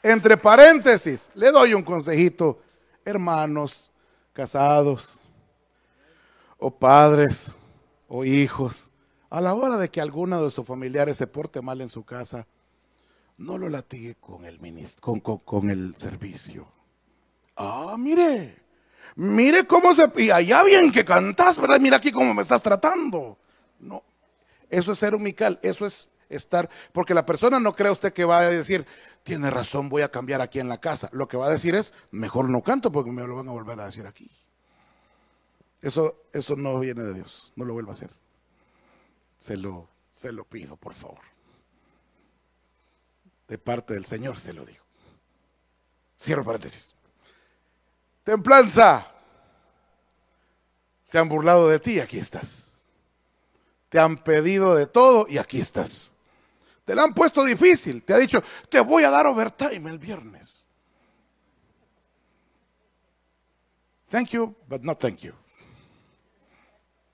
Entre 0.00 0.36
paréntesis, 0.36 1.32
le 1.34 1.50
doy 1.50 1.74
un 1.74 1.82
consejito. 1.82 2.62
Hermanos, 3.04 3.90
casados, 4.32 5.20
o 6.56 6.70
padres, 6.70 7.56
o 8.06 8.24
hijos, 8.24 8.90
a 9.28 9.40
la 9.40 9.54
hora 9.54 9.76
de 9.76 9.90
que 9.90 10.00
alguno 10.00 10.44
de 10.44 10.52
sus 10.52 10.64
familiares 10.64 11.16
se 11.16 11.26
porte 11.26 11.60
mal 11.60 11.80
en 11.80 11.88
su 11.88 12.04
casa, 12.04 12.46
no 13.42 13.58
lo 13.58 13.68
latigue 13.68 14.14
con 14.16 14.44
el, 14.44 14.58
con, 15.00 15.20
con, 15.20 15.70
el 15.70 15.94
servicio. 15.96 16.66
Ah, 17.56 17.96
mire, 17.98 18.56
mire 19.16 19.66
cómo 19.66 19.94
se... 19.94 20.10
Y 20.16 20.30
allá 20.30 20.62
bien 20.62 20.92
que 20.92 21.04
cantas, 21.04 21.60
¿verdad? 21.60 21.80
Mira 21.80 21.96
aquí 21.96 22.12
cómo 22.12 22.32
me 22.32 22.42
estás 22.42 22.62
tratando. 22.62 23.36
No, 23.80 24.04
eso 24.70 24.92
es 24.92 24.98
ser 24.98 25.14
umical, 25.14 25.58
eso 25.62 25.84
es 25.84 26.08
estar... 26.28 26.70
Porque 26.92 27.14
la 27.14 27.26
persona 27.26 27.58
no 27.58 27.74
cree 27.74 27.90
usted 27.90 28.12
que 28.12 28.24
va 28.24 28.38
a 28.38 28.48
decir, 28.48 28.86
tiene 29.24 29.50
razón, 29.50 29.88
voy 29.88 30.02
a 30.02 30.10
cambiar 30.10 30.40
aquí 30.40 30.60
en 30.60 30.68
la 30.68 30.80
casa. 30.80 31.08
Lo 31.12 31.26
que 31.26 31.36
va 31.36 31.46
a 31.46 31.50
decir 31.50 31.74
es, 31.74 31.92
mejor 32.12 32.48
no 32.48 32.62
canto 32.62 32.92
porque 32.92 33.10
me 33.10 33.26
lo 33.26 33.36
van 33.36 33.48
a 33.48 33.52
volver 33.52 33.80
a 33.80 33.86
decir 33.86 34.06
aquí. 34.06 34.30
Eso, 35.80 36.22
eso 36.32 36.54
no 36.54 36.78
viene 36.78 37.02
de 37.02 37.14
Dios, 37.14 37.52
no 37.56 37.64
lo 37.64 37.72
vuelva 37.72 37.90
a 37.90 37.94
hacer. 37.94 38.10
Se 39.38 39.56
lo, 39.56 39.88
se 40.12 40.30
lo 40.30 40.44
pido, 40.44 40.76
por 40.76 40.94
favor 40.94 41.32
de 43.52 43.58
parte 43.58 43.92
del 43.92 44.06
Señor, 44.06 44.40
se 44.40 44.54
lo 44.54 44.64
digo. 44.64 44.82
Cierro 46.18 46.42
paréntesis. 46.42 46.94
Templanza. 48.24 49.06
Se 51.02 51.18
han 51.18 51.28
burlado 51.28 51.68
de 51.68 51.78
ti, 51.78 52.00
aquí 52.00 52.16
estás. 52.16 52.88
Te 53.90 54.00
han 54.00 54.24
pedido 54.24 54.74
de 54.74 54.86
todo 54.86 55.26
y 55.28 55.36
aquí 55.36 55.60
estás. 55.60 56.12
Te 56.86 56.94
la 56.94 57.02
han 57.02 57.12
puesto 57.12 57.44
difícil. 57.44 58.02
Te 58.04 58.14
ha 58.14 58.16
dicho, 58.16 58.42
te 58.70 58.80
voy 58.80 59.04
a 59.04 59.10
dar 59.10 59.26
overtime 59.26 59.90
el 59.90 59.98
viernes. 59.98 60.66
Thank 64.08 64.30
you, 64.30 64.56
but 64.66 64.80
not 64.80 64.98
thank 64.98 65.18
you. 65.18 65.34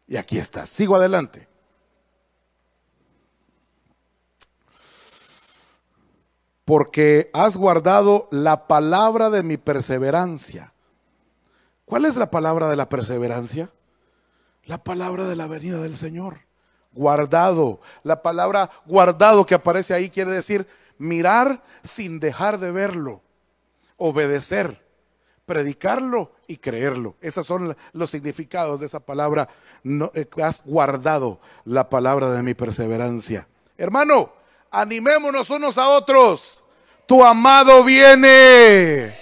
Y 0.07 0.16
aquí 0.16 0.39
estás. 0.39 0.70
Sigo 0.70 0.95
adelante. 0.95 1.49
Porque 6.68 7.30
has 7.32 7.56
guardado 7.56 8.28
la 8.30 8.66
palabra 8.66 9.30
de 9.30 9.42
mi 9.42 9.56
perseverancia. 9.56 10.74
¿Cuál 11.86 12.04
es 12.04 12.16
la 12.16 12.30
palabra 12.30 12.68
de 12.68 12.76
la 12.76 12.90
perseverancia? 12.90 13.70
La 14.66 14.76
palabra 14.84 15.24
de 15.24 15.34
la 15.34 15.46
venida 15.46 15.78
del 15.78 15.96
Señor. 15.96 16.40
Guardado. 16.92 17.80
La 18.02 18.20
palabra 18.20 18.68
guardado 18.84 19.46
que 19.46 19.54
aparece 19.54 19.94
ahí 19.94 20.10
quiere 20.10 20.30
decir 20.30 20.66
mirar 20.98 21.62
sin 21.84 22.20
dejar 22.20 22.58
de 22.58 22.70
verlo. 22.70 23.22
Obedecer. 23.96 24.86
predicarlo 25.46 26.32
y 26.46 26.58
creerlo. 26.58 27.16
Esos 27.22 27.46
son 27.46 27.74
los 27.94 28.10
significados 28.10 28.78
de 28.78 28.84
esa 28.84 29.00
palabra. 29.00 29.48
Eh, 30.12 30.28
has 30.42 30.62
guardado 30.66 31.40
la 31.64 31.88
palabra 31.88 32.30
de 32.30 32.42
mi 32.42 32.52
perseverancia. 32.52 33.48
Hermano, 33.78 34.38
animémonos 34.70 35.50
unos 35.50 35.78
a 35.78 35.88
otros. 35.88 36.64
Tu 37.06 37.24
amado 37.24 37.82
viene 37.84 39.17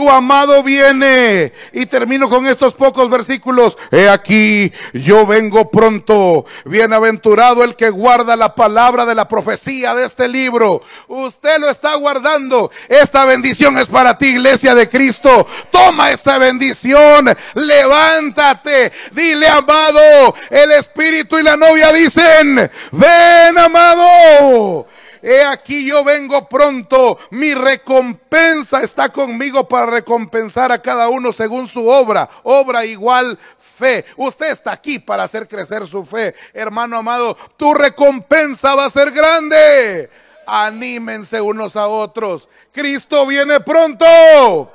tu 0.00 0.10
amado 0.10 0.62
viene. 0.62 1.52
Y 1.74 1.84
termino 1.84 2.30
con 2.30 2.46
estos 2.46 2.72
pocos 2.72 3.10
versículos. 3.10 3.76
He 3.90 4.08
aquí, 4.08 4.72
yo 4.94 5.26
vengo 5.26 5.70
pronto. 5.70 6.46
Bienaventurado 6.64 7.62
el 7.64 7.76
que 7.76 7.90
guarda 7.90 8.34
la 8.34 8.54
palabra 8.54 9.04
de 9.04 9.14
la 9.14 9.28
profecía 9.28 9.94
de 9.94 10.06
este 10.06 10.26
libro. 10.26 10.80
Usted 11.06 11.58
lo 11.58 11.68
está 11.68 11.96
guardando. 11.96 12.70
Esta 12.88 13.26
bendición 13.26 13.76
es 13.76 13.88
para 13.88 14.16
ti, 14.16 14.28
iglesia 14.28 14.74
de 14.74 14.88
Cristo. 14.88 15.46
Toma 15.70 16.10
esta 16.10 16.38
bendición. 16.38 17.36
Levántate. 17.52 18.92
Dile, 19.12 19.48
amado. 19.48 20.34
El 20.48 20.72
Espíritu 20.72 21.38
y 21.38 21.42
la 21.42 21.58
novia 21.58 21.92
dicen, 21.92 22.70
ven, 22.92 23.58
amado. 23.58 24.86
He 25.22 25.42
aquí 25.42 25.86
yo 25.86 26.02
vengo 26.02 26.48
pronto, 26.48 27.18
mi 27.30 27.54
recompensa 27.54 28.82
está 28.82 29.10
conmigo 29.10 29.68
para 29.68 29.86
recompensar 29.86 30.72
a 30.72 30.80
cada 30.80 31.08
uno 31.08 31.32
según 31.32 31.66
su 31.66 31.86
obra, 31.88 32.28
obra 32.42 32.84
igual 32.86 33.38
fe. 33.58 34.04
Usted 34.16 34.50
está 34.50 34.72
aquí 34.72 34.98
para 34.98 35.24
hacer 35.24 35.48
crecer 35.48 35.86
su 35.86 36.04
fe. 36.04 36.34
Hermano 36.52 36.96
amado, 36.96 37.36
tu 37.56 37.74
recompensa 37.74 38.74
va 38.74 38.86
a 38.86 38.90
ser 38.90 39.10
grande. 39.10 40.10
Anímense 40.46 41.40
unos 41.40 41.76
a 41.76 41.86
otros. 41.86 42.48
Cristo 42.72 43.26
viene 43.26 43.60
pronto. 43.60 44.72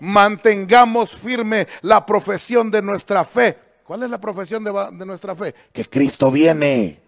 Mantengamos 0.00 1.10
firme 1.10 1.66
la 1.82 2.04
profesión 2.04 2.70
de 2.70 2.82
nuestra 2.82 3.24
fe. 3.24 3.58
¿Cuál 3.84 4.02
es 4.02 4.10
la 4.10 4.18
profesión 4.18 4.64
de, 4.64 4.72
de 4.92 5.06
nuestra 5.06 5.34
fe? 5.34 5.54
Que 5.72 5.84
Cristo 5.84 6.30
viene. 6.30 7.03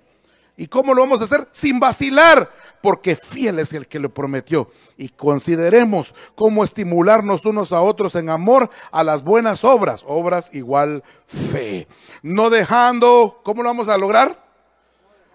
¿Y 0.57 0.69
cómo 0.69 0.95
lo 0.95 1.03
vamos 1.03 1.21
a 1.21 1.25
hacer? 1.25 1.49
Sin 1.53 1.79
vacilar, 1.79 2.51
porque 2.81 3.15
fiel 3.15 3.59
es 3.59 3.73
el 3.75 3.87
que 3.87 3.99
lo 3.99 4.13
prometió. 4.13 4.71
Y 4.97 5.11
consideremos 5.11 6.15
cómo 6.35 6.65
estimularnos 6.65 7.45
unos 7.45 7.73
a 7.73 7.83
otros 7.83 8.15
en 8.15 8.31
amor 8.31 8.71
a 8.91 9.05
las 9.05 9.23
buenas 9.23 9.65
obras, 9.65 10.03
obras 10.07 10.51
igual 10.55 11.05
fe. 11.27 11.87
No 12.23 12.49
dejando, 12.49 13.41
¿cómo 13.43 13.63
lo 13.63 13.69
vamos 13.69 13.89
a 13.89 13.99
lograr? 13.99 14.45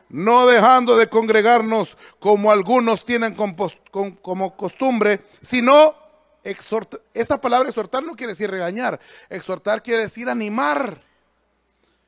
No 0.10 0.48
dejando 0.48 0.98
de 0.98 1.08
congregarnos 1.08 1.98
como 2.20 2.52
algunos 2.52 3.06
tienen 3.06 3.36
como 3.36 4.58
costumbre, 4.58 5.22
sino 5.42 5.96
exhortar. 6.44 7.02
Esa 7.14 7.40
palabra 7.40 7.70
exhortar 7.70 8.04
no 8.04 8.16
quiere 8.16 8.34
decir 8.34 8.50
regañar, 8.50 9.00
exhortar 9.30 9.84
quiere 9.84 10.02
decir 10.02 10.30
animar, 10.30 11.02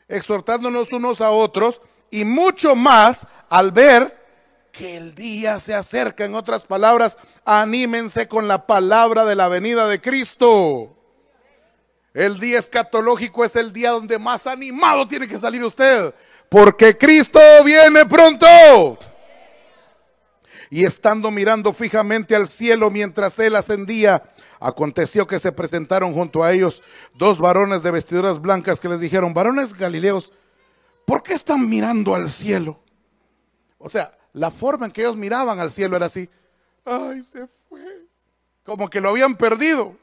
exhortándonos 0.07 0.91
unos 0.91 1.21
a 1.21 1.29
otros 1.31 1.81
y 2.13 2.25
mucho 2.25 2.75
más 2.75 3.25
al 3.49 3.71
ver 3.71 4.15
que 4.71 4.97
el 4.97 5.15
día 5.15 5.59
se 5.59 5.73
acerca. 5.73 6.23
En 6.23 6.35
otras 6.35 6.63
palabras, 6.63 7.17
anímense 7.43 8.27
con 8.27 8.47
la 8.47 8.67
palabra 8.67 9.25
de 9.25 9.33
la 9.33 9.47
venida 9.47 9.87
de 9.87 9.99
Cristo. 9.99 10.95
El 12.13 12.39
día 12.39 12.59
escatológico 12.59 13.43
es 13.43 13.55
el 13.55 13.73
día 13.73 13.89
donde 13.89 14.19
más 14.19 14.45
animado 14.45 15.07
tiene 15.07 15.27
que 15.27 15.39
salir 15.39 15.65
usted, 15.65 16.13
porque 16.49 16.95
Cristo 16.95 17.39
viene 17.65 18.05
pronto. 18.05 18.99
Y 20.69 20.85
estando 20.85 21.31
mirando 21.31 21.73
fijamente 21.73 22.35
al 22.35 22.47
cielo 22.47 22.91
mientras 22.91 23.39
él 23.39 23.55
ascendía, 23.55 24.21
aconteció 24.59 25.25
que 25.25 25.39
se 25.39 25.51
presentaron 25.51 26.13
junto 26.13 26.43
a 26.43 26.51
ellos 26.51 26.83
dos 27.15 27.39
varones 27.39 27.81
de 27.81 27.89
vestiduras 27.89 28.39
blancas 28.39 28.79
que 28.79 28.89
les 28.89 28.99
dijeron, 28.99 29.33
varones 29.33 29.73
galileos, 29.73 30.31
¿Por 31.05 31.23
qué 31.23 31.33
están 31.33 31.67
mirando 31.69 32.15
al 32.15 32.29
cielo? 32.29 32.79
O 33.77 33.89
sea, 33.89 34.11
la 34.33 34.51
forma 34.51 34.85
en 34.85 34.91
que 34.91 35.01
ellos 35.01 35.15
miraban 35.15 35.59
al 35.59 35.71
cielo 35.71 35.95
era 35.95 36.05
así. 36.05 36.29
Ay, 36.85 37.23
se 37.23 37.47
fue. 37.47 38.07
Como 38.63 38.89
que 38.89 39.01
lo 39.01 39.09
habían 39.09 39.35
perdido. 39.35 39.95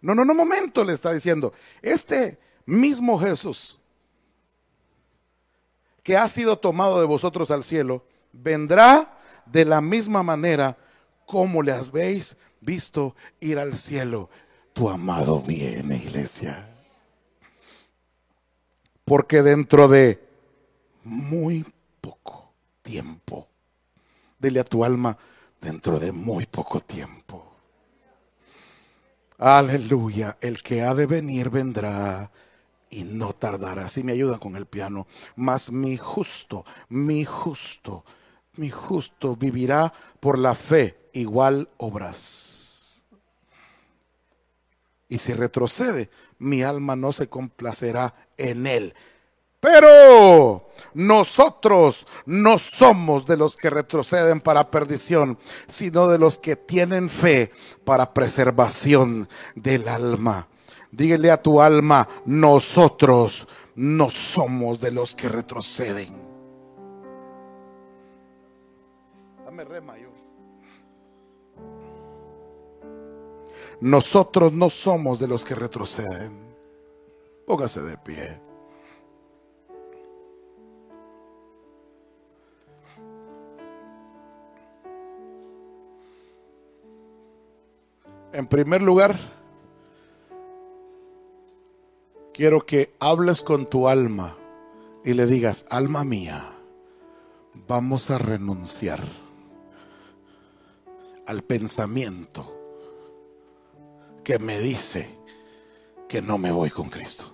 No, 0.00 0.14
no, 0.14 0.24
no, 0.24 0.34
momento, 0.34 0.84
le 0.84 0.92
está 0.94 1.12
diciendo. 1.12 1.52
Este 1.82 2.38
mismo 2.64 3.18
Jesús 3.18 3.80
que 6.08 6.16
ha 6.16 6.26
sido 6.26 6.58
tomado 6.58 7.00
de 7.00 7.06
vosotros 7.06 7.50
al 7.50 7.62
cielo, 7.62 8.02
vendrá 8.32 9.18
de 9.44 9.66
la 9.66 9.82
misma 9.82 10.22
manera 10.22 10.78
como 11.26 11.62
le 11.62 11.70
habéis 11.70 12.34
visto 12.62 13.14
ir 13.40 13.58
al 13.58 13.74
cielo. 13.74 14.30
Tu 14.72 14.88
amado 14.88 15.38
viene, 15.38 15.96
iglesia. 15.96 16.66
Porque 19.04 19.42
dentro 19.42 19.86
de 19.86 20.27
muy 21.08 21.64
poco 22.00 22.52
tiempo. 22.82 23.48
Dile 24.38 24.60
a 24.60 24.64
tu 24.64 24.84
alma, 24.84 25.16
dentro 25.60 25.98
de 25.98 26.12
muy 26.12 26.46
poco 26.46 26.80
tiempo. 26.80 27.44
Aleluya, 29.38 30.36
el 30.40 30.62
que 30.62 30.82
ha 30.82 30.94
de 30.94 31.06
venir 31.06 31.48
vendrá 31.48 32.30
y 32.90 33.04
no 33.04 33.32
tardará. 33.32 33.88
Si 33.88 34.04
me 34.04 34.12
ayudan 34.12 34.38
con 34.38 34.56
el 34.56 34.66
piano, 34.66 35.06
mas 35.34 35.72
mi 35.72 35.96
justo, 35.96 36.64
mi 36.88 37.24
justo, 37.24 38.04
mi 38.56 38.68
justo 38.68 39.34
vivirá 39.34 39.92
por 40.20 40.38
la 40.38 40.54
fe, 40.54 40.98
igual 41.14 41.70
obras. 41.78 43.06
Y 45.08 45.18
si 45.18 45.32
retrocede, 45.32 46.10
mi 46.38 46.62
alma 46.62 46.96
no 46.96 47.12
se 47.12 47.28
complacerá 47.28 48.14
en 48.36 48.66
él. 48.66 48.94
Pero 49.60 50.68
nosotros 50.94 52.06
no 52.26 52.58
somos 52.58 53.26
de 53.26 53.36
los 53.36 53.56
que 53.56 53.70
retroceden 53.70 54.40
para 54.40 54.70
perdición, 54.70 55.38
sino 55.66 56.08
de 56.08 56.18
los 56.18 56.38
que 56.38 56.56
tienen 56.56 57.08
fe 57.08 57.52
para 57.84 58.14
preservación 58.14 59.28
del 59.54 59.88
alma. 59.88 60.48
Dígale 60.90 61.30
a 61.30 61.42
tu 61.42 61.60
alma, 61.60 62.08
nosotros 62.24 63.46
no 63.74 64.10
somos 64.10 64.80
de 64.80 64.92
los 64.92 65.14
que 65.14 65.28
retroceden. 65.28 66.28
Dame 69.44 69.64
re 69.64 69.80
mayor. 69.80 70.08
Nosotros 73.80 74.52
no 74.52 74.70
somos 74.70 75.20
de 75.20 75.28
los 75.28 75.44
que 75.44 75.54
retroceden. 75.54 76.56
Póngase 77.46 77.80
de 77.82 77.96
pie. 77.98 78.47
En 88.38 88.46
primer 88.46 88.82
lugar, 88.82 89.18
quiero 92.32 92.64
que 92.64 92.94
hables 93.00 93.42
con 93.42 93.68
tu 93.68 93.88
alma 93.88 94.38
y 95.04 95.14
le 95.14 95.26
digas, 95.26 95.66
alma 95.70 96.04
mía, 96.04 96.48
vamos 97.66 98.12
a 98.12 98.18
renunciar 98.18 99.02
al 101.26 101.42
pensamiento 101.42 102.46
que 104.22 104.38
me 104.38 104.60
dice 104.60 105.08
que 106.08 106.22
no 106.22 106.38
me 106.38 106.52
voy 106.52 106.70
con 106.70 106.90
Cristo. 106.90 107.24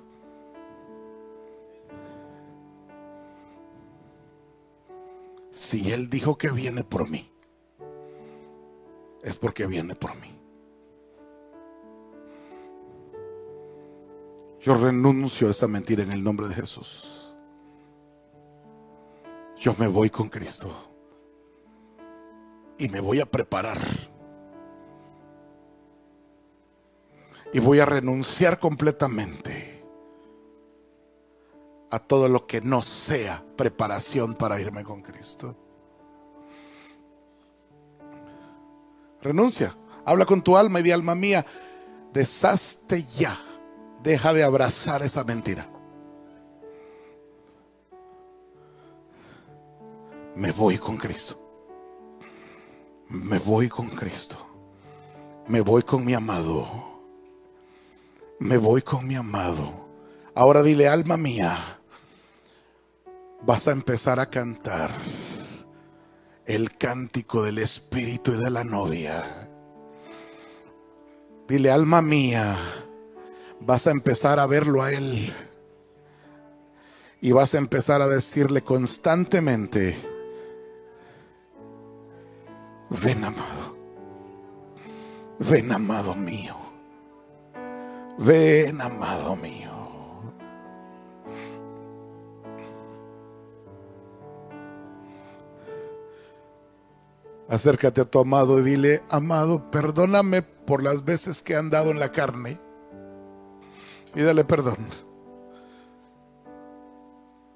Si 5.53 5.93
Él 5.93 6.09
dijo 6.09 6.39
que 6.39 6.49
viene 6.51 6.83
por 6.83 7.11
mí, 7.11 7.31
es 9.23 9.37
porque 9.37 9.67
viene 9.67 9.95
por 9.95 10.19
mí. 10.19 10.44
Yo 14.65 14.75
renuncio 14.75 15.49
a 15.49 15.51
esa 15.51 15.69
mentira 15.69 16.05
en 16.05 16.11
el 16.11 16.25
nombre 16.25 16.49
de 16.49 16.55
Jesús. 16.55 17.35
Yo 19.61 19.75
me 19.79 19.87
voy 19.87 20.09
con 20.09 20.31
Cristo. 20.31 20.71
Y 22.79 22.89
me 22.89 23.01
voy 23.01 23.21
a 23.21 23.27
preparar. 23.27 23.77
Y 27.53 27.61
voy 27.61 27.81
a 27.81 27.85
renunciar 27.85 28.59
completamente 28.59 29.85
a 31.91 31.99
todo 31.99 32.31
lo 32.31 32.47
que 32.47 32.63
no 32.63 32.81
sea 32.81 33.45
preparación 33.59 34.35
para 34.35 34.59
irme 34.59 34.83
con 34.83 35.03
Cristo. 35.03 35.55
Renuncia. 39.21 39.77
Habla 40.07 40.25
con 40.25 40.41
tu 40.41 40.57
alma 40.57 40.81
y 40.81 40.85
di 40.85 40.91
alma 40.91 41.15
mía, 41.15 41.45
deshazte 42.15 43.03
ya 43.03 43.39
deja 44.05 44.35
de 44.35 44.45
abrazar 44.45 45.03
esa 45.03 45.25
mentira. 45.25 45.67
Me 50.37 50.53
voy 50.53 50.77
con 50.77 50.99
Cristo. 50.99 51.41
Me 53.09 53.39
voy 53.39 53.69
con 53.71 53.89
Cristo. 53.89 54.37
Me 55.49 55.63
voy 55.63 55.83
con 55.83 56.05
mi 56.05 56.13
amado. 56.13 56.93
me 58.41 58.59
voy 58.59 58.83
con 58.83 59.07
mi 59.07 59.15
amado. 59.15 59.89
Ahora 60.35 60.63
dile, 60.63 60.89
alma 60.89 61.17
mía, 61.17 61.57
vas 63.43 63.69
a 63.69 63.73
empezar 63.73 64.21
a 64.21 64.29
cantar 64.29 64.91
el 66.45 66.77
cántico 66.77 67.45
del 67.45 67.59
espíritu 67.59 68.33
y 68.33 68.37
de 68.37 68.51
la 68.51 68.65
novia. 68.65 69.49
Dile, 71.49 71.71
alma 71.71 72.03
mía, 72.03 72.59
vas 73.67 73.87
a 73.87 73.91
empezar 73.91 74.39
a 74.39 74.47
verlo 74.47 74.83
a 74.83 74.93
él. 74.93 75.33
Y 77.21 77.33
vas 77.33 77.55
a 77.55 77.59
empezar 77.59 78.03
a 78.03 78.09
decirle 78.09 78.63
constantemente, 78.63 79.97
ven 82.91 83.25
amado, 83.25 83.79
ven 85.39 85.73
amado 85.73 86.15
mío, 86.15 86.55
ven 88.19 88.81
amado 88.81 89.37
mío. 89.37 89.73
Acércate 97.49 98.03
a 98.03 98.05
tu 98.05 98.19
amado 98.19 98.59
y 98.59 98.63
dile, 98.63 99.03
amado, 99.09 99.71
perdóname 99.71 100.43
por 100.43 100.83
las 100.83 101.05
veces 101.05 101.41
que 101.41 101.55
he 101.55 101.57
andado 101.57 101.91
en 101.91 102.01
la 102.01 102.13
carne. 102.13 102.64
Y 104.15 104.23
dale 104.23 104.45
perdón. 104.45 104.89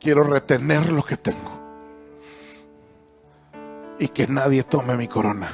Quiero 0.00 0.24
retener 0.24 0.92
lo 0.92 1.02
que 1.04 1.16
tengo. 1.16 1.58
Y 3.98 4.08
que 4.08 4.26
nadie 4.26 4.62
tome 4.62 4.96
mi 4.96 5.08
corona. 5.08 5.50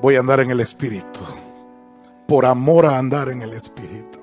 Voy 0.00 0.16
a 0.16 0.20
andar 0.20 0.40
en 0.40 0.50
el 0.50 0.60
Espíritu. 0.60 1.20
Por 2.26 2.46
amor 2.46 2.86
a 2.86 2.98
andar 2.98 3.28
en 3.30 3.42
el 3.42 3.52
Espíritu. 3.52 4.18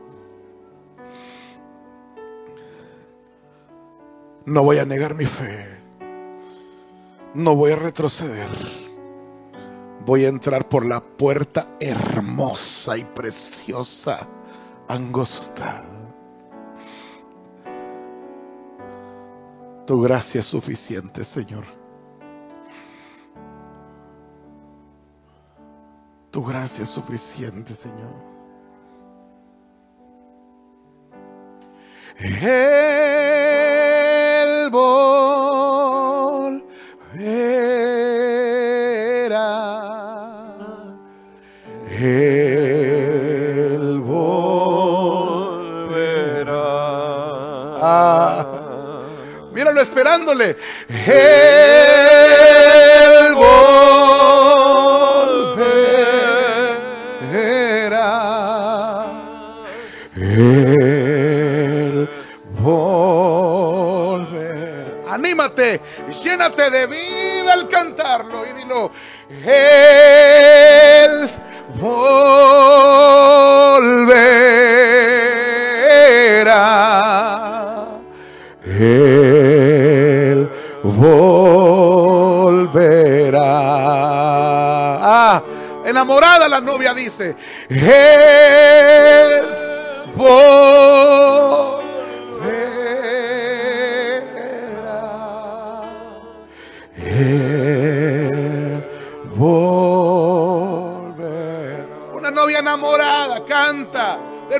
No 4.46 4.64
voy 4.64 4.78
a 4.78 4.86
negar 4.86 5.16
mi 5.16 5.26
fe. 5.26 5.68
No 7.34 7.56
voy 7.56 7.72
a 7.72 7.76
retroceder. 7.76 8.85
Voy 10.06 10.26
a 10.26 10.28
entrar 10.28 10.70
por 10.70 10.86
la 10.86 11.02
puerta 11.02 11.68
hermosa 11.80 12.96
y 12.96 13.04
preciosa, 13.04 14.28
angosta. 14.88 15.84
Tu 19.88 20.02
gracia 20.02 20.42
es 20.42 20.46
suficiente, 20.46 21.26
Señor. 21.26 21.66
Tu 26.30 26.44
gracia 26.44 26.84
es 26.84 26.90
suficiente, 26.90 27.76
Señor. 27.76 28.14
El 32.20 32.30
volverá. 34.70 35.06
El 42.06 43.98
volverá. 44.00 44.30
Ah, 47.82 48.46
míralo 49.52 49.82
esperándole. 49.82 50.56
El 50.88 51.74
volverá. 53.34 53.66
El 60.16 62.08
volver. 62.60 63.66
Anímate, 65.10 65.82
llénate 66.24 66.70
de 66.70 66.86
vida 66.86 67.54
al 67.54 67.68
cantarlo 67.68 68.46
y 68.46 68.52
dilo. 68.54 68.92
El 69.44 71.30
volverá. 71.86 72.26
Él 78.66 80.50
volverá. 80.84 81.06
Ah, 85.08 85.44
enamorada 85.86 86.48
la 86.48 86.62
novia 86.62 86.94
dice, 86.94 87.36
Él 87.70 89.44
volverá. 90.16 91.25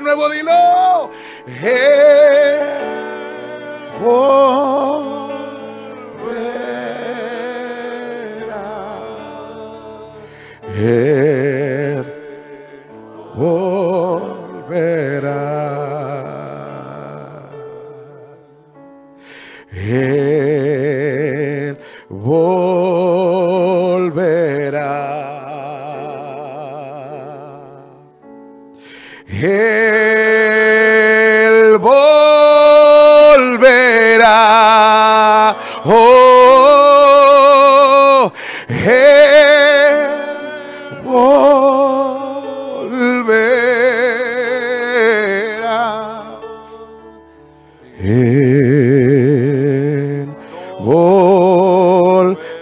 Nuevo 0.06 0.28
dilo. 0.30 1.10
Él 1.62 2.60
volverá. 4.00 4.45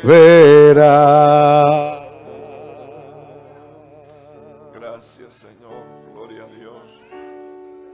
Volverá. 0.05 2.00
Gracias 4.74 5.32
Señor, 5.32 5.84
gloria 6.12 6.44
a 6.44 6.46
Dios. 6.46 7.02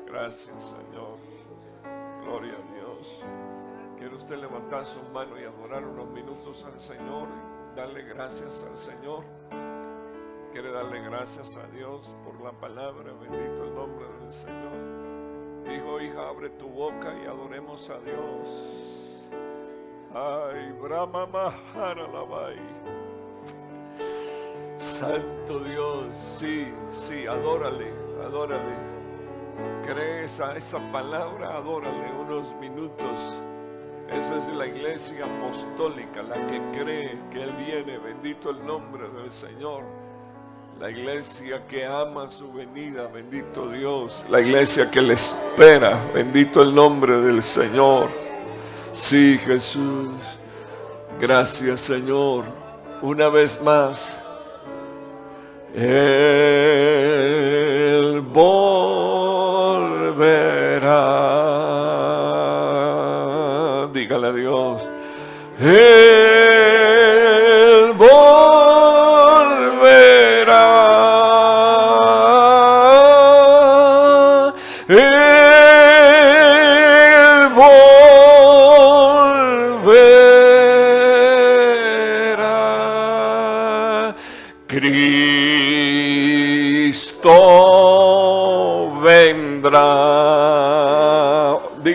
Gracias 0.07 0.57
Señor, 0.65 1.19
gloria 2.25 2.55
a 2.55 2.75
Dios. 2.75 3.25
¿Quiere 3.99 4.17
usted 4.17 4.39
levantar 4.39 4.85
su 4.87 5.01
mano 5.13 5.39
y 5.39 5.45
adorar 5.45 5.85
unos 5.85 6.09
minutos 6.09 6.65
al 6.65 6.79
Señor? 6.81 7.29
Darle 7.77 8.03
gracias 8.03 8.65
al 8.69 8.77
Señor. 8.77 9.25
Quiere 10.53 10.73
darle 10.73 11.01
gracias 11.03 11.57
a 11.57 11.67
Dios 11.69 12.13
por 12.25 12.41
la 12.41 12.53
palabra. 12.53 13.13
Bendito 13.13 13.65
el 13.65 13.75
nombre 13.75 14.07
del 14.21 14.33
Señor. 14.33 15.73
Hijo, 15.73 16.01
hija, 16.01 16.29
abre 16.29 16.51
tu 16.51 16.67
boca 16.67 17.15
y 17.23 17.27
adoremos 17.27 17.89
a 17.89 17.99
Dios. 18.01 19.00
Ay, 20.13 20.73
Brahma 20.83 21.25
Mahara 21.27 22.09
Labai. 22.09 22.57
Santo 24.79 25.61
Dios, 25.61 26.37
sí, 26.39 26.73
sí, 26.91 27.27
adórale, 27.29 27.93
adórale. 28.27 28.75
Crees 29.87 30.41
a 30.41 30.57
esa 30.57 30.79
palabra, 30.91 31.57
adórale 31.57 32.13
unos 32.21 32.53
minutos. 32.61 33.41
Esa 34.09 34.39
es 34.39 34.49
la 34.49 34.67
iglesia 34.67 35.25
apostólica, 35.25 36.23
la 36.23 36.35
que 36.49 36.61
cree 36.77 37.17
que 37.31 37.45
Él 37.45 37.53
viene. 37.65 37.99
Bendito 37.99 38.51
el 38.51 38.67
nombre 38.67 39.09
del 39.11 39.31
Señor. 39.31 39.85
La 40.81 40.91
iglesia 40.91 41.65
que 41.69 41.87
ama 41.87 42.29
su 42.33 42.53
venida, 42.53 43.07
bendito 43.07 43.69
Dios. 43.69 44.27
La 44.29 44.41
iglesia 44.41 44.91
que 44.91 45.03
le 45.03 45.15
espera, 45.15 46.05
bendito 46.13 46.63
el 46.63 46.75
nombre 46.75 47.21
del 47.21 47.45
Señor. 47.45 48.30
Sí, 48.93 49.39
Jesús. 49.45 50.11
Gracias, 51.21 51.81
Señor. 51.81 52.45
Una 53.03 53.29
vez 53.29 53.61
más. 53.63 54.17
Él 55.75 56.21
volverá. 58.21 58.71
Dígale 63.93 64.27
a 64.27 64.33
Dios. 64.33 64.83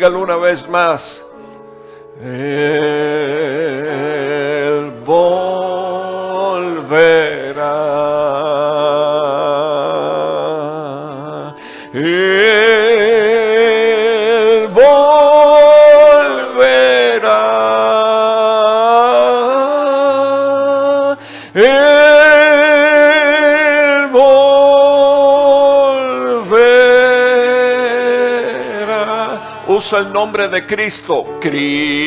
Dígalo 0.05 0.21
una 0.21 0.35
vez 0.35 0.69
más. 0.69 1.23
Él 2.21 2.29
volverá. 5.03 5.44
El 29.93 30.11
nombre 30.11 30.47
de 30.47 30.65
Cristo. 30.65 31.37
Cristo 31.39 32.05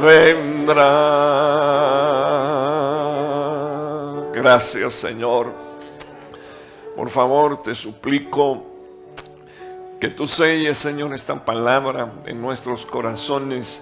vendrá. 0.00 0.82
Gracias 4.32 4.92
Señor. 4.94 5.52
Por 6.96 7.10
favor, 7.10 7.62
te 7.62 7.74
suplico 7.74 8.64
que 9.98 10.08
tú 10.08 10.26
selles, 10.26 10.78
Señor, 10.78 11.14
esta 11.14 11.44
palabra 11.44 12.12
en 12.26 12.40
nuestros 12.40 12.84
corazones, 12.84 13.80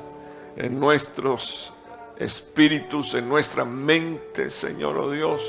en 0.57 0.78
nuestros 0.78 1.72
espíritus, 2.18 3.14
en 3.14 3.28
nuestra 3.28 3.64
mente, 3.64 4.51
Señor, 4.51 4.99
oh 4.99 5.11
Dios. 5.11 5.41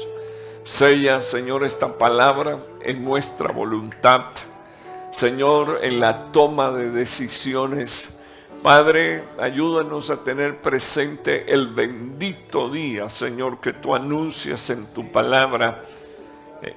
Sella, 0.64 1.22
Señor, 1.22 1.64
esta 1.64 1.98
palabra 1.98 2.60
en 2.82 3.04
nuestra 3.04 3.52
voluntad. 3.52 4.26
Señor, 5.12 5.80
en 5.82 5.99
la 5.99 6.32
toma 6.32 6.72
de 6.72 6.89
decisiones. 6.89 8.09
Padre, 8.64 9.24
ayúdanos 9.39 10.09
a 10.09 10.24
tener 10.24 10.62
presente 10.62 11.51
el 11.51 11.68
bendito 11.68 12.70
día, 12.70 13.09
Señor, 13.09 13.59
que 13.59 13.74
tú 13.74 13.95
anuncias 13.95 14.70
en 14.70 14.86
tu 14.93 15.12
palabra. 15.12 15.84
Eh, 16.62 16.76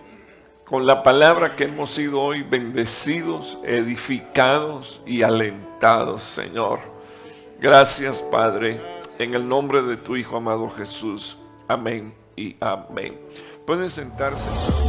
Con 0.64 0.87
la 0.87 1.03
palabra 1.03 1.55
que 1.55 1.64
hemos 1.64 1.91
sido 1.91 2.22
hoy 2.22 2.43
bendecidos, 2.43 3.59
edificados 3.62 5.03
y 5.07 5.22
alentados, 5.22 6.22
Señor. 6.22 6.80
Gracias, 7.61 8.22
Padre, 8.22 8.80
en 9.18 9.35
el 9.35 9.47
nombre 9.47 9.82
de 9.82 9.97
tu 9.97 10.16
Hijo 10.16 10.39
amado 10.39 10.70
Jesús. 10.70 11.37
Amén 11.68 12.14
y 12.35 12.57
amén. 12.61 13.18
Pueden 13.66 13.91
sentarse. 13.91 14.84